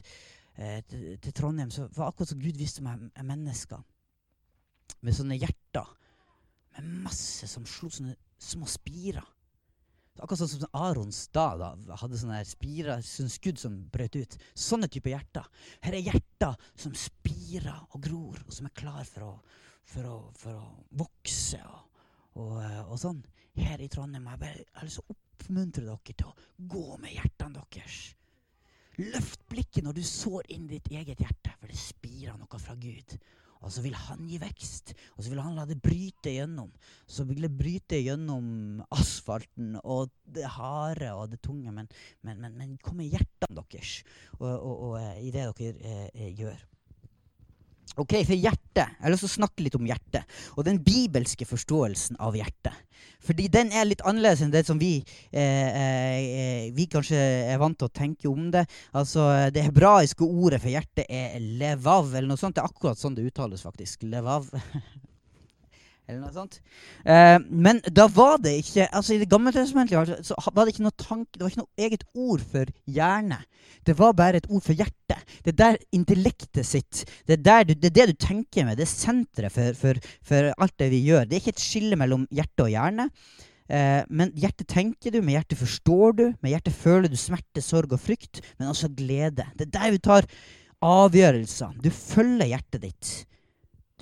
eh, 0.56 0.78
til, 0.88 1.18
til, 1.18 1.34
Trondheim, 1.36 1.70
så 1.70 1.88
var 1.96 2.08
akkurat 2.08 2.32
som 2.32 2.40
Gud 2.40 2.56
viste 2.58 2.84
meg 2.86 3.02
mennesker 3.20 3.82
med 5.02 5.16
sånne 5.18 5.36
hjerter 5.36 5.90
med 6.76 7.06
masse 7.06 7.48
som 7.50 7.66
slo 7.68 7.90
sånne 7.92 8.16
små 8.42 8.68
spirer. 8.70 9.26
Akkurat 10.20 10.42
sånn 10.42 10.50
som 10.50 10.76
Arons 10.76 11.22
da, 11.32 11.46
da 11.56 11.96
hadde 12.02 12.18
sånne 12.20 12.42
spirer, 12.44 13.00
sånne 13.06 13.32
skudd 13.32 13.60
som 13.60 13.78
brøt 13.94 14.18
ut. 14.18 14.36
Sånne 14.52 14.90
type 14.92 15.08
hjerter. 15.08 15.46
Her 15.84 15.96
er 15.96 16.08
hjerter 16.10 16.66
som 16.76 16.92
spirer 16.98 17.78
og 17.88 18.02
gror, 18.04 18.42
og 18.44 18.52
som 18.52 18.68
er 18.68 18.76
klar 18.76 19.06
for 19.08 19.30
å, 19.30 19.32
for 19.88 20.10
å, 20.10 20.16
for 20.36 20.58
å 20.60 20.66
vokse 21.00 21.62
og, 21.64 22.02
og, 22.36 22.56
eh, 22.60 22.82
og, 22.84 22.96
sånn. 23.00 23.22
Her 23.56 23.80
i 23.84 23.88
Trondheim 23.92 24.28
jeg 24.28 24.42
bare, 24.44 24.60
jeg 24.60 24.78
har 24.78 24.88
lyst 24.88 25.00
å 25.02 25.16
oppmuntre 25.16 25.86
dere 25.88 26.16
til 26.16 26.28
å 26.28 26.36
gå 26.74 26.84
med 27.00 27.16
hjertene 27.16 27.64
deres. 27.72 28.02
Løft 29.00 29.46
blikket 29.48 29.86
når 29.86 29.96
du 29.96 30.04
sår 30.04 30.50
inn 30.52 30.68
ditt 30.68 30.92
eget 30.92 31.24
hjerte, 31.24 31.54
for 31.56 31.72
det 31.72 31.80
spirer 31.80 32.36
noe 32.36 32.60
fra 32.60 32.76
Gud. 32.76 33.16
Og 33.62 33.70
så 33.70 33.82
vil 33.84 33.94
han 33.94 34.26
gi 34.26 34.40
vekst, 34.42 34.94
og 35.16 35.22
så 35.22 35.32
vil 35.32 35.42
han 35.42 35.56
la 35.56 35.66
det 35.68 35.78
bryte 35.82 36.32
gjennom. 36.34 36.70
Så 37.06 37.26
vil 37.28 37.44
det 37.46 37.52
bryte 37.54 38.00
gjennom 38.02 38.82
asfalten 38.94 39.76
og 39.82 40.10
det 40.22 40.48
harde 40.56 41.12
og 41.14 41.30
det 41.32 41.42
tunge, 41.44 41.72
men, 41.74 41.90
men, 42.26 42.42
men, 42.42 42.58
men 42.58 42.76
kom 42.82 43.00
i 43.02 43.10
hjertene 43.12 43.62
deres 43.62 44.02
og, 44.38 44.50
og, 44.50 44.74
og, 44.74 44.94
eh, 45.00 45.24
i 45.28 45.32
det 45.34 45.46
dere 45.58 45.72
eh, 45.78 46.08
eh, 46.14 46.30
gjør. 46.38 46.68
Ok, 48.00 48.14
for 48.24 48.36
hjertet. 48.36 48.88
Jeg 48.88 49.04
har 49.04 49.12
lyst 49.12 49.26
til 49.26 49.30
å 49.30 49.36
snakke 49.36 49.64
litt 49.66 49.76
om 49.76 49.84
hjertet. 49.88 50.24
Og 50.56 50.64
den 50.64 50.80
bibelske 50.84 51.44
forståelsen 51.48 52.16
av 52.24 52.36
hjertet. 52.38 52.72
Fordi 53.22 53.48
den 53.52 53.72
er 53.74 53.86
litt 53.86 54.02
annerledes 54.06 54.42
enn 54.42 54.54
det 54.54 54.64
som 54.66 54.78
vi, 54.80 55.04
eh, 55.30 55.42
eh, 55.42 56.70
vi 56.72 56.86
kanskje 56.86 57.18
er 57.52 57.58
vant 57.58 57.78
til 57.78 57.88
å 57.88 57.92
tenke 57.92 58.28
om 58.30 58.50
det. 58.50 58.66
Altså, 58.94 59.50
Det 59.52 59.62
hebraiske 59.62 60.24
ordet 60.24 60.60
for 60.60 60.70
hjertet 60.70 61.06
er 61.08 61.38
levav, 61.38 62.14
eller 62.14 62.28
noe 62.28 62.36
sånt. 62.36 62.54
Det 62.54 62.62
er 62.62 62.70
akkurat 62.70 62.98
sånn 62.98 63.14
det 63.14 63.26
uttales, 63.26 63.62
faktisk. 63.62 64.02
Levav. 64.02 64.48
eller 66.12 66.26
noe 66.26 66.34
sånt. 66.34 66.58
Eh, 67.04 67.38
men 67.50 67.80
da 67.90 68.06
var 68.12 68.38
det 68.44 68.54
ikke 68.60 68.88
altså 68.92 69.14
I 69.14 69.20
Det 69.22 69.30
gamle 69.30 69.52
testamentet 69.54 69.96
var 69.96 70.66
det 70.66 70.74
ikke 70.74 70.86
noe 70.86 71.00
tanke, 71.00 71.36
det 71.36 71.44
var 71.44 71.52
ikke 71.52 71.62
noe 71.62 71.86
eget 71.86 72.06
ord 72.14 72.44
for 72.52 72.72
hjerne. 72.98 73.40
Det 73.86 73.96
var 73.98 74.16
bare 74.18 74.38
et 74.38 74.48
ord 74.50 74.62
for 74.64 74.78
hjerte. 74.78 75.18
Det 75.42 75.54
er 75.54 75.58
der 75.58 75.78
intellektet 75.94 76.66
sitt 76.66 77.04
det 77.26 77.38
er, 77.40 77.64
du, 77.66 77.74
det, 77.74 77.90
er 77.90 77.96
det 77.96 78.10
du 78.12 78.26
tenker 78.26 78.66
med. 78.66 78.78
Det 78.78 78.86
er 78.86 78.92
senteret 78.92 79.54
for, 79.54 79.78
for, 79.78 80.02
for, 80.26 80.50
alt 80.56 80.76
det 80.78 80.90
vi 80.92 81.02
gjør. 81.06 81.26
Det 81.26 81.36
er 81.36 81.42
ikke 81.42 81.56
et 81.56 81.64
skille 81.64 81.98
mellom 81.98 82.26
hjerte 82.34 82.66
og 82.66 82.72
hjerne. 82.72 83.08
Eh, 83.72 84.02
men 84.12 84.32
hjertet 84.38 84.68
tenker 84.70 85.14
du, 85.14 85.20
med 85.24 85.38
hjertet 85.38 85.60
forstår 85.60 86.16
du, 86.18 86.24
med 86.44 86.54
hjertet 86.54 86.76
føler 86.76 87.10
du 87.10 87.18
smerte, 87.20 87.64
sorg 87.64 87.94
og 87.94 88.02
frykt, 88.02 88.42
men 88.58 88.70
også 88.72 88.92
glede. 88.96 89.46
Det 89.56 89.68
er 89.68 89.74
der 89.78 89.94
vi 89.94 90.02
tar 90.02 90.28
avgjørelser. 90.82 91.78
Du 91.82 91.90
følger 91.94 92.50
hjertet 92.52 92.82
ditt. 92.84 93.12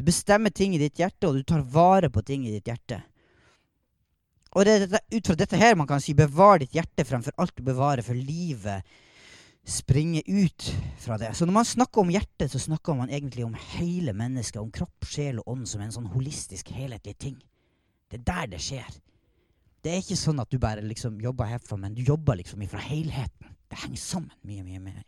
Du 0.01 0.05
bestemmer 0.07 0.49
ting 0.49 0.73
i 0.73 0.79
ditt 0.81 0.97
hjerte, 0.97 1.29
og 1.29 1.37
du 1.37 1.45
tar 1.45 1.61
vare 1.61 2.09
på 2.09 2.23
ting 2.25 2.47
i 2.49 2.55
ditt 2.55 2.71
hjerte. 2.71 3.03
Og 4.57 4.65
det 4.65 4.77
er 4.89 5.03
ut 5.13 5.27
fra 5.29 5.37
dette 5.37 5.59
her 5.61 5.77
man 5.77 5.87
kan 5.91 6.01
si 6.01 6.15
bevar 6.17 6.63
ditt 6.63 6.73
hjerte 6.73 7.05
fremfor 7.05 7.37
alt 7.37 7.53
du 7.59 7.67
bevarer, 7.67 8.01
for 8.07 8.17
livet 8.17 8.81
springer 9.69 10.25
ut 10.25 10.71
fra 11.05 11.19
det. 11.21 11.35
Så 11.37 11.45
når 11.45 11.59
man 11.59 11.69
snakker 11.69 12.01
om 12.01 12.15
hjertet, 12.15 12.49
så 12.49 12.63
snakker 12.65 12.97
man 12.97 13.13
egentlig 13.13 13.45
om 13.45 13.59
hele 13.77 14.15
mennesket, 14.17 14.63
om 14.63 14.73
kropp, 14.73 15.05
sjel 15.05 15.43
og 15.43 15.53
ånd 15.53 15.69
som 15.69 15.85
en 15.85 15.93
sånn 15.93 16.09
holistisk, 16.15 16.73
helhetlig 16.73 17.19
ting. 17.21 17.37
Det 18.09 18.23
er 18.23 18.27
der 18.33 18.51
det 18.57 18.65
skjer. 18.65 18.89
Det 19.85 19.93
er 19.93 20.01
ikke 20.01 20.17
sånn 20.17 20.41
at 20.41 20.49
du 20.49 20.57
bare 20.65 20.81
liksom 20.81 21.21
jobber 21.21 21.53
herfra, 21.53 21.77
men 21.77 21.93
du 21.93 22.01
jobber 22.09 22.41
liksom 22.41 22.65
ifra 22.65 22.81
helheten. 22.89 23.53
Det 23.69 23.85
henger 23.85 24.01
sammen 24.01 24.33
mye, 24.49 24.65
mye 24.65 24.81
mer. 24.81 25.05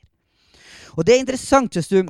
Og 1.00 1.08
det 1.08 1.16
er 1.16 1.24
interessant 1.24 1.80
hvis 1.80 1.88
du 1.88 2.02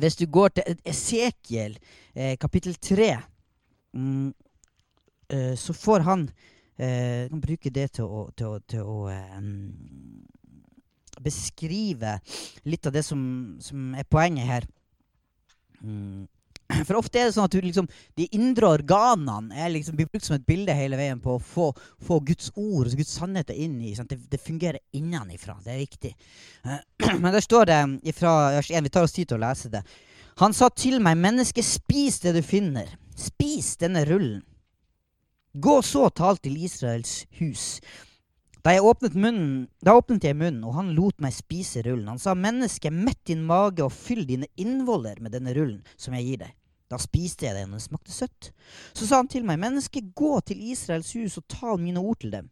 hvis 0.00 0.16
du 0.16 0.26
går 0.26 0.48
til 0.56 0.76
Esekiel 0.84 1.78
eh, 2.14 2.36
kapittel 2.40 2.74
3, 2.74 3.10
mm, 3.92 4.28
eh, 5.32 5.54
så 5.56 5.72
får 5.72 6.06
han 6.06 6.28
eh, 6.78 7.28
kan 7.30 7.40
bruke 7.40 7.70
det 7.70 7.90
til 7.98 8.04
å, 8.04 8.26
til 8.36 8.46
å, 8.46 8.60
til 8.68 8.82
å 8.84 8.98
um, 9.38 10.24
beskrive 11.22 12.18
litt 12.68 12.86
av 12.86 12.96
det 12.96 13.04
som, 13.06 13.20
som 13.60 13.94
er 13.96 14.08
poenget 14.10 14.50
her. 14.50 14.68
Mm. 15.80 16.26
For 16.86 16.98
ofte 16.98 17.20
er 17.20 17.28
det 17.28 17.36
sånn 17.36 17.46
at 17.46 17.54
liksom, 17.62 17.88
de 18.18 18.26
indre 18.34 18.70
organene 18.78 19.68
liksom, 19.72 19.96
blir 19.98 20.08
brukt 20.10 20.26
som 20.26 20.36
et 20.36 20.46
bilde 20.46 20.74
hele 20.74 20.98
veien 20.98 21.20
på 21.22 21.36
å 21.36 21.42
få, 21.42 21.68
få 22.02 22.18
Guds 22.26 22.50
ord 22.54 22.90
og 22.90 22.98
Guds 22.98 23.14
sannheter 23.18 23.54
inn 23.54 23.78
i. 23.80 23.94
Det, 23.94 24.18
det, 24.30 24.42
fungerer 24.42 24.82
innenifra. 24.96 25.58
Det 25.64 25.74
er 25.74 25.84
viktig. 25.84 26.12
Men 27.22 27.30
der 27.30 27.44
står 27.44 27.70
det 27.70 27.80
fra 28.18 28.34
vers 28.58 28.72
1, 28.72 28.82
vi 28.88 28.94
tar 28.96 29.06
oss 29.06 29.16
tid 29.16 29.30
til 29.30 29.38
å 29.38 29.44
lese 29.46 29.72
det. 29.72 29.84
Han 30.42 30.52
sa 30.52 30.68
til 30.68 30.98
meg, 31.00 31.16
menneske, 31.16 31.62
spis 31.64 32.20
det 32.24 32.34
du 32.36 32.42
finner. 32.44 32.90
Spis 33.16 33.76
denne 33.80 34.04
rullen. 34.08 34.42
Gå 35.56 35.78
så, 35.80 36.10
tal 36.12 36.36
til 36.44 36.58
Israels 36.66 37.22
hus. 37.38 37.78
Da 38.66 38.80
åpnet 38.82 39.14
munnen, 39.14 39.68
da 39.78 39.92
åpnet 39.94 40.24
jeg 40.26 40.34
munnen, 40.34 40.64
og 40.66 40.72
han 40.74 40.88
lot 40.96 41.20
meg 41.22 41.30
spise 41.30 41.84
rullen. 41.86 42.08
Han 42.10 42.18
sa, 42.18 42.32
menneske, 42.34 42.90
mett 42.90 43.20
din 43.30 43.44
mage 43.46 43.84
og 43.84 43.92
fyll 43.94 44.24
dine 44.26 44.48
innvoller 44.58 45.20
med 45.22 45.36
denne 45.36 45.54
rullen 45.54 45.84
som 45.94 46.16
jeg 46.18 46.26
gir 46.26 46.40
deg. 46.40 46.56
Da 46.90 46.98
spiste 46.98 47.46
jeg 47.46 47.54
den, 47.54 47.70
og 47.70 47.78
den 47.78 47.84
smakte 47.84 48.10
søtt. 48.10 48.50
Så 48.90 49.06
sa 49.06 49.20
han 49.20 49.30
til 49.30 49.46
meg, 49.46 49.60
menneske, 49.62 50.02
gå 50.18 50.32
til 50.50 50.66
Israels 50.72 51.12
hus 51.14 51.38
og 51.38 51.46
tal 51.46 51.78
mine 51.78 52.02
ord 52.02 52.18
til 52.24 52.34
dem. 52.34 52.50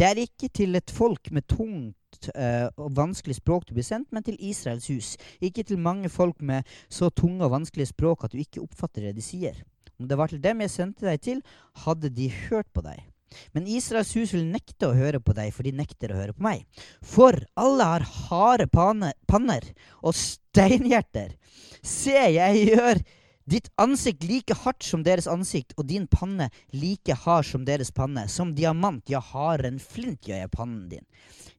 Det 0.00 0.08
er 0.08 0.22
ikke 0.24 0.48
til 0.56 0.80
et 0.80 0.96
folk 0.96 1.28
med 1.36 1.44
tungt 1.52 2.32
uh, 2.32 2.72
og 2.80 2.96
vanskelig 2.96 3.36
språk 3.42 3.68
du 3.68 3.76
blir 3.76 3.84
sendt, 3.84 4.08
men 4.08 4.24
til 4.24 4.40
Israels 4.40 4.88
hus. 4.88 5.18
Ikke 5.44 5.68
til 5.68 5.76
mange 5.76 6.08
folk 6.08 6.40
med 6.40 6.64
så 6.88 7.12
tunge 7.12 7.44
og 7.44 7.52
vanskelige 7.58 7.92
språk 7.92 8.24
at 8.24 8.32
du 8.32 8.40
ikke 8.40 8.64
oppfatter 8.64 9.10
det 9.10 9.18
de 9.20 9.28
sier. 9.28 9.60
Om 10.00 10.08
det 10.08 10.16
var 10.16 10.32
til 10.32 10.40
dem 10.40 10.64
jeg 10.64 10.78
sendte 10.80 11.12
deg 11.12 11.20
til, 11.28 11.44
hadde 11.84 12.08
de 12.08 12.32
hørt 12.48 12.72
på 12.72 12.88
deg. 12.88 13.11
Men 13.56 13.70
Israels 13.70 14.12
hus 14.18 14.34
vil 14.36 14.46
nekte 14.50 14.90
å 14.90 14.96
høre 14.96 15.20
på 15.22 15.34
deg, 15.36 15.52
for 15.54 15.66
de 15.66 15.74
nekter 15.76 16.12
å 16.12 16.20
høre 16.20 16.36
på 16.36 16.44
meg. 16.44 16.66
For 17.04 17.38
alle 17.58 17.88
har 17.94 18.06
harde 18.28 18.68
panner 18.72 19.66
og 20.02 20.16
steinhjerter. 20.18 21.34
Se, 21.82 22.14
jeg 22.14 22.68
gjør 22.70 23.02
Ditt 23.48 23.68
ansikt 23.82 24.22
like 24.28 24.54
hardt 24.62 24.84
som 24.86 25.02
deres 25.02 25.26
ansikt, 25.30 25.74
og 25.76 25.88
din 25.90 26.06
panne 26.06 26.48
like 26.78 27.14
hard 27.24 27.46
som 27.48 27.64
deres 27.66 27.90
panne. 27.94 28.28
Som 28.30 28.54
diamant, 28.54 29.02
ja, 29.10 29.18
hardere 29.32 29.72
enn 29.72 29.80
flint 29.82 30.28
gjør 30.28 30.44
jeg 30.44 30.52
pannen 30.54 30.84
din. 30.92 31.06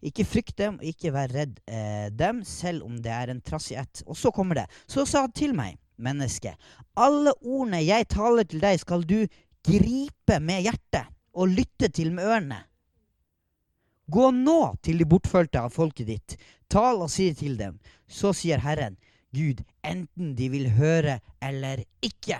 Ikke 0.03 0.25
frykt 0.27 0.55
dem, 0.59 0.79
og 0.79 0.87
ikke 0.87 1.13
vær 1.15 1.33
redd 1.35 1.59
eh, 1.67 2.07
dem, 2.11 2.43
selv 2.47 2.87
om 2.87 2.95
det 3.03 3.11
er 3.11 3.33
en 3.33 3.43
trassig 3.43 3.77
ett. 3.81 4.03
Og 4.07 4.19
så 4.19 4.31
kommer 4.35 4.61
det. 4.61 4.67
Så 4.87 5.05
sa 5.09 5.25
han 5.27 5.35
til 5.35 5.55
meg, 5.57 5.75
menneske, 5.99 6.55
alle 6.99 7.35
ordene 7.41 7.83
jeg 7.83 8.07
taler 8.11 8.47
til 8.47 8.63
deg, 8.63 8.79
skal 8.81 9.03
du 9.07 9.19
gripe 9.63 10.39
med 10.43 10.65
hjertet 10.65 11.11
og 11.33 11.49
lytte 11.49 11.89
til 11.89 12.13
med 12.13 12.27
ørene. 12.29 12.61
Gå 14.11 14.29
nå 14.35 14.75
til 14.83 14.99
de 14.99 15.07
bortfølte 15.07 15.61
av 15.63 15.73
folket 15.73 16.09
ditt, 16.09 16.35
tal 16.69 17.01
og 17.05 17.11
si 17.11 17.31
til 17.37 17.55
dem. 17.57 17.79
Så 18.07 18.33
sier 18.35 18.61
Herren, 18.61 18.97
Gud, 19.33 19.63
enten 19.81 20.35
de 20.37 20.49
vil 20.53 20.69
høre 20.75 21.19
eller 21.41 21.85
ikke. 22.03 22.37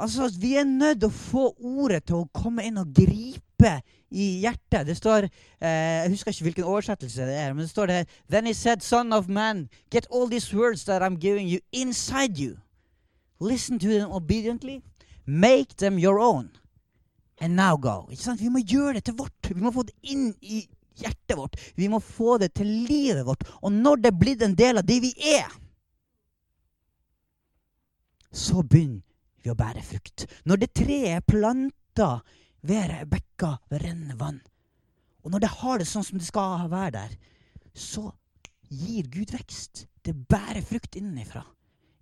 Altså, 0.00 0.30
Vi 0.40 0.56
er 0.56 0.64
nødt 0.64 1.00
til 1.00 1.10
å 1.10 1.12
få 1.14 1.44
ordet 1.60 2.04
til 2.08 2.22
å 2.22 2.28
komme 2.32 2.64
inn 2.64 2.80
og 2.80 2.92
gripe 2.96 3.74
i 4.10 4.40
hjertet. 4.40 4.86
Det 4.88 4.96
står 4.96 5.28
eh, 5.28 6.00
Jeg 6.02 6.10
husker 6.14 6.32
ikke 6.32 6.46
hvilken 6.48 6.70
oversettelse 6.72 7.26
det 7.28 7.36
er, 7.36 7.52
men 7.52 7.66
det 7.66 7.70
står 7.70 7.86
det 7.86 7.98
Then 8.30 8.46
he 8.46 8.54
said, 8.54 8.80
Son 8.80 9.12
of 9.12 9.28
man, 9.28 9.68
get 9.90 10.06
all 10.10 10.28
these 10.30 10.56
words 10.56 10.84
that 10.84 11.02
I'm 11.02 11.20
giving 11.20 11.46
you 11.46 11.60
inside 11.72 12.38
you. 12.40 12.56
Listen 13.40 13.78
to 13.78 13.88
them 13.88 14.10
obediently. 14.10 14.82
Make 15.30 15.76
them 15.76 15.98
your 15.98 16.18
own. 16.18 16.50
And 17.40 17.56
now 17.56 17.76
go. 17.76 18.08
Ikke 18.10 18.22
sant? 18.22 18.42
Vi 18.42 18.50
må 18.50 18.60
gjøre 18.66 18.98
det 18.98 19.06
til 19.06 19.16
vårt. 19.20 19.48
Vi 19.48 19.62
må 19.62 19.70
få 19.72 19.86
det 19.86 19.94
inn 20.10 20.32
i 20.42 20.64
hjertet 21.00 21.38
vårt. 21.38 21.56
Vi 21.78 21.88
må 21.88 22.00
få 22.02 22.36
det 22.42 22.52
til 22.58 22.68
livet 22.88 23.22
vårt. 23.26 23.46
Og 23.62 23.72
når 23.72 24.02
det 24.02 24.10
er 24.10 24.20
blitt 24.20 24.42
en 24.44 24.56
del 24.58 24.80
av 24.80 24.88
det 24.88 24.98
vi 25.04 25.12
er, 25.36 25.48
så 28.30 28.62
begynner 28.62 29.02
vi 29.42 29.52
å 29.52 29.58
bære 29.58 29.82
frukt. 29.86 30.26
Når 30.44 30.60
det 30.60 30.72
treet 30.82 31.14
er 31.16 31.26
planta 31.26 32.10
ved 32.66 32.92
bekka 33.10 33.54
ved 33.70 33.86
rennende 33.86 34.18
vann, 34.20 34.40
og 35.24 35.32
når 35.32 35.44
det 35.44 35.54
har 35.60 35.80
det 35.80 35.88
sånn 35.88 36.04
som 36.04 36.20
det 36.20 36.26
skal 36.26 36.68
være 36.72 36.92
der, 36.96 37.16
så 37.76 38.08
gir 38.70 39.08
Gud 39.12 39.32
vekst. 39.34 39.86
Det 40.04 40.14
bærer 40.16 40.62
frukt 40.64 40.96
innenfra. 40.96 41.44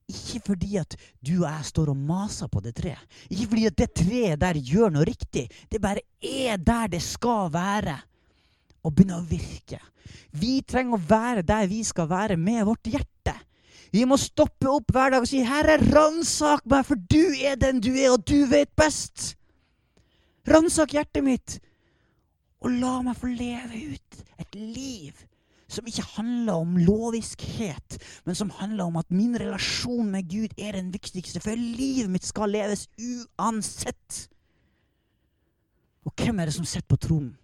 Ikke 0.09 0.41
fordi 0.47 0.79
at 0.81 0.95
du 1.21 1.43
og 1.43 1.51
jeg 1.51 1.69
står 1.69 1.91
og 1.93 2.01
maser 2.09 2.49
på 2.49 2.63
det 2.65 2.73
treet. 2.79 3.01
Ikke 3.29 3.51
fordi 3.51 3.67
at 3.69 3.77
det 3.77 3.89
treet 4.01 4.41
der 4.41 4.57
gjør 4.57 4.95
noe 4.95 5.05
riktig. 5.05 5.49
Det 5.69 5.81
bare 5.85 6.05
er 6.25 6.57
der 6.57 6.89
det 6.95 7.03
skal 7.05 7.53
være 7.53 7.99
og 8.85 8.95
begynner 8.95 9.21
å 9.21 9.29
virke. 9.29 9.81
Vi 10.33 10.63
trenger 10.65 10.97
å 10.97 11.07
være 11.11 11.45
der 11.45 11.69
vi 11.69 11.83
skal 11.85 12.09
være 12.09 12.39
med 12.41 12.65
vårt 12.69 12.89
hjerte. 12.89 13.35
Vi 13.93 14.05
må 14.09 14.17
stoppe 14.21 14.69
opp 14.69 14.93
hver 14.93 15.13
dag 15.13 15.25
og 15.25 15.29
si 15.29 15.41
'Herre, 15.45 15.79
ransak 15.81 16.65
meg, 16.69 16.85
for 16.85 16.97
du 16.97 17.33
er 17.41 17.57
den 17.57 17.81
du 17.81 17.93
er, 17.95 18.11
og 18.13 18.25
du 18.25 18.47
vet 18.47 18.69
best'. 18.77 19.35
Ransak 20.49 20.93
hjertet 20.93 21.25
mitt, 21.25 21.61
og 22.61 22.73
la 22.73 23.01
meg 23.03 23.17
få 23.17 23.29
leve 23.33 23.93
ut 23.93 24.23
et 24.41 24.55
liv 24.55 25.28
som 25.69 25.89
ikke 25.89 26.05
handler 26.15 26.63
om 26.63 26.77
loviskhet, 26.81 27.99
men 28.25 28.37
som 28.39 28.53
handler 28.57 28.89
om 28.89 28.97
at 29.01 29.11
min 29.13 29.37
relasjon 29.39 30.09
med 30.11 30.29
Gud 30.31 30.55
er 30.57 30.79
den 30.79 30.93
viktigste, 30.95 31.43
for 31.45 31.57
livet 31.57 32.11
mitt 32.13 32.25
skal 32.27 32.53
leves 32.53 32.87
uansett. 32.97 34.29
Og 36.09 36.15
hvem 36.17 36.41
er 36.41 36.49
det 36.49 36.57
som 36.57 36.69
sitter 36.69 36.89
på 36.89 37.01
tronen? 37.09 37.35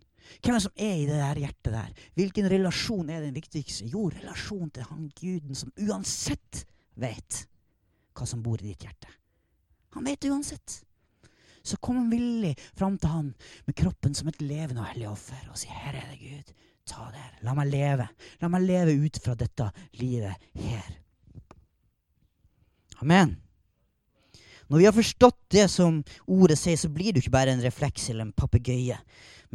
Hvem 0.40 0.54
er 0.54 0.58
det 0.58 0.64
som 0.64 0.80
er 0.86 0.94
i 0.96 1.08
det 1.08 1.18
der 1.20 1.42
hjertet 1.42 1.74
der? 1.74 1.90
Hvilken 2.16 2.48
relasjon 2.50 3.10
er 3.12 3.26
den 3.26 3.36
viktigste? 3.36 3.90
Jo, 3.92 4.08
relasjonen 4.08 4.72
til 4.72 4.88
han 4.88 5.10
guden 5.20 5.58
som 5.58 5.74
uansett 5.84 6.64
vet 7.00 7.44
hva 8.14 8.26
som 8.28 8.42
bor 8.42 8.62
i 8.62 8.70
ditt 8.70 8.86
hjerte. 8.86 9.10
Han 9.94 10.06
vet 10.06 10.22
det 10.22 10.32
uansett. 10.32 10.80
Så 11.64 11.76
kom 11.80 11.96
han 12.00 12.10
villig 12.12 12.54
fram 12.76 12.96
til 13.00 13.12
han 13.12 13.30
med 13.66 13.76
kroppen 13.78 14.16
som 14.16 14.28
et 14.28 14.40
levende 14.42 14.82
og 14.82 14.90
hellig 14.90 15.08
offer 15.08 15.50
og 15.50 15.58
si, 15.58 15.68
'Her 15.68 15.96
er 16.00 16.10
det, 16.10 16.20
Gud. 16.20 16.54
Ta 16.88 17.08
det 17.12 17.20
her. 17.20 17.38
La 17.46 17.54
meg 17.56 17.70
leve. 17.72 18.08
La 18.42 18.50
meg 18.52 18.66
leve 18.66 18.96
ut 19.06 19.22
fra 19.24 19.36
dette 19.38 19.70
livet 20.00 20.50
her.' 20.58 21.00
Amen. 23.02 23.34
Når 24.68 24.78
vi 24.80 24.86
har 24.86 24.94
forstått 24.96 25.40
det 25.52 25.66
som 25.68 25.98
ordet 26.30 26.56
sier, 26.56 26.78
så 26.80 26.88
blir 26.88 27.12
du 27.12 27.20
ikke 27.20 27.34
bare 27.34 27.52
en 27.52 27.62
refleks 27.64 28.08
eller 28.10 28.24
en 28.24 28.36
papegøye. 28.36 28.96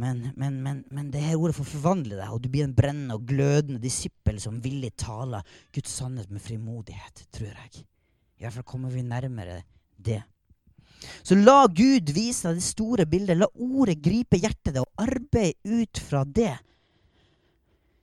Men, 0.00 0.20
men, 0.36 0.60
men, 0.62 0.84
men, 0.88 1.10
det 1.12 1.22
her 1.24 1.40
ordet 1.40 1.56
får 1.58 1.66
forvandle 1.72 2.16
deg, 2.16 2.30
og 2.30 2.40
du 2.40 2.48
blir 2.52 2.64
en 2.64 2.76
brennende 2.76 3.18
og 3.18 3.26
glødende 3.28 3.82
disippel 3.82 4.38
som 4.40 4.60
villig 4.64 4.94
taler 5.02 5.44
Guds 5.74 5.92
sannhet 5.98 6.30
med 6.30 6.44
frimodighet, 6.44 7.24
tror 7.34 7.50
jeg. 7.50 7.82
I 8.38 8.46
hvert 8.46 8.60
fall 8.60 8.68
kommer 8.70 8.94
vi 8.94 9.02
nærmere 9.04 9.58
det. 9.98 10.22
Så 11.24 11.36
la 11.36 11.64
Gud 11.68 12.12
vise 12.16 12.48
deg 12.48 12.60
det 12.60 12.64
store 12.64 13.06
bildet. 13.08 13.40
La 13.40 13.48
ordet 13.60 13.98
gripe 14.00 14.40
hjertet 14.40 14.72
ditt, 14.72 14.80
og 14.80 15.04
arbeid 15.04 15.58
ut 15.68 16.00
fra 16.06 16.24
det. 16.24 16.54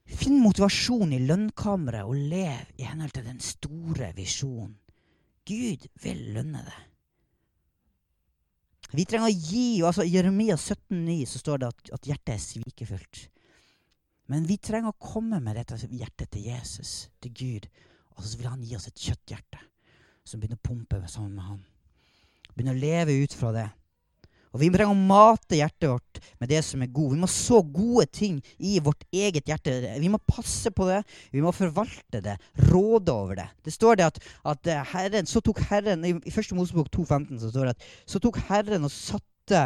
Finn 0.08 0.40
motivasjon 0.40 1.12
i 1.16 1.22
lønnkammeret, 1.28 2.08
og 2.08 2.16
lev 2.16 2.70
i 2.80 2.88
henhold 2.88 3.16
til 3.16 3.28
den 3.28 3.42
store 3.44 4.14
visjonen. 4.16 4.78
Gud 5.48 5.88
vil 6.04 6.22
lønne 6.36 6.64
deg. 6.64 6.84
Vi 8.96 9.04
trenger 9.04 9.28
å 9.28 9.36
gi 9.36 9.82
altså 9.84 10.06
I 10.08 10.14
Jeremia 10.14 10.56
17,9 10.56 11.18
så 11.28 11.42
står 11.42 11.60
det 11.60 11.72
at, 11.74 11.90
at 11.98 12.08
hjertet 12.08 12.34
er 12.34 12.44
svikefullt. 12.44 13.24
Men 14.32 14.48
vi 14.48 14.58
trenger 14.60 14.92
å 14.92 15.00
komme 15.00 15.40
med 15.44 15.60
dette 15.60 15.80
hjertet 15.92 16.32
til 16.32 16.48
Jesus, 16.50 17.10
til 17.24 17.34
Gud. 17.36 17.68
Og 18.16 18.24
så 18.24 18.40
vil 18.40 18.50
han 18.50 18.64
gi 18.64 18.76
oss 18.76 18.88
et 18.90 19.00
kjøtthjerte 19.00 19.60
som 20.28 20.40
begynner 20.40 20.60
å 20.60 20.68
pumpe 20.68 21.00
sammen 21.08 21.36
med 21.38 21.48
han. 21.48 21.60
Begynner 22.54 22.76
å 22.76 22.82
leve 22.82 23.16
ut 23.24 23.36
fra 23.38 23.54
det. 23.56 23.68
Og 24.54 24.62
Vi 24.62 24.70
trenger 24.74 24.94
å 24.94 25.08
mate 25.10 25.60
hjertet 25.60 25.90
vårt 25.92 26.20
med 26.40 26.50
det 26.50 26.62
som 26.66 26.82
er 26.82 26.92
god. 26.94 27.14
Vi 27.14 27.22
må 27.22 27.30
så 27.32 27.60
gode 27.62 28.06
ting 28.14 28.38
i 28.58 28.78
vårt 28.84 29.04
eget 29.12 29.50
hjerte. 29.50 29.74
Vi 30.00 30.12
må 30.12 30.20
passe 30.24 30.72
på 30.74 30.88
det. 30.90 31.02
Vi 31.34 31.44
må 31.44 31.52
forvalte 31.56 32.22
det. 32.24 32.38
Råde 32.70 33.14
over 33.14 33.42
det. 33.42 33.50
Det 33.68 33.74
står 33.76 34.00
det 34.00 34.08
at, 34.08 34.22
at 34.54 34.72
eh, 34.72 34.86
Herren, 34.94 35.28
så 35.30 35.44
tok 35.44 35.62
Herren, 35.68 36.06
I, 36.08 36.16
første 36.34 36.58
Mosebok 36.58 36.90
2,15 36.96 37.44
så 37.44 37.52
står 37.52 37.70
det 37.70 37.76
at 37.76 37.92
så 38.08 38.24
tok 38.24 38.40
Herren 38.48 38.88
og 38.88 38.94
satte 38.94 39.66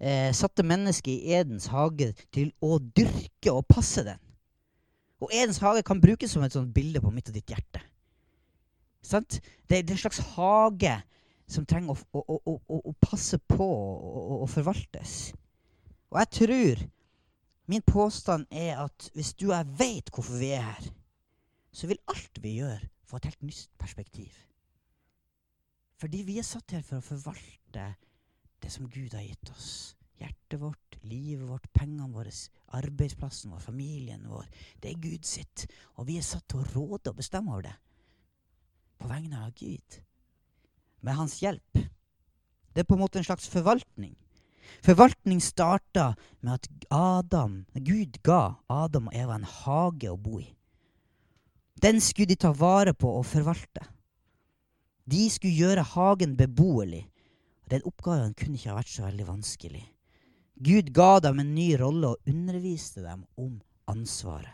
eh, 0.00 0.32
satte 0.36 0.66
mennesket 0.66 1.12
i 1.12 1.36
Edens 1.36 1.68
hage 1.70 2.12
til 2.34 2.50
å 2.64 2.80
dyrke 2.80 3.52
og 3.52 3.68
passe 3.70 4.04
den. 4.06 4.20
Og 5.20 5.32
Edens 5.36 5.60
hage 5.60 5.84
kan 5.84 6.00
brukes 6.00 6.32
som 6.32 6.44
et 6.44 6.56
sånt 6.56 6.72
bilde 6.74 7.02
på 7.04 7.12
mitt 7.12 7.28
og 7.28 7.36
ditt 7.36 7.52
hjerte. 7.52 7.82
Sant? 9.04 9.40
Det, 9.68 9.82
det 9.84 9.92
er 9.92 9.96
en 9.96 10.04
slags 10.06 10.22
hage 10.34 10.96
som 11.50 11.66
trenger 11.66 11.98
å, 11.98 12.22
å, 12.22 12.38
å, 12.46 12.78
å 12.90 12.94
passe 13.02 13.40
på 13.50 13.66
og 13.66 14.46
forvaltes. 14.50 15.32
Og 16.10 16.18
jeg 16.22 16.34
tror 16.40 16.88
Min 17.70 17.84
påstand 17.86 18.48
er 18.50 18.80
at 18.82 19.04
hvis 19.14 19.28
du 19.38 19.44
og 19.52 19.54
jeg 19.54 19.74
vet 19.78 20.08
hvorfor 20.10 20.40
vi 20.40 20.48
er 20.56 20.64
her, 20.72 20.86
så 21.70 21.86
vil 21.86 22.00
alt 22.10 22.40
vi 22.42 22.56
gjør, 22.56 22.80
få 23.06 23.20
et 23.20 23.28
helt 23.28 23.44
nytt 23.46 23.76
perspektiv. 23.78 24.32
Fordi 26.02 26.24
vi 26.26 26.40
er 26.40 26.48
satt 26.48 26.74
her 26.74 26.82
for 26.82 26.98
å 26.98 27.06
forvalte 27.12 27.84
det 28.58 28.72
som 28.74 28.90
Gud 28.90 29.14
har 29.14 29.22
gitt 29.22 29.52
oss. 29.54 29.70
Hjertet 30.18 30.58
vårt, 30.58 30.98
livet 31.06 31.46
vårt, 31.46 31.70
pengene 31.76 32.10
våre, 32.10 32.34
arbeidsplassen 32.74 33.54
vår, 33.54 33.62
familien 33.62 34.26
vår. 34.26 34.50
Det 34.82 34.90
er 34.90 35.02
Gud 35.06 35.30
sitt. 35.30 35.68
Og 35.94 36.10
vi 36.10 36.18
er 36.18 36.26
satt 36.26 36.48
til 36.50 36.64
å 36.64 36.68
råde 36.74 37.14
og 37.14 37.22
bestemme 37.22 37.54
over 37.54 37.68
det. 37.70 37.76
På 38.98 39.14
vegne 39.14 39.46
av 39.46 39.54
Gud 39.54 40.00
med 41.00 41.16
hans 41.18 41.38
hjelp. 41.42 41.82
Det 42.70 42.82
er 42.82 42.88
på 42.88 42.96
en 42.96 43.02
måte 43.02 43.20
en 43.20 43.26
slags 43.26 43.48
forvaltning. 43.50 44.14
Forvaltning 44.84 45.40
starta 45.42 46.14
med 46.40 46.60
at 46.60 46.68
Adam, 46.94 47.64
Gud 47.74 48.20
ga 48.22 48.56
Adam 48.70 49.10
og 49.10 49.16
Eva 49.16 49.36
en 49.36 49.48
hage 49.48 50.10
å 50.12 50.18
bo 50.20 50.38
i. 50.40 50.48
Den 51.80 52.00
skulle 52.04 52.30
de 52.30 52.38
ta 52.38 52.52
vare 52.52 52.94
på 52.94 53.10
og 53.18 53.26
forvalte. 53.26 53.82
De 55.10 55.26
skulle 55.32 55.56
gjøre 55.56 55.86
hagen 55.94 56.36
beboelig. 56.38 57.06
Den 57.70 57.84
oppgaven 57.88 58.34
kunne 58.36 58.58
ikke 58.58 58.70
ha 58.70 58.78
vært 58.78 58.92
så 58.92 59.06
veldig 59.06 59.26
vanskelig. 59.26 59.84
Gud 60.60 60.90
ga 60.92 61.20
dem 61.24 61.40
en 61.40 61.54
ny 61.56 61.72
rolle 61.80 62.12
og 62.12 62.28
underviste 62.28 63.02
dem 63.04 63.24
om 63.40 63.60
ansvaret. 63.90 64.52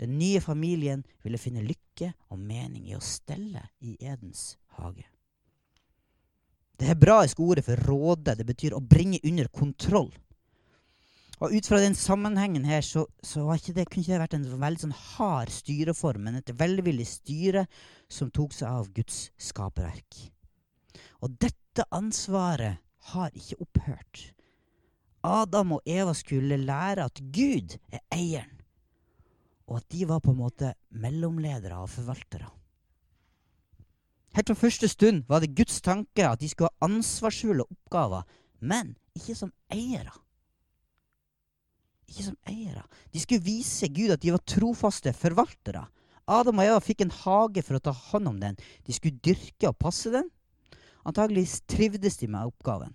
Den 0.00 0.18
nye 0.20 0.40
familien 0.44 1.04
ville 1.24 1.40
finne 1.40 1.64
lykke 1.64 2.10
og 2.28 2.40
mening 2.40 2.88
i 2.90 2.96
å 2.96 3.04
stelle 3.04 3.62
i 3.80 3.96
Edens 4.00 4.56
hage. 4.76 5.06
Det 6.76 6.90
hebraiske 6.90 7.42
ordet 7.42 7.64
for 7.64 7.80
råde 7.88 8.36
det 8.36 8.46
betyr 8.46 8.76
å 8.76 8.84
bringe 8.84 9.20
under 9.24 9.48
kontroll. 9.48 10.10
Og 11.36 11.52
Ut 11.52 11.66
fra 11.68 11.80
den 11.82 11.94
sammenhengen 11.96 12.64
her 12.64 12.80
så, 12.84 13.04
så 13.20 13.44
det, 13.66 13.84
kunne 13.90 14.04
ikke 14.04 14.14
det 14.14 14.22
vært 14.22 14.36
en 14.38 14.46
veldig 14.60 14.82
sånn 14.86 14.96
hard 15.16 15.52
styreform, 15.52 16.24
men 16.24 16.38
et 16.38 16.52
velvillig 16.56 17.04
styre 17.10 17.66
som 18.08 18.30
tok 18.32 18.56
seg 18.56 18.72
av 18.72 18.88
Guds 18.96 19.26
skaperverk. 19.36 20.22
Og 21.20 21.36
dette 21.40 21.84
ansvaret 21.92 22.80
har 23.12 23.36
ikke 23.36 23.60
opphørt. 23.66 24.22
Adam 25.26 25.76
og 25.76 25.88
Eva 25.90 26.14
skulle 26.16 26.60
lære 26.60 27.04
at 27.04 27.20
Gud 27.34 27.76
er 27.92 28.00
eieren, 28.14 28.52
og 29.66 29.80
at 29.80 29.88
de 29.92 30.06
var 30.08 30.22
på 30.24 30.32
en 30.32 30.40
måte 30.40 30.72
mellomledere 30.94 31.82
og 31.82 31.90
forvaltere. 31.90 32.48
Helt 34.36 34.50
fra 34.52 34.58
første 34.66 34.88
stund 34.92 35.24
var 35.30 35.40
det 35.40 35.54
Guds 35.56 35.80
tanke 35.80 36.26
at 36.28 36.42
de 36.42 36.48
skulle 36.50 36.68
ha 36.68 36.86
ansvarsfulle 36.90 37.64
oppgaver, 37.64 38.26
men 38.60 38.92
ikke 39.16 39.36
som 39.38 39.52
eiere. 39.72 40.12
Ikke 42.06 42.26
som 42.28 42.36
eiere. 42.50 42.84
De 43.14 43.22
skulle 43.22 43.46
vise 43.46 43.88
Gud 43.88 44.12
at 44.12 44.20
de 44.20 44.34
var 44.34 44.44
trofaste 44.44 45.14
forvaltere. 45.16 45.86
Adam 46.28 46.60
og 46.60 46.68
Eva 46.68 46.82
fikk 46.84 47.06
en 47.06 47.14
hage 47.14 47.64
for 47.64 47.78
å 47.78 47.84
ta 47.88 47.94
hånd 47.96 48.28
om 48.28 48.38
den. 48.42 48.60
De 48.84 48.92
skulle 48.92 49.22
dyrke 49.24 49.70
og 49.70 49.78
passe 49.80 50.12
den. 50.12 50.28
Antageligvis 51.06 51.62
trivdes 51.70 52.18
de 52.20 52.28
med 52.28 52.50
oppgaven. 52.50 52.92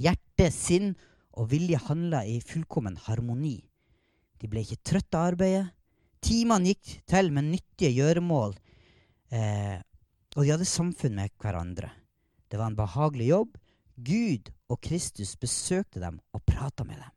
Hjerte, 0.00 0.48
sinn 0.54 0.94
og 1.34 1.50
vilje 1.52 1.78
handla 1.90 2.22
i 2.24 2.38
fullkommen 2.42 2.96
harmoni. 3.04 3.58
De 4.40 4.50
ble 4.50 4.62
ikke 4.64 4.82
trøtte 4.86 5.18
av 5.18 5.34
arbeidet. 5.34 5.66
Timene 6.24 6.72
gikk 6.72 7.00
til 7.10 7.28
med 7.34 7.50
nyttige 7.50 7.90
gjøremål, 7.98 8.54
eh, 9.34 9.82
og 10.34 10.42
de 10.42 10.50
hadde 10.50 10.66
samfunn 10.66 11.14
med 11.18 11.34
hverandre. 11.42 11.90
Det 12.50 12.58
var 12.58 12.70
en 12.70 12.78
behagelig 12.78 13.28
jobb. 13.30 13.58
Gud 13.94 14.50
og 14.68 14.80
Kristus 14.82 15.36
besøkte 15.38 16.02
dem 16.02 16.18
og 16.34 16.42
prata 16.46 16.84
med 16.86 16.98
dem. 16.98 17.12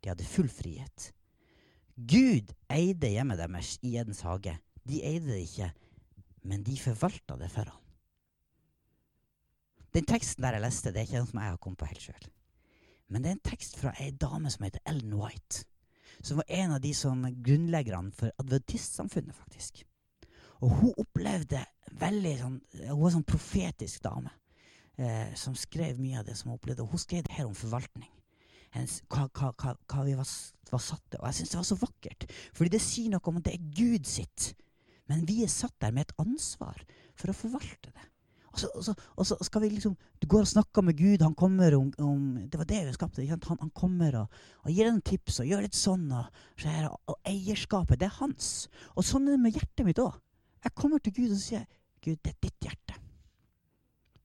De 0.00 0.10
hadde 0.10 0.28
full 0.28 0.48
frihet. 0.48 1.10
Gud 1.96 2.52
eide 2.72 3.10
hjemmet 3.12 3.40
deres 3.40 3.76
i 3.84 3.96
Edens 4.00 4.22
hage. 4.24 4.56
De 4.86 5.02
eide 5.04 5.28
det 5.28 5.42
ikke, 5.44 5.70
men 6.46 6.64
de 6.64 6.76
forvalta 6.80 7.36
det 7.40 7.50
for 7.52 7.68
ham. 7.68 7.82
Den 9.96 10.04
teksten 10.04 10.44
der 10.44 10.56
jeg 10.56 10.64
leste, 10.66 10.92
det 10.92 11.00
er 11.00 11.08
ikke 11.08 11.22
noe 11.22 11.30
som 11.30 11.40
jeg 11.40 11.52
har 11.54 11.60
kommet 11.64 11.80
på 11.80 11.88
helt 11.88 12.04
sjøl. 12.04 12.28
Men 13.08 13.22
det 13.22 13.30
er 13.30 13.36
en 13.38 13.48
tekst 13.48 13.78
fra 13.80 13.94
ei 14.02 14.10
dame 14.12 14.50
som 14.52 14.66
heter 14.66 14.82
Ellen 14.88 15.14
White. 15.16 15.64
Som 16.20 16.40
var 16.40 16.48
en 16.52 16.74
av 16.76 16.80
de 16.84 16.92
som 16.96 17.24
grunnleggerne 17.44 18.12
for 18.16 18.32
adventistsamfunnet, 18.42 19.36
faktisk. 19.36 19.84
Og 20.64 20.72
hun 20.80 20.92
opplevde 20.96 21.62
veldig 22.00 22.34
sånn 22.40 22.58
Hun 22.86 23.00
var 23.02 23.14
sånn 23.14 23.26
profetisk 23.28 24.02
dame 24.04 24.32
eh, 24.96 25.32
som 25.38 25.56
skrev 25.58 26.00
mye 26.00 26.20
av 26.20 26.28
det 26.28 26.36
som 26.38 26.50
hun 26.50 26.58
opplevde. 26.58 26.84
Og 26.84 26.94
hun 26.94 27.02
skrev 27.02 27.26
det 27.26 27.36
her 27.36 27.48
om 27.48 27.56
forvaltning. 27.56 28.12
Hennes, 28.74 28.98
hva, 29.12 29.26
hva, 29.30 29.52
hva, 29.56 29.76
hva, 29.88 30.04
vi 30.04 30.16
var, 30.18 30.28
var 30.72 30.82
satt 30.82 31.04
til. 31.10 31.20
Og 31.20 31.28
jeg 31.30 31.38
syns 31.40 31.54
det 31.54 31.60
var 31.60 31.68
så 31.70 31.78
vakkert. 31.80 32.28
Fordi 32.56 32.74
det 32.74 32.82
sier 32.84 33.12
noe 33.12 33.30
om 33.30 33.40
at 33.40 33.48
det 33.48 33.56
er 33.56 33.70
Gud 33.78 34.08
sitt. 34.10 34.50
Men 35.10 35.24
vi 35.28 35.42
er 35.44 35.52
satt 35.52 35.76
der 35.82 35.94
med 35.94 36.08
et 36.08 36.20
ansvar 36.22 36.82
for 37.16 37.30
å 37.30 37.36
forvalte 37.36 37.92
det. 37.92 38.10
Og 38.56 38.60
så, 38.62 38.68
og 38.72 38.84
så, 38.86 38.92
og 39.20 39.26
så 39.28 39.36
skal 39.44 39.62
vi 39.66 39.68
liksom 39.74 39.96
Du 40.22 40.24
går 40.32 40.46
og 40.46 40.48
snakker 40.48 40.82
med 40.82 40.96
Gud. 40.96 41.22
Han 41.22 41.34
kommer 41.36 41.74
om, 41.76 41.92
om 42.00 42.38
Det 42.48 42.58
var 42.58 42.64
det 42.64 42.86
vi 42.86 42.92
skapte. 42.96 43.26
Han, 43.28 43.42
han, 43.60 43.70
kommer 43.70 44.22
og, 44.22 44.38
og, 44.64 44.70
gir 44.72 44.88
deg 44.88 45.02
tips 45.04 45.40
og 45.40 45.50
gjør 45.50 45.66
litt 45.66 45.76
sånn. 45.76 46.08
Og, 46.16 46.96
og, 47.06 47.18
eierskapet, 47.28 48.00
det 48.00 48.08
er 48.08 48.16
hans. 48.20 48.70
Og 48.96 49.04
sånn 49.04 49.28
er 49.28 49.36
det 49.36 49.42
med 49.44 49.58
hjertet 49.58 49.84
mitt 49.86 50.00
òg. 50.00 50.16
Jeg 50.64 50.74
kommer 50.78 51.02
til 51.02 51.14
Gud 51.16 51.34
og 51.34 51.42
sier 51.42 51.66
Gud, 52.04 52.18
det 52.22 52.32
er 52.32 52.40
ditt 52.46 52.68
hjerte. 52.68 52.96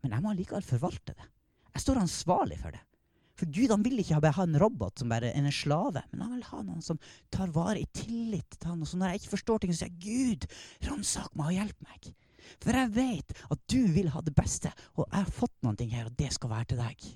Men 0.02 0.16
jeg 0.16 0.24
må 0.24 0.32
allikevel 0.32 0.66
forvalte 0.66 1.16
det. 1.18 1.28
Jeg 1.72 1.84
står 1.84 2.02
ansvarlig 2.02 2.58
for 2.62 2.76
det. 2.76 2.82
For 3.40 3.50
Gud 3.50 3.72
han 3.74 3.86
vil 3.86 4.02
ikke 4.02 4.20
ha 4.22 4.44
en 4.44 4.60
robot 4.62 5.02
som 5.02 5.10
bare 5.10 5.32
er 5.32 5.40
en 5.40 5.54
slave, 5.56 6.04
men 6.12 6.22
han 6.22 6.36
vil 6.36 6.50
ha 6.52 6.60
noen 6.66 6.84
som 6.86 7.00
tar 7.34 7.54
vare 7.56 7.82
i 7.82 7.88
tillit 7.96 8.58
til 8.58 8.70
han. 8.70 8.84
Og 8.84 8.90
så 8.90 9.00
når 9.00 9.14
jeg 9.14 9.22
ikke 9.22 9.34
forstår 9.38 9.64
ting, 9.64 9.74
så 9.74 9.86
sier 9.86 9.94
jeg 9.94 10.04
Gud, 10.06 10.46
ransak 10.90 11.34
meg 11.40 11.50
og 11.50 11.58
hjelp 11.58 11.88
meg. 11.88 12.12
For 12.62 12.78
jeg 12.78 12.94
vet 12.94 13.34
at 13.54 13.64
du 13.72 13.80
vil 13.96 14.12
ha 14.14 14.22
det 14.26 14.36
beste, 14.38 14.70
og 14.98 15.08
jeg 15.08 15.18
har 15.24 15.34
fått 15.40 15.58
noen 15.66 15.80
ting 15.80 15.94
her, 15.96 16.10
og 16.10 16.18
det 16.20 16.30
skal 16.36 16.54
være 16.54 16.70
til 16.74 16.82
deg. 16.84 17.10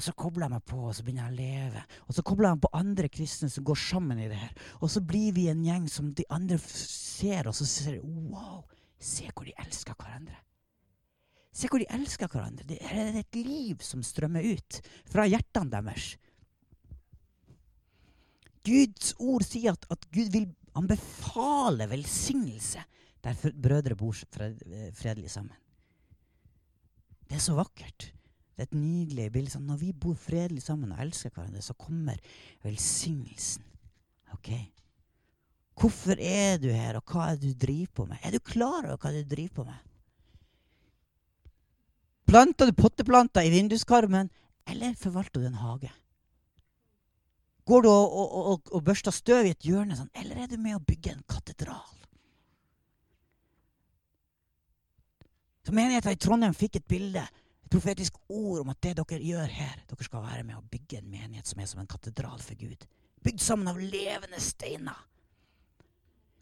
Og 0.00 0.04
så 0.06 0.14
kobler 0.16 0.46
jeg 0.46 0.54
meg 0.54 0.62
på, 0.64 0.78
og 0.88 0.94
så 0.96 1.02
begynner 1.04 1.26
jeg 1.26 1.34
å 1.34 1.36
leve. 1.36 1.80
Og 2.08 2.14
så 2.16 2.22
kobler 2.24 2.46
jeg 2.48 2.56
meg 2.56 2.62
på 2.64 2.68
andre 2.78 3.08
kristne 3.12 3.50
som 3.52 3.64
går 3.68 3.78
sammen 3.82 4.20
i 4.24 4.28
det 4.30 4.38
her. 4.40 4.52
Og 4.80 4.88
så 4.88 5.02
blir 5.04 5.34
vi 5.36 5.42
en 5.52 5.60
gjeng 5.60 5.88
som 5.92 6.06
de 6.16 6.24
andre 6.32 6.56
ser, 6.64 7.50
og 7.50 7.52
så 7.58 7.66
ser 7.68 7.98
de 7.98 8.30
wow, 8.32 8.62
se 8.96 9.26
hvor 9.28 9.44
de 9.44 9.52
elsker 9.60 9.98
hverandre. 10.00 10.38
Se 11.52 11.68
hvor 11.68 11.82
de 11.84 11.88
elsker 11.92 12.32
hverandre. 12.32 12.64
Det 12.64 12.78
er 12.80 13.18
et 13.20 13.38
liv 13.44 13.84
som 13.84 14.00
strømmer 14.00 14.46
ut 14.54 14.78
fra 15.12 15.26
hjertene 15.28 15.74
deres. 15.74 16.14
Guds 18.64 19.12
ord 19.20 19.44
sier 19.44 19.76
at, 19.76 19.84
at 19.92 20.08
Gud 20.16 20.32
vil 20.32 20.48
han 20.78 20.88
befaler 20.88 21.92
velsignelse 21.92 22.86
der 23.20 23.52
brødre 23.52 23.98
bor 24.00 24.16
fredelig 24.32 25.34
sammen. 25.34 25.60
Det 27.28 27.36
er 27.36 27.44
så 27.44 27.58
vakkert. 27.60 28.14
Det 28.60 28.66
er 28.66 28.74
et 28.74 28.76
nydelig 28.76 29.30
bilde. 29.32 29.50
Sånn, 29.54 29.64
når 29.64 29.78
vi 29.80 29.94
bor 29.96 30.16
fredelig 30.20 30.60
sammen 30.66 30.90
og 30.92 30.98
elsker 31.00 31.32
hverandre, 31.32 31.62
så 31.64 31.72
kommer 31.80 32.18
velsignelsen. 32.60 33.64
Ok? 34.36 34.50
Hvorfor 35.80 36.20
er 36.20 36.58
du 36.60 36.66
her, 36.68 36.98
og 36.98 37.08
hva 37.08 37.30
er 37.30 37.38
det 37.40 37.54
du 37.54 37.62
driver 37.62 37.94
på 37.96 38.06
med? 38.10 38.20
Er 38.20 38.36
du 38.36 38.44
klar 38.44 38.84
over 38.84 39.00
hva 39.00 39.14
du 39.14 39.22
driver 39.24 39.62
på 39.62 39.64
med? 39.70 39.80
Planter 42.28 42.68
du 42.68 42.76
potteplanter 42.76 43.48
i 43.48 43.54
vinduskarmen, 43.56 44.28
eller 44.68 44.92
forvalter 45.00 45.40
du 45.40 45.48
en 45.48 45.58
hage? 45.62 45.94
Går 47.64 47.88
du 47.88 47.90
og, 47.94 48.12
og, 48.12 48.38
og, 48.52 48.72
og 48.76 48.84
børster 48.84 49.16
støv 49.16 49.48
i 49.48 49.56
et 49.56 49.70
hjørne, 49.72 49.96
sånn, 49.96 50.12
eller 50.20 50.44
er 50.44 50.52
du 50.52 50.60
med 50.60 50.76
å 50.76 50.84
bygge 50.84 51.16
en 51.16 51.24
katedral? 51.32 51.96
Så 55.64 55.72
Menigheten 55.72 56.12
i 56.12 56.20
Trondheim 56.20 56.60
fikk 56.60 56.76
et 56.76 56.92
bilde, 56.92 57.24
profetisk 57.70 58.16
ord 58.28 58.64
om 58.64 58.72
at 58.72 58.80
det 58.82 58.96
dere 58.98 59.20
gjør 59.22 59.52
her, 59.54 59.76
dere 59.88 60.06
skal 60.06 60.24
være 60.24 60.46
med 60.46 60.58
å 60.58 60.64
bygge 60.72 61.00
en 61.00 61.10
menighet 61.10 61.50
som 61.50 61.60
er 61.62 61.68
som 61.70 61.82
en 61.82 61.90
katedral 61.90 62.40
for 62.42 62.58
Gud. 62.58 62.86
Bygd 63.24 63.42
sammen 63.44 63.70
av 63.70 63.78
levende 63.78 64.40
steiner. 64.42 64.98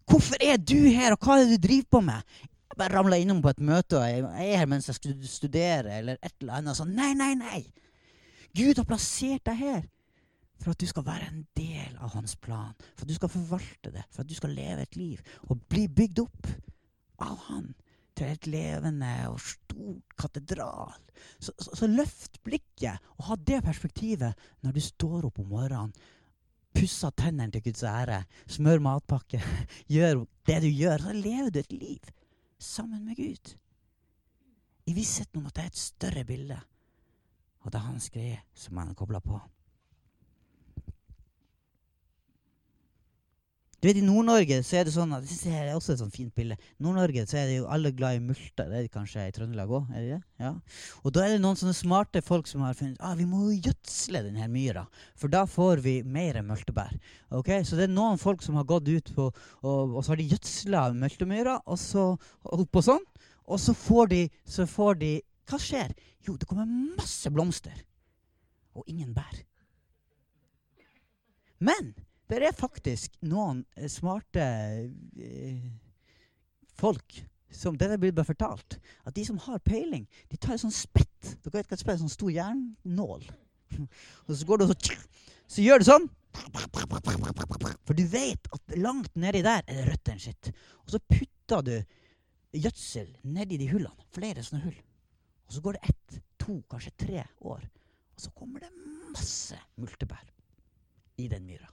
Hvorfor 0.09 0.41
er 0.41 0.57
du 0.57 0.79
her, 0.88 1.12
og 1.12 1.21
hva 1.21 1.37
er 1.37 1.45
det 1.45 1.59
du 1.59 1.67
driver 1.67 1.91
på 1.93 2.01
med? 2.07 2.38
Jeg 2.69 2.79
bare 2.81 2.95
ramla 2.95 3.19
innom 3.21 3.43
på 3.45 3.51
et 3.53 3.61
møte, 3.61 3.99
og 3.99 4.07
jeg 4.09 4.55
er 4.55 4.62
her 4.62 4.71
mens 4.71 4.88
jeg 4.88 5.19
studerer, 5.29 5.91
eller 5.99 6.21
et 6.23 6.35
eller 6.41 6.61
annet 6.61 6.79
sånn. 6.79 6.95
Nei, 6.97 7.12
nei, 7.19 7.35
nei! 7.37 7.61
Gud 8.57 8.81
har 8.81 8.88
plassert 8.88 9.45
deg 9.49 9.61
her 9.61 9.83
for 10.59 10.73
at 10.73 10.81
du 10.81 10.88
skal 10.91 11.05
være 11.07 11.29
en 11.29 11.45
del 11.57 11.99
av 12.03 12.14
hans 12.17 12.35
plan. 12.41 12.73
For 12.97 13.05
at 13.05 13.11
du 13.11 13.17
skal 13.19 13.33
forvalte 13.33 13.93
det, 13.95 14.05
for 14.11 14.25
at 14.25 14.31
du 14.31 14.35
skal 14.38 14.57
leve 14.57 14.85
et 14.85 14.97
liv 14.99 15.21
og 15.47 15.61
bli 15.71 15.87
bygd 15.93 16.25
opp 16.25 16.49
av 17.23 17.37
han 17.49 17.69
til 18.19 18.33
et 18.33 18.49
levende 18.51 19.12
og 19.31 19.38
stort 19.79 20.17
katedral. 20.17 20.93
Så, 21.38 21.53
så, 21.59 21.77
så 21.77 21.87
løft 21.87 22.43
blikket 22.43 22.99
og 23.19 23.29
ha 23.31 23.37
det 23.37 23.62
perspektivet 23.64 24.49
når 24.62 24.73
du 24.73 24.81
står 24.81 25.29
opp 25.29 25.38
om 25.38 25.49
morgenen. 25.49 25.93
Pusser 26.75 27.11
tennene 27.17 27.51
til 27.51 27.64
Guds 27.64 27.83
ære, 27.83 28.23
smør 28.47 28.83
matpakke, 28.85 29.41
gjør 29.95 30.25
det 30.47 30.61
du 30.62 30.69
gjør. 30.69 31.03
Så 31.03 31.14
lever 31.17 31.51
du 31.51 31.59
et 31.59 31.73
liv 31.73 32.11
sammen 32.59 33.05
med 33.05 33.17
Gud. 33.17 33.55
I 34.88 34.95
vissheten 34.97 35.41
om 35.41 35.49
at 35.49 35.57
det 35.57 35.64
er 35.64 35.73
et 35.73 35.81
større 35.81 36.25
bilde, 36.25 36.59
og 37.61 37.73
det 37.73 37.81
er 37.81 37.88
hans 37.91 38.11
greie 38.11 38.43
som 38.57 38.79
han 38.81 38.93
er 38.93 38.99
kobla 38.99 39.21
på. 39.21 39.41
Du 43.79 43.87
vet, 43.87 43.99
I 44.01 44.03
Nord-Norge 44.03 44.57
så 44.67 44.81
er 44.81 44.88
det 44.88 44.93
sånn 44.97 45.12
at, 45.14 45.23
det 45.23 45.53
er 45.55 45.69
også 45.77 45.93
et 45.95 46.01
sånn 46.01 46.11
fint 46.11 46.33
bilde. 46.35 46.57
Nord-Norge 46.83 47.23
så 47.31 47.37
er 47.38 47.45
det 47.47 47.59
jo 47.61 47.69
alle 47.71 47.93
glad 47.95 48.17
i 48.17 48.23
multer. 48.25 48.67
Det 48.67 48.75
er 48.75 48.87
det 48.88 48.91
kanskje 48.91 49.29
i 49.29 49.35
Trøndelag 49.37 49.71
òg? 49.71 49.93
Ja. 50.43 50.51
Og 51.05 51.14
da 51.14 51.23
er 51.23 51.37
det 51.37 51.43
noen 51.45 51.59
sånne 51.61 51.77
smarte 51.79 52.23
folk 52.27 52.51
som 52.51 52.64
har 52.67 52.75
funnet 52.75 52.99
ah, 52.99 53.14
vi 53.14 53.27
må 53.29 53.45
jo 53.45 53.69
gjødsle 53.69 54.25
denne 54.27 54.49
myra, 54.51 54.83
for 55.14 55.31
da 55.31 55.45
får 55.47 55.85
vi 55.85 55.95
mer 56.03 56.41
multebær. 56.43 56.97
Okay? 57.38 57.62
Så 57.62 57.79
det 57.79 57.87
er 57.87 57.95
noen 57.95 58.19
folk 58.19 58.43
som 58.43 58.59
har 58.59 58.67
gått 58.67 58.91
ut 58.91 59.14
på 59.14 59.29
og, 59.29 59.95
og 59.95 60.03
så 60.03 60.17
har 60.17 60.21
de 60.25 60.27
gjødsla 60.33 60.83
multemyra, 60.99 61.61
og 61.62 61.79
så 61.79 62.09
oppå 62.59 62.83
sånn, 62.83 63.07
og 63.47 63.62
så 63.62 63.77
får, 63.79 64.11
de, 64.11 64.25
så 64.43 64.67
får 64.67 64.99
de 65.05 65.12
Hva 65.49 65.62
skjer? 65.62 65.95
Jo, 66.27 66.35
det 66.35 66.51
kommer 66.51 66.67
masse 66.99 67.31
blomster. 67.33 67.79
Og 68.75 68.83
ingen 68.91 69.14
bær. 69.14 69.38
Men 71.62 71.95
det 72.29 72.51
er 72.51 72.57
faktisk 72.57 73.14
noen 73.25 73.64
eh, 73.77 73.88
smarte 73.88 74.45
eh, 74.45 75.64
folk 76.79 77.23
som 77.51 77.79
Dette 77.81 77.97
blir 77.97 78.12
bare 78.12 78.29
fortalt. 78.29 78.77
At 79.09 79.14
de 79.17 79.25
som 79.25 79.38
har 79.41 79.61
peiling, 79.64 80.05
de 80.29 80.37
tar 80.37 80.53
en 80.55 80.67
sånn 80.67 80.75
spett. 80.75 81.31
Dere 81.43 81.55
vet 81.55 81.71
hva 81.71 81.77
et 81.79 81.81
spett 81.81 81.95
er? 81.95 82.03
Sånn 82.03 82.12
stor 82.12 82.33
jernnål. 82.33 83.25
og 84.27 84.33
så 84.37 84.49
går 84.49 84.61
du 84.61 84.67
og 84.67 84.75
så, 84.75 84.99
så 85.49 85.64
gjør 85.64 85.81
du 85.81 85.88
sånn. 85.88 86.09
For 87.88 87.97
du 87.97 88.05
vet 88.12 88.51
at 88.53 88.77
langt 88.77 89.17
nedi 89.19 89.41
der 89.47 89.64
er 89.64 89.81
det 89.81 89.87
røttene 89.88 90.23
sitt. 90.23 90.53
Og 90.85 90.93
så 90.93 91.01
putter 91.01 91.64
du 91.64 91.75
gjødsel 92.59 93.09
nedi 93.33 93.59
de 93.61 93.71
hullene. 93.73 94.09
Flere 94.14 94.45
sånne 94.45 94.67
hull. 94.67 94.79
Og 95.49 95.57
så 95.57 95.64
går 95.64 95.79
det 95.79 95.95
ett, 95.95 96.21
to, 96.37 96.61
kanskje 96.69 96.95
tre 97.01 97.25
år. 97.41 97.64
Og 98.12 98.23
så 98.27 98.33
kommer 98.37 98.67
det 98.67 98.75
masse 99.14 99.57
multebær 99.81 100.29
i 101.19 101.33
den 101.33 101.49
myra. 101.49 101.73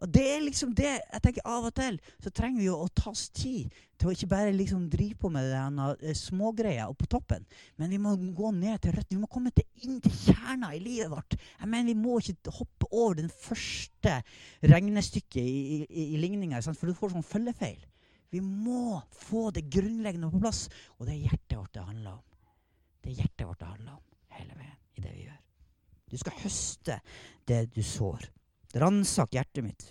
Og 0.00 0.08
det 0.08 0.24
er 0.24 0.42
liksom 0.44 0.72
det 0.76 0.90
jeg 0.90 1.22
tenker 1.22 1.46
Av 1.48 1.66
og 1.68 1.74
til 1.76 1.98
så 2.22 2.32
trenger 2.32 2.62
vi 2.62 2.68
jo 2.68 2.78
å 2.80 2.88
ta 2.96 3.10
oss 3.12 3.28
tid 3.36 3.72
til 4.00 4.08
å 4.08 4.14
ikke 4.14 4.30
bare 4.30 4.54
liksom 4.56 4.86
drive 4.92 5.18
på 5.20 5.28
med 5.32 5.50
denne 5.52 5.90
smågreia 6.16 6.30
smågreia 6.40 6.86
på 6.96 7.06
toppen, 7.10 7.44
men 7.76 7.90
vi 7.92 7.98
må 8.00 8.14
gå 8.16 8.50
ned 8.56 8.80
til 8.80 8.94
røttene. 8.94 9.18
Vi 9.18 9.20
må 9.20 9.28
komme 9.30 9.52
til 9.52 9.66
inn 9.84 10.00
til 10.00 10.14
kjerna 10.14 10.72
i 10.74 10.80
livet 10.80 11.10
vårt. 11.12 11.36
Jeg 11.36 11.68
mener 11.68 11.92
Vi 11.92 12.00
må 12.00 12.18
ikke 12.18 12.54
hoppe 12.54 12.88
over 12.90 13.14
den 13.20 13.30
første 13.30 14.22
regnestykket 14.62 15.42
i, 15.42 15.84
i, 15.84 16.06
i 16.14 16.20
ligninga, 16.20 16.62
for 16.72 16.88
du 16.88 16.96
får 16.96 17.14
sånn 17.14 17.26
følgefeil. 17.26 17.80
Vi 18.30 18.40
må 18.40 19.00
få 19.26 19.50
det 19.50 19.66
grunnleggende 19.72 20.30
på 20.30 20.40
plass. 20.42 20.68
Og 20.98 21.06
det 21.06 21.16
er 21.16 21.30
hjertet 21.30 21.56
vårt 21.58 21.74
det 21.74 21.86
handler 21.86 22.18
om. 22.18 22.26
Det 23.02 23.10
er 23.10 23.22
hjertet 23.24 23.46
vårt 23.48 23.62
det 23.62 23.70
handler 23.72 23.96
om 23.96 24.36
hele 24.38 24.58
veien 24.58 24.76
i 24.96 25.04
det 25.04 25.14
vi 25.14 25.24
gjør. 25.26 25.40
Du 26.10 26.18
skal 26.20 26.38
høste 26.42 27.00
det 27.50 27.64
du 27.74 27.82
sår. 27.86 28.28
Ransak 28.74 29.34
hjertet 29.34 29.64
mitt. 29.64 29.90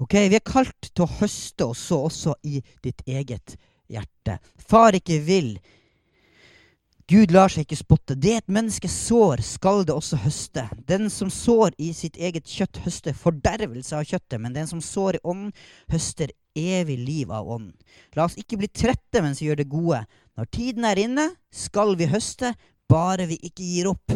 Ok, 0.00 0.14
Vi 0.14 0.38
er 0.38 0.44
kalt 0.44 0.88
til 0.94 1.04
å 1.04 1.12
høste 1.20 1.66
og 1.68 1.76
så 1.76 1.98
også 2.06 2.38
i 2.48 2.62
ditt 2.82 3.02
eget 3.06 3.56
hjerte. 3.90 4.38
Far 4.56 4.96
ikke 4.96 5.18
vil. 5.26 5.58
Gud 7.10 7.32
lar 7.34 7.50
seg 7.50 7.64
ikke 7.66 7.80
spotte. 7.80 8.14
Det 8.14 8.36
et 8.38 8.52
menneske 8.54 8.88
sår, 8.88 9.42
skal 9.42 9.82
det 9.82 9.96
også 9.96 10.20
høste. 10.22 10.62
Den 10.86 11.08
som 11.10 11.26
sår 11.34 11.74
i 11.82 11.90
sitt 11.96 12.14
eget 12.16 12.46
kjøtt, 12.46 12.78
høster 12.84 13.16
fordervelse 13.18 13.98
av 13.98 14.06
kjøttet, 14.06 14.38
men 14.38 14.54
den 14.54 14.70
som 14.70 14.80
sår 14.84 15.18
i 15.18 15.22
ånden, 15.26 15.50
høster 15.90 16.30
evig 16.54 17.00
liv 17.02 17.32
av 17.34 17.50
ånden. 17.50 17.74
La 18.14 18.28
oss 18.28 18.38
ikke 18.38 18.60
bli 18.60 18.70
trette 18.70 19.24
mens 19.24 19.42
vi 19.42 19.50
gjør 19.50 19.58
det 19.58 19.68
gode. 19.72 20.04
Når 20.38 20.50
tiden 20.54 20.86
er 20.86 21.02
inne, 21.02 21.26
skal 21.50 21.96
vi 21.98 22.08
høste, 22.08 22.54
bare 22.88 23.26
vi 23.26 23.40
ikke 23.42 23.66
gir 23.66 23.90
opp. 23.90 24.14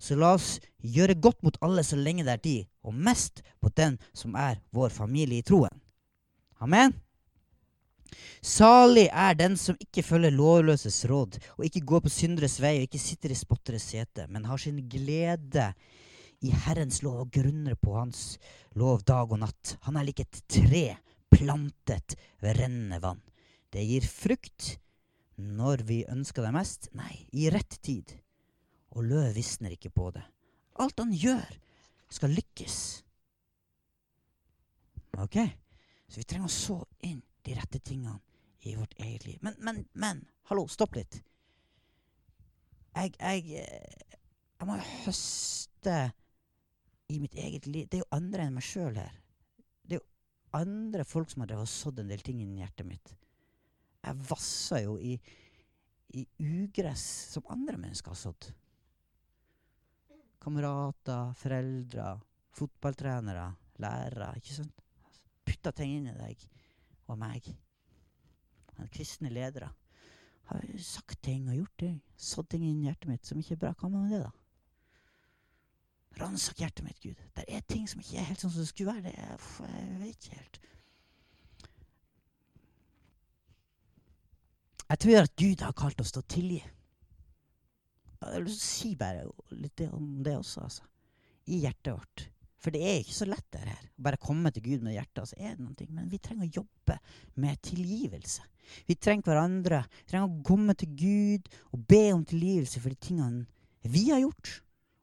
Så 0.00 0.16
la 0.16 0.32
oss 0.38 0.56
gjøre 0.80 1.18
godt 1.20 1.42
mot 1.44 1.58
alle 1.64 1.84
så 1.84 1.98
lenge 1.98 2.24
det 2.24 2.32
er 2.32 2.42
tid, 2.44 2.66
og 2.82 2.96
mest 2.96 3.42
på 3.60 3.68
den 3.76 3.98
som 4.16 4.34
er 4.38 4.62
vår 4.72 4.92
familie 4.94 5.42
i 5.42 5.46
troen. 5.46 5.76
Amen. 6.60 6.96
Salig 8.40 9.06
er 9.12 9.36
den 9.36 9.56
som 9.60 9.76
ikke 9.80 10.02
følger 10.02 10.32
lovløses 10.34 11.04
råd, 11.08 11.36
og 11.58 11.66
ikke 11.66 11.84
går 11.86 12.04
på 12.06 12.12
synderes 12.12 12.56
vei, 12.62 12.78
og 12.80 12.88
ikke 12.88 13.02
sitter 13.02 13.34
i 13.34 13.38
spotteres 13.38 13.90
sete, 13.92 14.26
men 14.32 14.48
har 14.48 14.60
sin 14.60 14.80
glede 14.90 15.68
i 16.40 16.52
Herrens 16.64 17.02
lov 17.04 17.26
og 17.26 17.34
grunner 17.36 17.76
på 17.76 17.98
Hans 17.98 18.38
lov 18.80 19.04
dag 19.08 19.28
og 19.28 19.42
natt. 19.44 19.76
Han 19.84 20.00
er 20.00 20.08
lik 20.08 20.24
et 20.24 20.40
tre 20.48 20.84
plantet 21.30 22.16
ved 22.40 22.56
rennende 22.56 23.02
vann. 23.04 23.20
Det 23.70 23.84
gir 23.84 24.08
frukt 24.08 24.74
når 25.36 25.84
vi 25.88 26.02
ønsker 26.10 26.44
det 26.44 26.56
mest, 26.56 26.90
nei, 26.96 27.12
i 27.36 27.52
rett 27.52 27.76
tid 27.84 28.16
og 28.96 29.06
løv 29.06 29.34
visner 29.36 29.74
ikke 29.74 29.92
på 29.94 30.10
det. 30.14 30.22
Alt 30.80 31.02
han 31.02 31.12
gjør, 31.14 31.46
skal 32.10 32.34
lykkes. 32.34 32.76
Ok? 35.20 35.36
Så 36.10 36.20
vi 36.20 36.26
trenger 36.26 36.48
å 36.48 36.54
så 36.54 36.78
inn 37.06 37.20
de 37.46 37.56
rette 37.56 37.80
tingene 37.84 38.18
i 38.66 38.74
vårt 38.76 38.94
eget 38.98 39.26
liv. 39.26 39.38
Men, 39.44 39.56
men, 39.62 39.84
men 39.92 40.24
hallo, 40.50 40.66
stopp 40.70 40.96
litt. 40.98 41.20
Jeg, 42.96 43.14
jeg, 43.14 43.62
jeg 43.62 44.68
må 44.68 44.76
høste 45.04 45.96
i 47.10 47.18
mitt 47.22 47.36
eget 47.38 47.68
liv. 47.70 47.86
Det 47.88 48.00
er 48.00 48.04
jo 48.04 48.16
andre 48.16 48.46
enn 48.46 48.56
meg 48.56 48.66
sjøl 48.66 48.98
her. 48.98 49.14
Det 49.86 49.96
er 49.96 50.00
jo 50.00 50.58
andre 50.58 51.06
folk 51.06 51.30
som 51.30 51.44
har 51.46 51.62
sådd 51.70 52.02
en 52.02 52.10
del 52.10 52.24
ting 52.26 52.42
inni 52.42 52.64
hjertet 52.64 52.88
mitt. 52.88 53.14
Jeg 54.00 54.26
vasser 54.30 54.84
jo 54.86 54.96
i, 54.98 55.14
i 56.16 56.24
ugress 56.40 57.04
som 57.36 57.46
andre 57.52 57.78
mennesker 57.78 58.14
har 58.14 58.18
sådd 58.18 58.50
kamerater, 60.40 61.34
foreldre, 61.38 62.14
fotballtrenere, 62.56 63.46
lærere. 63.82 64.32
ikke 64.36 64.56
sant? 64.56 64.84
Putta 65.46 65.72
ting 65.76 65.98
inn 65.98 66.10
i 66.10 66.16
deg 66.16 66.46
og 67.10 67.18
meg. 67.20 67.46
Kristne 68.94 69.28
ledere 69.32 69.68
har 70.50 70.66
sagt 70.82 71.20
ting 71.22 71.48
og 71.48 71.58
gjort 71.58 71.76
ting, 71.78 71.96
sådd 72.16 72.48
ting 72.54 72.64
inn 72.66 72.80
i 72.82 72.88
hjertet 72.88 73.10
mitt 73.10 73.26
som 73.28 73.38
ikke 73.38 73.56
er 73.58 73.62
bra. 73.64 73.74
Hva 73.76 73.90
med 73.92 74.14
det, 74.14 74.22
da? 74.24 74.32
Ransak 76.20 76.58
hjertet 76.58 76.84
mitt, 76.84 76.98
Gud. 77.02 77.20
Det 77.36 77.44
er 77.46 77.62
ting 77.68 77.86
som 77.88 78.00
ikke 78.02 78.18
er 78.18 78.28
helt 78.32 78.42
sånn 78.42 78.52
som 78.54 78.64
det 78.64 78.70
skulle 78.72 78.96
være. 78.96 79.10
Det 79.10 79.14
er, 79.14 79.46
jeg 79.76 80.00
vet 80.00 80.16
ikke 80.16 80.40
helt. 80.40 80.60
Jeg 84.90 85.02
tror 85.04 85.20
at 85.20 85.36
Gud 85.38 85.62
har 85.62 85.76
kalt 85.78 86.00
oss 86.02 86.10
til 86.10 86.24
å 86.24 86.30
tilgi. 86.34 86.60
Jeg 88.20 88.44
å 88.44 88.52
si 88.52 88.92
bare 89.00 89.24
litt 89.56 89.80
om 89.88 90.20
det 90.24 90.36
også, 90.36 90.66
altså. 90.66 90.86
I 91.50 91.62
hjertet 91.64 91.94
vårt. 91.94 92.26
For 92.60 92.74
det 92.74 92.82
er 92.84 92.98
ikke 93.00 93.16
så 93.16 93.26
lett 93.28 93.46
det 93.54 93.62
her. 93.64 93.84
Bare 93.96 94.20
komme 94.20 94.50
til 94.52 94.66
Gud 94.66 94.82
med 94.84 94.92
hjertet, 94.92 95.30
så 95.30 95.38
er 95.40 95.54
det 95.56 95.64
noe. 95.64 95.86
Men 95.88 96.10
vi 96.12 96.20
trenger 96.20 96.44
å 96.44 96.58
jobbe 96.60 96.98
med 97.40 97.62
tilgivelse. 97.64 98.44
Vi 98.86 98.96
trenger 99.00 99.30
hverandre. 99.30 99.80
Vi 100.02 100.12
trenger 100.12 100.28
å 100.28 100.42
komme 100.46 100.76
til 100.78 100.92
Gud 101.00 101.48
og 101.72 101.86
be 101.88 102.02
om 102.12 102.26
tilgivelse 102.28 102.82
for 102.82 102.92
de 102.92 103.00
tingene 103.00 103.46
vi 103.88 104.10
har 104.10 104.20
gjort, 104.20 104.58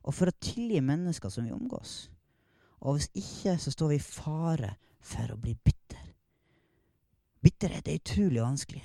og 0.06 0.13
for 0.13 0.30
å 0.30 0.38
tilgi 0.38 0.84
mennesker 0.86 1.34
som 1.34 1.47
vi 1.47 1.56
omgås. 1.56 2.12
Og 2.86 2.99
hvis 2.99 3.10
ikke, 3.17 3.56
så 3.58 3.73
står 3.73 3.95
vi 3.95 3.97
i 3.97 4.06
fare 4.06 4.75
for 5.01 5.34
å 5.34 5.39
bli 5.41 5.56
bitter. 5.58 6.03
Bitterhet 7.41 7.89
er 7.89 7.97
utrolig 7.97 8.43
vanskelig. 8.43 8.84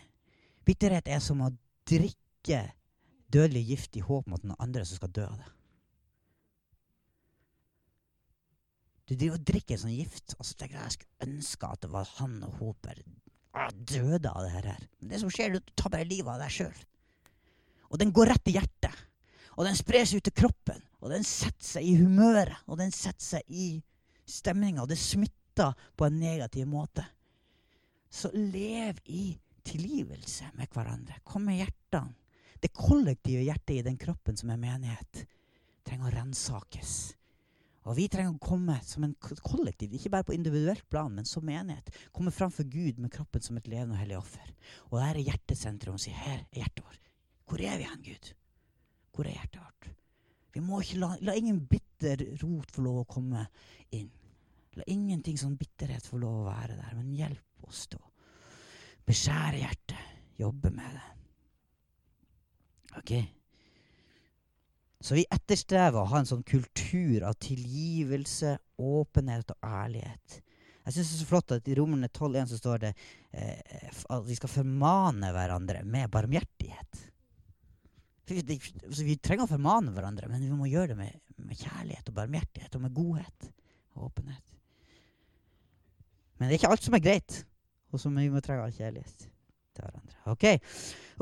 Bitterhet 0.64 1.10
er 1.12 1.20
som 1.20 1.42
å 1.44 1.50
drikke 1.88 2.62
dødelig 3.32 3.64
gift 3.72 3.96
i 3.98 4.04
håp 4.04 4.28
om 4.28 4.36
at 4.36 4.46
noen 4.46 4.60
andre 4.62 4.84
som 4.86 5.00
skal 5.00 5.12
dø 5.14 5.26
av 5.26 5.40
det. 5.40 5.50
Du 9.10 9.16
driver 9.18 9.40
og 9.40 9.46
drikker 9.48 9.80
sånn 9.80 9.92
gift, 9.92 10.36
og 10.38 10.46
så 10.46 10.56
tenker 10.56 10.78
jeg 10.78 10.86
jeg 10.86 10.96
skulle 10.96 11.26
ønske 11.28 11.68
at 11.68 11.82
det 11.84 11.90
var 11.92 12.10
han 12.20 12.38
og 12.46 12.54
Hoper 12.60 13.02
døde 13.76 14.30
av 14.30 14.46
det 14.46 14.52
her. 14.54 14.68
Men 15.00 15.12
det 15.12 15.20
som 15.20 15.32
skjer, 15.32 15.50
er 15.50 15.60
du 15.60 15.72
tar 15.76 15.92
bare 15.92 16.08
livet 16.08 16.30
av 16.32 16.40
deg 16.40 16.54
sjøl. 16.54 16.78
Og 17.92 18.00
den 18.00 18.12
går 18.14 18.32
rett 18.32 18.48
i 18.48 18.54
hjertet. 18.56 19.02
Og 19.58 19.66
den 19.68 19.76
sprer 19.76 20.06
seg 20.08 20.22
ut 20.22 20.28
til 20.30 20.38
kroppen. 20.38 20.80
Og 21.04 21.12
den 21.12 21.26
setter 21.28 21.66
seg 21.74 21.84
i 21.84 21.98
humøret. 22.00 22.62
Og 22.64 22.80
den 22.80 22.94
setter 22.94 23.26
seg 23.34 23.52
i 23.52 23.66
stemninga. 24.24 24.86
Og 24.86 24.88
det 24.88 24.96
smitter 25.00 25.76
på 25.98 26.08
en 26.08 26.16
negativ 26.22 26.70
måte. 26.72 27.04
Så 28.08 28.30
lev 28.32 28.96
i 29.12 29.34
tilgivelse 29.68 30.48
med 30.56 30.72
hverandre. 30.72 31.20
Kom 31.28 31.44
med 31.50 31.60
hjertene 31.60 32.16
det 32.62 32.70
kollektive 32.77 33.42
hjertet 33.42 33.75
i 33.75 33.83
den 33.87 33.98
kroppen 33.98 34.38
som 34.38 34.53
er 34.55 34.61
menighet, 34.62 35.25
trenger 35.87 36.09
å 36.09 36.14
ransakes. 36.14 36.92
Og 37.83 37.96
vi 37.98 38.05
trenger 38.07 38.37
å 38.37 38.42
komme 38.42 38.77
som 38.87 39.03
en 39.03 39.14
kollektiv, 39.18 39.94
ikke 39.96 40.12
bare 40.14 40.27
på 40.29 40.37
individuelt 40.37 40.85
plan, 40.90 41.11
men 41.11 41.27
som 41.27 41.42
menighet. 41.46 41.90
Komme 42.14 42.31
framfor 42.35 42.68
Gud 42.70 43.01
med 43.03 43.11
kroppen 43.14 43.42
som 43.42 43.59
et 43.59 43.66
levende 43.66 43.96
og 43.96 44.03
hellig 44.05 44.20
offer. 44.20 44.53
Og 44.92 45.01
der 45.01 45.18
er 45.18 45.33
hjertesenteret 45.33 45.96
og 45.96 46.03
sier 46.05 46.20
her 46.22 46.44
er 46.44 46.61
hjertet 46.62 46.85
vårt. 46.87 47.11
Hvor 47.51 47.64
er 47.66 47.81
vi 47.81 47.88
hen, 47.88 48.05
Gud? 48.07 48.31
Hvor 49.11 49.27
er 49.27 49.35
hjertet 49.35 49.59
vårt? 49.64 49.90
Vi 50.55 50.62
må 50.62 50.79
ikke 50.85 51.01
la, 51.03 51.11
la 51.27 51.35
ingen 51.35 51.59
bitter 51.66 52.22
rot 52.44 52.70
få 52.70 52.85
lov 52.87 53.03
å 53.03 53.09
komme 53.11 53.48
inn. 53.96 54.11
La 54.79 54.87
ingenting 54.88 55.40
sånn 55.40 55.59
bitterhet 55.59 56.07
få 56.07 56.20
lov 56.22 56.44
å 56.44 56.46
være 56.53 56.79
der. 56.79 56.94
Men 57.01 57.11
hjelp 57.18 57.66
oss 57.66 57.88
da. 57.90 57.98
beskjære 59.09 59.64
hjertet, 59.64 60.14
jobbe 60.38 60.70
med 60.70 60.94
det. 60.94 61.21
Ok? 62.98 63.12
Så 65.02 65.16
vi 65.18 65.24
etterstrever 65.35 65.98
å 65.98 66.09
ha 66.12 66.20
en 66.22 66.28
sånn 66.28 66.44
kultur 66.46 67.24
av 67.26 67.35
tilgivelse, 67.42 68.55
åpenhet 68.78 69.50
og 69.50 69.66
ærlighet. 69.66 70.37
Jeg 70.83 70.94
syns 70.94 71.09
det 71.11 71.16
er 71.16 71.22
så 71.22 71.31
flott 71.31 71.55
at 71.55 71.70
i 71.70 71.74
Romerne 71.78 72.11
12.1 72.11 72.52
så 72.52 72.59
står 72.59 72.85
det 72.85 72.92
eh, 73.35 73.88
at 74.14 74.22
vi 74.26 74.37
skal 74.38 74.50
formane 74.50 75.33
hverandre 75.35 75.83
med 75.87 76.11
barmhjertighet. 76.11 77.02
Vi 78.31 79.18
trenger 79.18 79.44
å 79.44 79.50
formane 79.50 79.92
hverandre, 79.94 80.31
men 80.31 80.42
vi 80.42 80.55
må 80.55 80.70
gjøre 80.70 80.94
det 80.94 81.00
med, 81.02 81.18
med 81.42 81.59
kjærlighet 81.59 82.09
og 82.11 82.16
barmhjertighet 82.16 82.78
og 82.78 82.87
med 82.87 82.94
godhet 82.96 83.50
og 83.96 84.09
åpenhet. 84.09 84.57
Men 86.38 86.46
det 86.46 86.55
er 86.55 86.61
ikke 86.62 86.72
alt 86.74 86.87
som 86.87 86.98
er 86.98 87.05
greit, 87.05 87.42
og 87.90 88.02
som 88.02 88.14
vi 88.18 88.31
må 88.33 88.42
trenge 88.42 88.70
av 88.70 88.74
kjærlighet 88.74 89.28
til 89.74 89.87
hverandre. 89.87 90.18
Ok, 90.32 90.44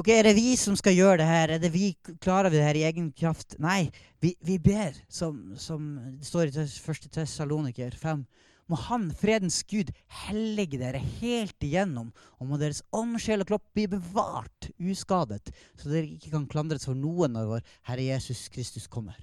Ok, 0.01 0.09
Er 0.09 0.23
det 0.23 0.37
vi 0.39 0.55
som 0.57 0.77
skal 0.79 0.95
gjøre 0.97 1.19
det 1.21 1.27
her? 1.29 1.51
Er 1.51 1.59
det 1.61 1.73
vi, 1.75 1.91
Klarer 2.23 2.49
vi 2.49 2.57
det 2.57 2.65
her 2.65 2.79
i 2.79 2.85
egen 2.89 3.11
kraft? 3.13 3.59
Nei, 3.61 3.91
vi, 4.23 4.35
vi 4.41 4.57
ber, 4.63 4.95
som, 5.13 5.53
som 5.61 5.99
det 6.17 6.25
står 6.25 6.49
i 6.49 6.63
1. 6.65 7.11
Tessaloniker 7.13 7.97
5. 8.01 8.23
Må 8.71 8.79
Han, 8.87 9.09
fredens 9.19 9.59
Gud, 9.67 9.91
hellige 10.29 10.79
dere 10.79 11.03
helt 11.19 11.67
igjennom, 11.67 12.13
og 12.39 12.47
må 12.47 12.57
deres 12.61 12.85
ånd, 12.95 13.19
sjel 13.21 13.43
og 13.43 13.51
kropp 13.51 13.67
bli 13.75 13.89
bevart 13.91 14.71
uskadet, 14.79 15.51
så 15.75 15.91
dere 15.91 16.07
ikke 16.07 16.31
kan 16.37 16.47
klandres 16.49 16.87
for 16.87 16.95
noen 16.95 17.35
når 17.35 17.51
vår 17.51 17.75
Herre 17.91 18.07
Jesus 18.13 18.47
Kristus 18.55 18.87
kommer. 18.87 19.19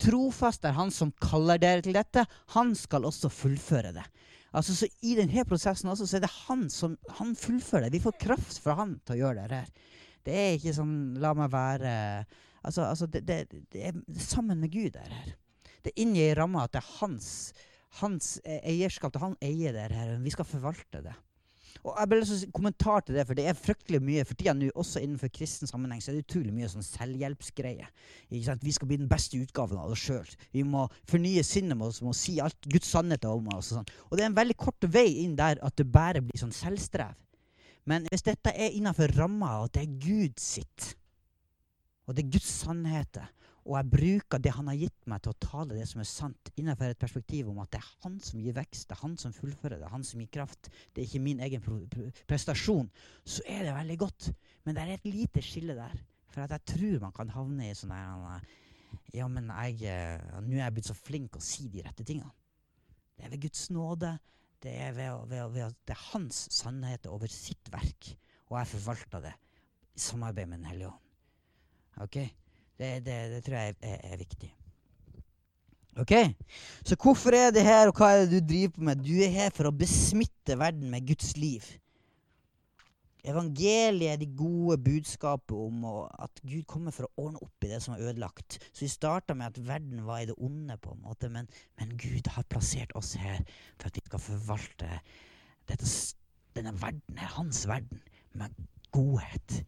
Trofast 0.00 0.64
er 0.64 0.74
Han 0.76 0.90
som 0.92 1.12
kaller 1.22 1.60
dere 1.60 1.84
til 1.84 1.94
dette. 1.96 2.24
Han 2.56 2.74
skal 2.76 3.06
også 3.08 3.30
fullføre 3.32 3.94
det. 3.96 4.04
Altså, 4.56 4.74
så 4.74 4.88
I 5.04 5.14
denne 5.18 5.44
prosessen 5.48 5.90
også, 5.92 6.06
så 6.08 6.16
er 6.16 6.24
det 6.24 6.32
han 6.46 6.66
som 6.72 6.96
han 7.18 7.34
fullfører. 7.36 7.92
Vi 7.92 8.00
får 8.00 8.16
kraft 8.22 8.60
fra 8.64 8.78
han 8.80 8.96
til 9.04 9.18
å 9.18 9.20
gjøre 9.26 9.46
det 9.50 9.60
her. 9.60 9.94
Det 10.26 10.34
er 10.34 10.56
ikke 10.56 10.74
sånn 10.74 10.96
'la 11.20 11.34
meg 11.38 11.52
være' 11.52 12.26
Altså, 12.66 12.82
altså 12.82 13.06
det, 13.06 13.22
det, 13.28 13.46
det, 13.72 13.82
er 13.86 13.92
sammen 14.18 14.58
med 14.60 14.72
Gud 14.72 14.90
det 14.96 15.06
her. 15.06 15.34
Det 15.84 15.92
er 15.92 16.02
inni 16.02 16.24
ei 16.24 16.32
at 16.34 16.72
det 16.74 16.80
er 16.80 16.94
hans, 16.98 17.28
hans 18.00 18.40
eierskap. 18.44 19.14
Han 19.22 19.36
eier 19.40 19.72
det 19.72 19.86
her. 19.94 20.16
Vi 20.18 20.32
skal 20.34 20.48
forvalte 20.48 21.02
det. 21.04 21.14
Og 21.86 21.94
jeg 21.94 22.10
vil 22.10 22.22
også 22.24 22.48
kommentar 22.54 23.04
til 23.06 23.14
det, 23.14 23.24
for 23.28 23.38
det 23.38 23.44
er 23.46 23.58
fryktelig 23.58 24.00
mye 24.02 24.24
for 24.26 24.34
tida 24.38 24.54
nå, 24.56 24.72
også 24.74 25.02
innenfor 25.04 25.30
kristen 25.30 25.70
sammenheng, 25.70 26.00
så 26.02 26.10
er 26.10 26.16
det 26.16 26.24
utrolig 26.24 26.54
mye 26.54 26.70
sånn 26.72 26.82
selvhjelpsgreie. 26.82 27.86
Ikke 28.26 28.48
sant? 28.48 28.64
Vi 28.66 28.74
skal 28.74 28.90
bli 28.90 28.98
den 28.98 29.10
beste 29.10 29.38
utgaven 29.38 29.78
av 29.78 29.94
oss 29.94 30.02
sjøl. 30.02 30.32
Vi 30.56 30.64
må 30.66 30.88
fornye 31.06 31.44
sinnet 31.46 31.78
med 31.78 31.86
oss, 31.92 32.00
vi 32.02 32.08
må 32.08 32.16
si 32.18 32.40
alt 32.42 32.58
Guds 32.66 32.90
sannheter 32.90 33.30
om 33.30 33.46
oss. 33.54 33.70
Og, 33.70 33.78
sånn. 33.78 33.94
og 34.10 34.18
det 34.18 34.26
er 34.26 34.32
en 34.32 34.40
veldig 34.40 34.58
kort 34.58 34.88
vei 34.96 35.06
inn 35.22 35.38
der 35.38 35.62
at 35.62 35.78
det 35.78 35.86
bare 35.94 36.24
blir 36.26 36.42
sånn 36.42 36.54
selvstrev. 36.54 37.14
Men 37.86 38.10
hvis 38.10 38.26
dette 38.26 38.50
er 38.50 38.74
innenfor 38.74 39.14
ramma 39.14 39.60
og 39.62 39.70
det 39.76 39.84
er 39.84 39.98
Gud 40.02 40.42
sitt, 40.42 40.96
og 42.06 42.16
det 42.16 42.24
er 42.24 42.34
Guds 42.34 42.50
sannheter, 42.64 43.30
og 43.66 43.74
jeg 43.74 43.90
bruker 43.90 44.42
det 44.42 44.52
han 44.54 44.68
har 44.70 44.78
gitt 44.78 45.08
meg 45.10 45.22
til 45.24 45.32
å 45.32 45.38
tale 45.42 45.74
det 45.74 45.86
som 45.90 46.02
er 46.02 46.06
sant, 46.06 46.50
innenfor 46.54 46.92
et 46.92 47.00
perspektiv 47.00 47.48
om 47.50 47.58
at 47.64 47.72
det 47.74 47.80
er 47.80 47.88
han 48.04 48.20
som 48.22 48.42
gir 48.42 48.54
vekst, 48.54 48.86
det 48.86 48.94
er 48.94 49.00
han 49.02 49.16
som 49.18 49.34
fullfører, 49.34 49.80
det 49.80 49.88
er 49.88 49.94
han 49.94 50.06
som 50.06 50.22
gir 50.22 50.30
kraft, 50.36 50.70
det 50.94 51.02
er 51.02 51.08
ikke 51.08 51.22
min 51.24 51.42
egen 51.42 51.64
prestasjon, 52.30 52.92
så 53.26 53.42
er 53.50 53.66
det 53.66 53.74
veldig 53.74 53.98
godt. 54.04 54.30
Men 54.66 54.78
det 54.78 54.84
er 54.84 54.94
et 54.94 55.10
lite 55.10 55.42
skille 55.42 55.74
der. 55.78 55.98
For 56.30 56.46
jeg 56.46 56.68
tror 56.70 57.02
man 57.08 57.16
kan 57.16 57.34
havne 57.34 57.66
i 57.66 57.74
sånn 57.74 57.94
her 57.96 58.46
Ja, 59.14 59.26
men 59.28 59.50
jeg, 59.50 59.82
eh, 59.90 60.40
nå 60.44 60.56
er 60.56 60.66
jeg 60.66 60.76
blitt 60.78 60.90
så 60.90 60.96
flink 60.96 61.36
å 61.38 61.42
si 61.42 61.66
de 61.72 61.82
rette 61.82 62.06
tingene. 62.06 62.30
Det 63.16 63.26
er 63.26 63.34
ved 63.34 63.46
Guds 63.48 63.66
nåde. 63.74 64.14
Det 64.62 64.72
er 64.86 64.94
ved, 64.94 65.26
ved, 65.30 65.44
ved 65.54 65.76
det 65.86 65.94
er 65.94 66.08
hans 66.12 66.46
sannhet 66.54 67.06
over 67.10 67.30
sitt 67.30 67.70
verk, 67.72 68.14
og 68.48 68.60
jeg 68.60 68.70
forvalter 68.76 69.26
det 69.26 69.36
i 69.96 70.02
samarbeid 70.06 70.50
med 70.50 70.62
Den 70.62 70.70
hellige 70.70 70.94
ånd. 70.94 71.02
Okay? 72.06 72.30
Det, 72.76 72.92
det, 73.06 73.16
det 73.32 73.40
tror 73.46 73.56
jeg 73.56 73.74
er, 73.80 73.98
er, 74.04 74.16
viktig. 74.20 74.52
Ok, 75.96 76.12
Så 76.84 76.96
hvorfor 77.00 77.32
er 77.32 77.50
det 77.50 77.64
her, 77.64 77.88
og 77.88 77.96
hva 77.96 78.12
er 78.12 78.26
det 78.26 78.36
du 78.36 78.48
driver 78.52 78.74
på 78.74 78.84
med? 78.84 79.00
Du 79.00 79.14
er 79.24 79.32
her 79.32 79.52
for 79.56 79.70
å 79.70 79.72
besmitte 79.72 80.58
verden 80.60 80.90
med 80.92 81.06
Guds 81.08 81.32
liv. 81.40 81.64
Evangeliet 83.26 84.12
er 84.12 84.20
de 84.20 84.28
gode 84.38 84.76
budskapet 84.78 85.56
om 85.56 85.86
at 85.88 86.42
Gud 86.46 86.62
kommer 86.70 86.94
for 86.94 87.08
å 87.08 87.24
ordne 87.24 87.40
opp 87.42 87.64
i 87.64 87.70
det 87.72 87.80
som 87.82 87.96
er 87.96 88.04
ødelagt. 88.06 88.60
Så 88.70 88.84
vi 88.84 88.90
starta 88.92 89.34
med 89.34 89.48
at 89.48 89.62
verden 89.66 90.04
var 90.06 90.20
i 90.22 90.28
det 90.28 90.36
onde, 90.36 90.76
på 90.78 90.92
en 90.94 91.02
måte, 91.02 91.32
men, 91.32 91.48
men 91.80 91.96
Gud 91.98 92.30
har 92.36 92.46
plassert 92.52 92.92
oss 92.98 93.16
her 93.18 93.40
for 93.80 93.88
at 93.88 93.98
vi 93.98 94.04
skal 94.06 94.22
forvalte 94.22 95.00
dette, 95.66 95.90
denne 96.54 96.76
verden, 96.78 97.18
er 97.18 97.34
hans 97.34 97.64
verden, 97.66 98.04
med 98.36 98.52
godhet 98.96 99.60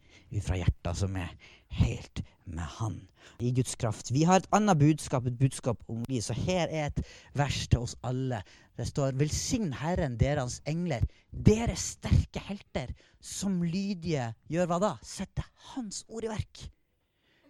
fra 0.45 0.57
hjertet 0.59 0.99
som 0.99 1.15
er 1.17 1.31
helt 1.79 2.21
med 2.49 2.65
Han 2.79 2.97
i 3.39 3.51
Guds 3.55 3.75
kraft. 3.79 4.11
Vi 4.11 4.25
har 4.27 4.41
et 4.41 4.49
annet 4.55 4.79
budskap, 4.79 5.27
et 5.27 5.37
budskap 5.39 5.83
om 5.87 6.01
liv. 6.09 6.21
Så 6.25 6.35
her 6.37 6.67
er 6.67 6.89
et 6.89 7.03
vers 7.37 7.61
til 7.69 7.85
oss 7.85 7.95
alle. 8.05 8.41
Det 8.77 8.87
står 8.89 9.17
Velsign 9.19 9.71
Herren, 9.79 10.17
deres 10.19 10.59
engler, 10.69 11.05
dere 11.31 11.75
sterke 11.79 12.41
helter, 12.49 12.93
som 13.21 13.61
lydige 13.63 14.31
gjør 14.51 14.69
hva 14.71 14.81
da? 14.83 14.91
Setter 15.05 15.47
Hans 15.73 16.03
ord 16.09 16.25
i 16.25 16.31
verk. 16.31 16.69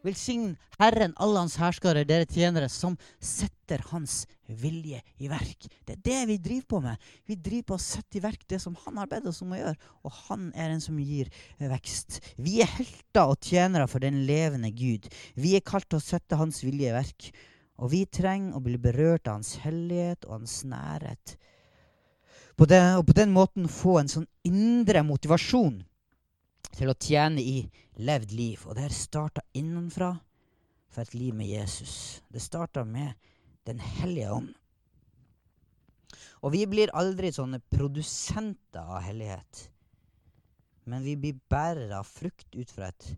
Velsign 0.05 0.53
Herren, 0.79 1.11
alle 1.19 1.41
hans 1.41 1.57
herskere, 1.59 2.05
dere 2.07 2.27
tjenere, 2.29 2.69
som 2.71 2.95
setter 3.19 3.81
Hans 3.89 4.21
vilje 4.47 5.01
i 5.19 5.27
verk. 5.27 5.67
Det 5.85 5.97
er 5.97 6.03
det 6.05 6.19
vi 6.29 6.37
driver 6.45 6.67
på 6.71 6.79
med. 6.85 7.09
Vi 7.27 7.35
driver 7.35 7.73
på 7.73 7.75
å 7.75 7.83
sette 7.83 8.17
i 8.17 8.23
verk 8.23 8.45
det 8.49 8.61
som 8.63 8.77
Han 8.85 9.01
har 9.01 9.09
bedt 9.11 9.27
oss 9.29 9.41
om 9.43 9.51
å 9.53 9.59
gjøre, 9.59 9.75
og 10.07 10.15
Han 10.29 10.47
er 10.55 10.71
den 10.71 10.83
som 10.83 11.01
gir 11.03 11.27
vekst. 11.59 12.21
Vi 12.39 12.61
er 12.63 12.71
helter 12.77 13.33
og 13.33 13.43
tjenere 13.43 13.89
for 13.91 13.99
den 14.03 14.23
levende 14.29 14.71
Gud. 14.71 15.09
Vi 15.35 15.57
er 15.57 15.67
kalt 15.67 15.89
til 15.91 15.99
å 15.99 16.05
sette 16.05 16.39
Hans 16.39 16.63
vilje 16.63 16.93
i 16.93 16.95
verk, 16.95 17.29
og 17.79 17.91
vi 17.91 18.05
trenger 18.07 18.55
å 18.55 18.63
bli 18.63 18.79
berørt 18.79 19.27
av 19.27 19.41
Hans 19.41 19.57
hellighet 19.65 20.23
og 20.29 20.39
Hans 20.39 20.61
nærhet. 20.63 21.35
På 22.55 22.67
den, 22.67 22.95
og 22.99 23.05
på 23.07 23.15
den 23.15 23.35
måten 23.35 23.67
få 23.71 23.99
en 23.99 24.11
sånn 24.11 24.27
indre 24.47 25.03
motivasjon 25.07 25.79
til 26.75 26.91
å 26.91 26.97
tjene 26.97 27.41
i 27.41 27.63
levd 27.99 28.33
liv. 28.35 28.63
Og 28.67 28.75
det 28.75 28.87
her 28.87 28.95
starta 28.95 29.43
innenfra 29.57 30.13
for 30.89 31.03
et 31.03 31.15
liv 31.17 31.35
med 31.35 31.49
Jesus. 31.49 32.21
Det 32.29 32.41
starta 32.41 32.85
med 32.85 33.13
Den 33.67 33.79
hellige 33.79 34.31
ånd. 34.33 34.53
Og 36.41 36.53
vi 36.55 36.63
blir 36.65 36.89
aldri 36.97 37.29
sånne 37.35 37.59
produsenter 37.69 38.81
av 38.81 39.03
hellighet. 39.05 39.65
Men 40.89 41.03
vi 41.05 41.13
blir 41.19 41.41
bærere 41.51 41.99
av 41.99 42.07
frukt 42.07 42.55
ut 42.55 42.71
fra 42.71 42.87
et 42.89 43.11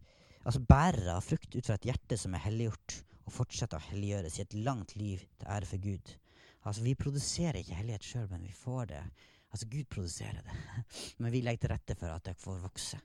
altså 0.43 1.22
frukt 1.22 1.56
ut 1.56 1.66
fra 1.66 1.76
et 1.76 1.86
hjerte 1.86 2.18
som 2.18 2.34
er 2.34 2.43
helliggjort, 2.47 3.04
og 3.26 3.32
fortsetter 3.32 3.78
å 3.78 3.88
helliggjøres 3.91 4.39
i 4.39 4.41
et 4.41 4.54
langt 4.54 4.95
liv 4.95 5.22
til 5.38 5.47
ære 5.47 5.66
for 5.66 5.78
Gud. 5.78 6.18
Altså, 6.64 6.82
Vi 6.82 6.95
produserer 6.95 7.62
ikke 7.62 7.76
hellighet 7.76 8.04
sjøl, 8.04 8.28
men 8.30 8.41
vi 8.41 8.52
får 8.52 8.86
det. 8.86 9.04
Altså, 9.52 9.68
Gud 9.68 9.86
produserer 9.89 10.41
det. 10.41 10.58
Men 11.20 11.32
vi 11.32 11.41
legger 11.41 11.60
til 11.60 11.72
rette 11.74 11.95
for 11.95 12.08
at 12.08 12.24
det 12.26 12.38
får 12.39 12.62
vokse. 12.64 12.99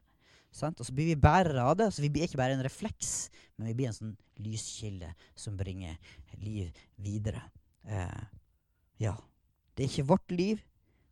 Sant? 0.56 0.80
Og 0.80 0.88
så 0.88 0.94
blir 0.96 1.10
vi 1.10 1.18
bærere 1.20 1.66
av 1.68 1.76
det. 1.78 1.90
Så 1.92 2.04
vi 2.04 2.10
blir 2.12 2.26
ikke 2.26 2.40
bare 2.40 2.56
en 2.56 2.64
refleks, 2.64 3.28
men 3.56 3.70
vi 3.70 3.76
blir 3.76 3.90
en 3.90 3.98
sånn 3.98 4.16
lyskilde 4.44 5.12
som 5.36 5.58
bringer 5.58 5.98
liv 6.40 6.72
videre. 7.02 7.42
Eh, 7.84 8.24
ja. 9.02 9.14
Det 9.76 9.84
er 9.84 9.90
ikke 9.90 10.08
vårt 10.08 10.32
liv, 10.32 10.60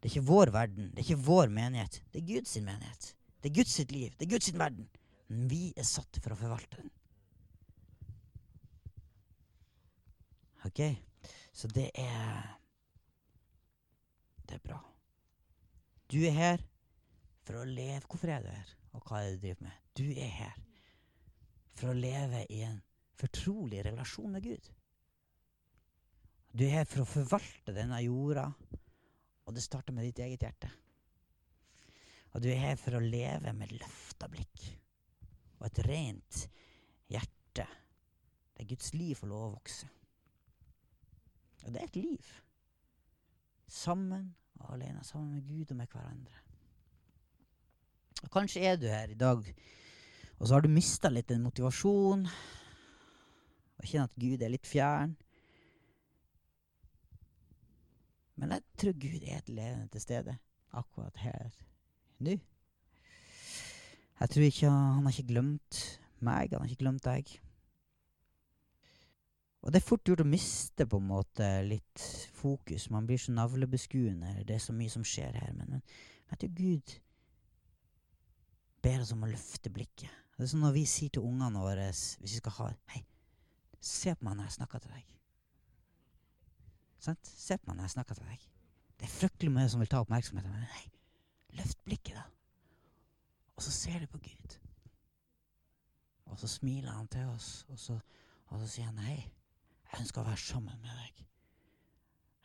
det 0.00 0.08
er 0.08 0.14
ikke 0.14 0.28
vår 0.30 0.50
verden, 0.54 0.88
det 0.94 1.02
er 1.02 1.04
ikke 1.04 1.26
vår 1.26 1.50
menighet. 1.52 2.00
Det 2.12 2.22
er 2.22 2.28
Guds 2.30 2.54
menighet. 2.56 3.10
Det 3.44 3.50
er 3.50 3.56
Guds 3.58 3.78
liv, 3.90 4.14
det 4.16 4.24
er 4.24 4.30
Guds 4.30 4.52
verden. 4.56 4.86
Men 5.28 5.48
vi 5.50 5.64
er 5.76 5.84
satt 5.84 6.20
for 6.24 6.32
å 6.32 6.38
forvalte 6.38 6.80
den. 6.80 6.92
OK? 10.64 10.80
Så 11.52 11.68
det 11.68 11.90
er 11.94 12.54
Det 14.44 14.58
er 14.58 14.64
bra. 14.64 14.78
Du 16.12 16.18
er 16.20 16.34
her 16.36 16.64
for 17.44 17.60
å 17.60 17.66
leve. 17.68 18.04
Hvorfor 18.08 18.32
er 18.32 18.44
du 18.44 18.50
her? 18.52 18.72
Og 18.94 19.04
hva 19.04 19.20
er 19.20 19.32
det 19.32 19.36
du 19.36 19.44
driver 19.46 19.66
med? 19.66 19.82
Du 19.94 20.04
er 20.12 20.32
her 20.38 20.56
for 21.74 21.90
å 21.90 21.98
leve 21.98 22.44
i 22.54 22.62
en 22.66 22.80
fortrolig 23.18 23.82
relasjon 23.86 24.32
med 24.34 24.46
Gud. 24.46 24.70
Du 26.54 26.62
er 26.66 26.80
her 26.80 26.88
for 26.88 27.02
å 27.02 27.10
forvalte 27.10 27.74
denne 27.74 27.98
jorda, 28.04 28.46
og 29.44 29.56
det 29.56 29.64
starter 29.64 29.94
med 29.94 30.06
ditt 30.06 30.22
eget 30.22 30.46
hjerte. 30.46 30.70
Og 32.34 32.42
du 32.42 32.48
er 32.50 32.62
her 32.62 32.78
for 32.78 32.96
å 32.96 33.02
leve 33.02 33.52
med 33.54 33.74
løfta 33.74 34.28
blikk 34.30 34.64
og 35.60 35.66
et 35.68 35.80
rent 35.86 36.40
hjerte, 37.10 37.66
der 38.54 38.70
Guds 38.70 38.90
liv 38.94 39.18
får 39.18 39.30
lov 39.30 39.44
å 39.48 39.52
vokse. 39.54 39.90
Og 41.64 41.72
det 41.72 41.80
er 41.80 41.88
et 41.88 42.00
liv. 42.00 42.32
Sammen 43.70 44.28
og 44.60 44.74
alene. 44.74 45.04
Sammen 45.06 45.32
med 45.38 45.46
Gud 45.48 45.72
og 45.72 45.78
med 45.80 45.90
hverandre. 45.90 46.43
Kanskje 48.32 48.64
er 48.66 48.76
du 48.80 48.86
her 48.88 49.10
i 49.12 49.18
dag, 49.18 49.44
og 50.38 50.46
så 50.46 50.54
har 50.54 50.64
du 50.64 50.72
mista 50.72 51.10
litt 51.12 51.28
den 51.30 51.44
motivasjonen. 51.44 52.26
Og 53.78 53.86
kjenner 53.86 54.08
at 54.08 54.18
Gud 54.18 54.42
er 54.42 54.52
litt 54.52 54.66
fjern. 54.66 55.14
Men 58.40 58.56
jeg 58.56 58.64
tror 58.80 58.96
Gud 58.98 59.22
er 59.22 59.38
et 59.38 59.52
levende 59.52 59.90
til 59.92 60.02
stede 60.02 60.34
akkurat 60.74 61.20
her 61.22 61.54
nå. 62.24 62.38
Jeg 64.20 64.30
tror 64.30 64.46
ikke 64.46 64.70
Han 64.70 65.04
har 65.04 65.12
ikke 65.12 65.32
glemt 65.32 65.80
meg, 66.24 66.52
han 66.52 66.62
har 66.62 66.70
ikke 66.70 66.82
glemt 66.82 67.04
deg. 67.04 67.30
Og 69.64 69.72
det 69.72 69.80
er 69.80 69.86
fort 69.86 70.04
gjort 70.04 70.22
å 70.24 70.28
miste 70.28 70.86
på 70.88 71.00
en 71.00 71.08
måte 71.08 71.46
litt 71.64 72.02
fokus. 72.36 72.90
Man 72.92 73.06
blir 73.08 73.20
så 73.20 73.32
navlebeskuende. 73.32 74.44
Det 74.44 74.58
er 74.58 74.60
så 74.60 74.74
mye 74.76 74.92
som 74.92 75.04
skjer 75.08 75.38
her. 75.40 75.54
Men, 75.56 75.76
men 75.76 75.82
jeg 76.30 76.40
tror 76.40 76.52
Gud 76.58 76.94
ber 78.84 79.02
oss 79.02 79.12
om 79.14 79.24
å 79.24 79.30
løfte 79.30 79.72
blikket. 79.72 80.12
Det 80.34 80.44
er 80.44 80.50
sånn 80.50 80.64
Når 80.66 80.74
vi 80.74 80.84
sier 80.90 81.12
til 81.14 81.26
ungene 81.26 81.62
våre 81.62 81.86
hvis 81.90 82.16
vi 82.34 82.40
skal 82.40 82.56
ha 82.58 82.70
Hei, 82.94 83.04
se 83.80 84.14
på 84.16 84.26
meg 84.26 84.38
når 84.38 84.48
jeg 84.48 84.56
snakker 84.58 84.82
til 84.82 84.94
deg. 84.96 85.14
Sant? 87.04 87.28
Se 87.28 87.58
på 87.60 87.68
meg 87.68 87.78
når 87.78 87.88
jeg 87.88 87.94
snakker 87.98 88.18
til 88.18 88.28
deg. 88.32 88.48
Det 88.98 89.06
er 89.06 89.14
fryktelig 89.14 89.52
mye 89.52 89.70
som 89.70 89.82
vil 89.82 89.90
ta 89.92 90.00
oppmerksomheten. 90.02 90.52
Men 90.54 90.68
hei, 90.76 90.84
løft 91.60 91.80
blikket, 91.86 92.16
da. 92.16 92.24
Og 93.54 93.62
så 93.66 93.72
ser 93.74 94.02
du 94.02 94.08
på 94.10 94.22
Gud. 94.24 94.58
Og 96.32 96.38
så 96.40 96.48
smiler 96.50 96.94
han 96.94 97.08
til 97.12 97.28
oss, 97.30 97.66
og 97.68 97.78
så, 97.78 97.98
og 98.48 98.62
så 98.62 98.68
sier 98.70 98.88
han 98.88 99.02
hei, 99.04 99.18
jeg 99.90 100.00
ønsker 100.00 100.22
å 100.22 100.28
være 100.30 100.40
sammen 100.40 100.80
med 100.82 101.02
deg. 101.02 101.24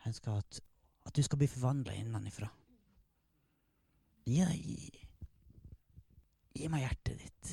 Jeg 0.00 0.12
ønsker 0.12 0.36
at, 0.36 0.60
at 1.08 1.16
du 1.16 1.22
skal 1.26 1.40
bli 1.40 1.48
forvandla 1.50 1.96
innenfra. 1.98 2.50
Gi 4.28 4.44
deg 4.44 5.00
Gi 6.56 6.68
meg 6.70 6.84
hjertet 6.84 7.20
ditt. 7.20 7.52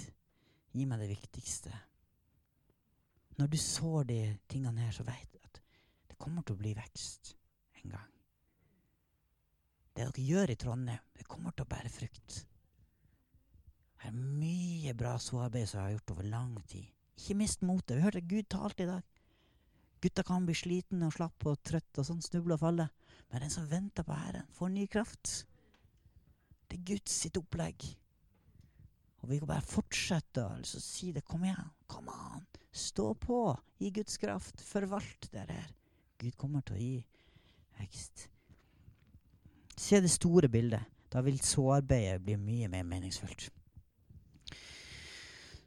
Gi 0.74 0.86
meg 0.90 1.02
det 1.04 1.12
viktigste. 1.12 1.74
Når 3.38 3.50
du 3.54 3.58
sår 3.62 4.08
de 4.10 4.20
tingene 4.50 4.88
her, 4.88 4.94
så 4.96 5.06
vet 5.06 5.34
du 5.34 5.42
at 5.46 5.62
det 6.10 6.18
kommer 6.18 6.46
til 6.46 6.58
å 6.58 6.62
bli 6.62 6.74
vekst 6.78 7.36
en 7.84 7.94
gang. 7.94 8.14
Det 9.94 10.06
dere 10.06 10.24
gjør 10.30 10.54
i 10.54 10.58
Trondheim, 10.62 11.06
det 11.18 11.26
kommer 11.30 11.54
til 11.54 11.66
å 11.66 11.70
bære 11.70 11.90
frukt. 11.94 12.40
Det 13.98 14.10
er 14.10 14.18
mye 14.18 14.94
bra 14.98 15.16
såarbeid 15.22 15.70
som 15.70 15.80
jeg 15.80 15.86
har 15.86 15.96
gjort 15.98 16.14
over 16.14 16.28
lang 16.30 16.58
tid. 16.70 16.90
Ikke 17.18 17.38
mist 17.40 17.64
motet. 17.66 17.98
Vi 17.98 18.06
hørte 18.06 18.22
Gud 18.22 18.50
talte 18.54 18.86
i 18.86 18.90
dag. 18.90 19.06
Gutta 20.02 20.22
kan 20.24 20.46
bli 20.46 20.54
slitne 20.54 21.10
og 21.10 21.16
slappe 21.16 21.50
og 21.50 21.64
trøtte 21.66 22.04
og 22.04 22.06
sånn, 22.06 22.22
snuble 22.22 22.54
og 22.54 22.62
falle. 22.62 22.86
Men 23.32 23.44
den 23.44 23.54
som 23.54 23.66
venter 23.70 24.06
på 24.06 24.18
Herren, 24.18 24.46
får 24.54 24.70
ny 24.74 24.86
kraft. 24.94 25.32
Det 26.70 26.78
er 26.78 26.86
Guds 26.92 27.18
sitt 27.24 27.38
opplegg. 27.42 27.88
Og 29.28 29.34
vi 29.34 29.42
kan 29.42 29.50
bare 29.50 29.68
fortsette 29.68 30.40
å 30.40 30.54
altså, 30.56 30.80
si 30.80 31.10
det. 31.12 31.26
Kom 31.28 31.44
igjen. 31.44 31.68
Kom 31.92 32.08
an. 32.08 32.46
Stå 32.72 33.10
på 33.20 33.42
i 33.84 33.92
Guds 33.92 34.16
kraft. 34.22 34.64
Forvalt 34.64 35.28
det 35.34 35.44
her. 35.50 35.68
Gud 36.16 36.38
kommer 36.40 36.64
til 36.64 36.78
å 36.78 36.80
gi 36.80 37.02
vekst. 37.82 38.30
Se 39.76 40.00
det 40.00 40.14
store 40.14 40.48
bildet. 40.48 40.88
Da 41.12 41.20
vil 41.28 41.42
såarbeidet 41.44 42.24
bli 42.24 42.40
mye 42.40 42.72
mer 42.72 42.88
meningsfullt. 42.88 43.50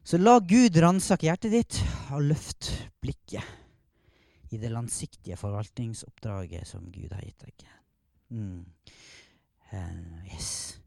Så 0.01 0.17
la 0.17 0.39
Gud 0.41 0.81
ransake 0.81 1.29
hjertet 1.29 1.53
ditt, 1.53 1.77
og 2.09 2.25
løft 2.33 2.73
blikket 2.97 3.45
i 4.51 4.57
det 4.57 4.73
langsiktige 4.73 5.37
forvaltningsoppdraget 5.37 6.65
som 6.67 6.89
Gud 6.89 7.13
har 7.13 7.21
gitt 7.29 7.45
deg. 7.45 7.65
Mm. 8.33 8.65
Uh, 9.69 10.25
yes. 10.33 10.80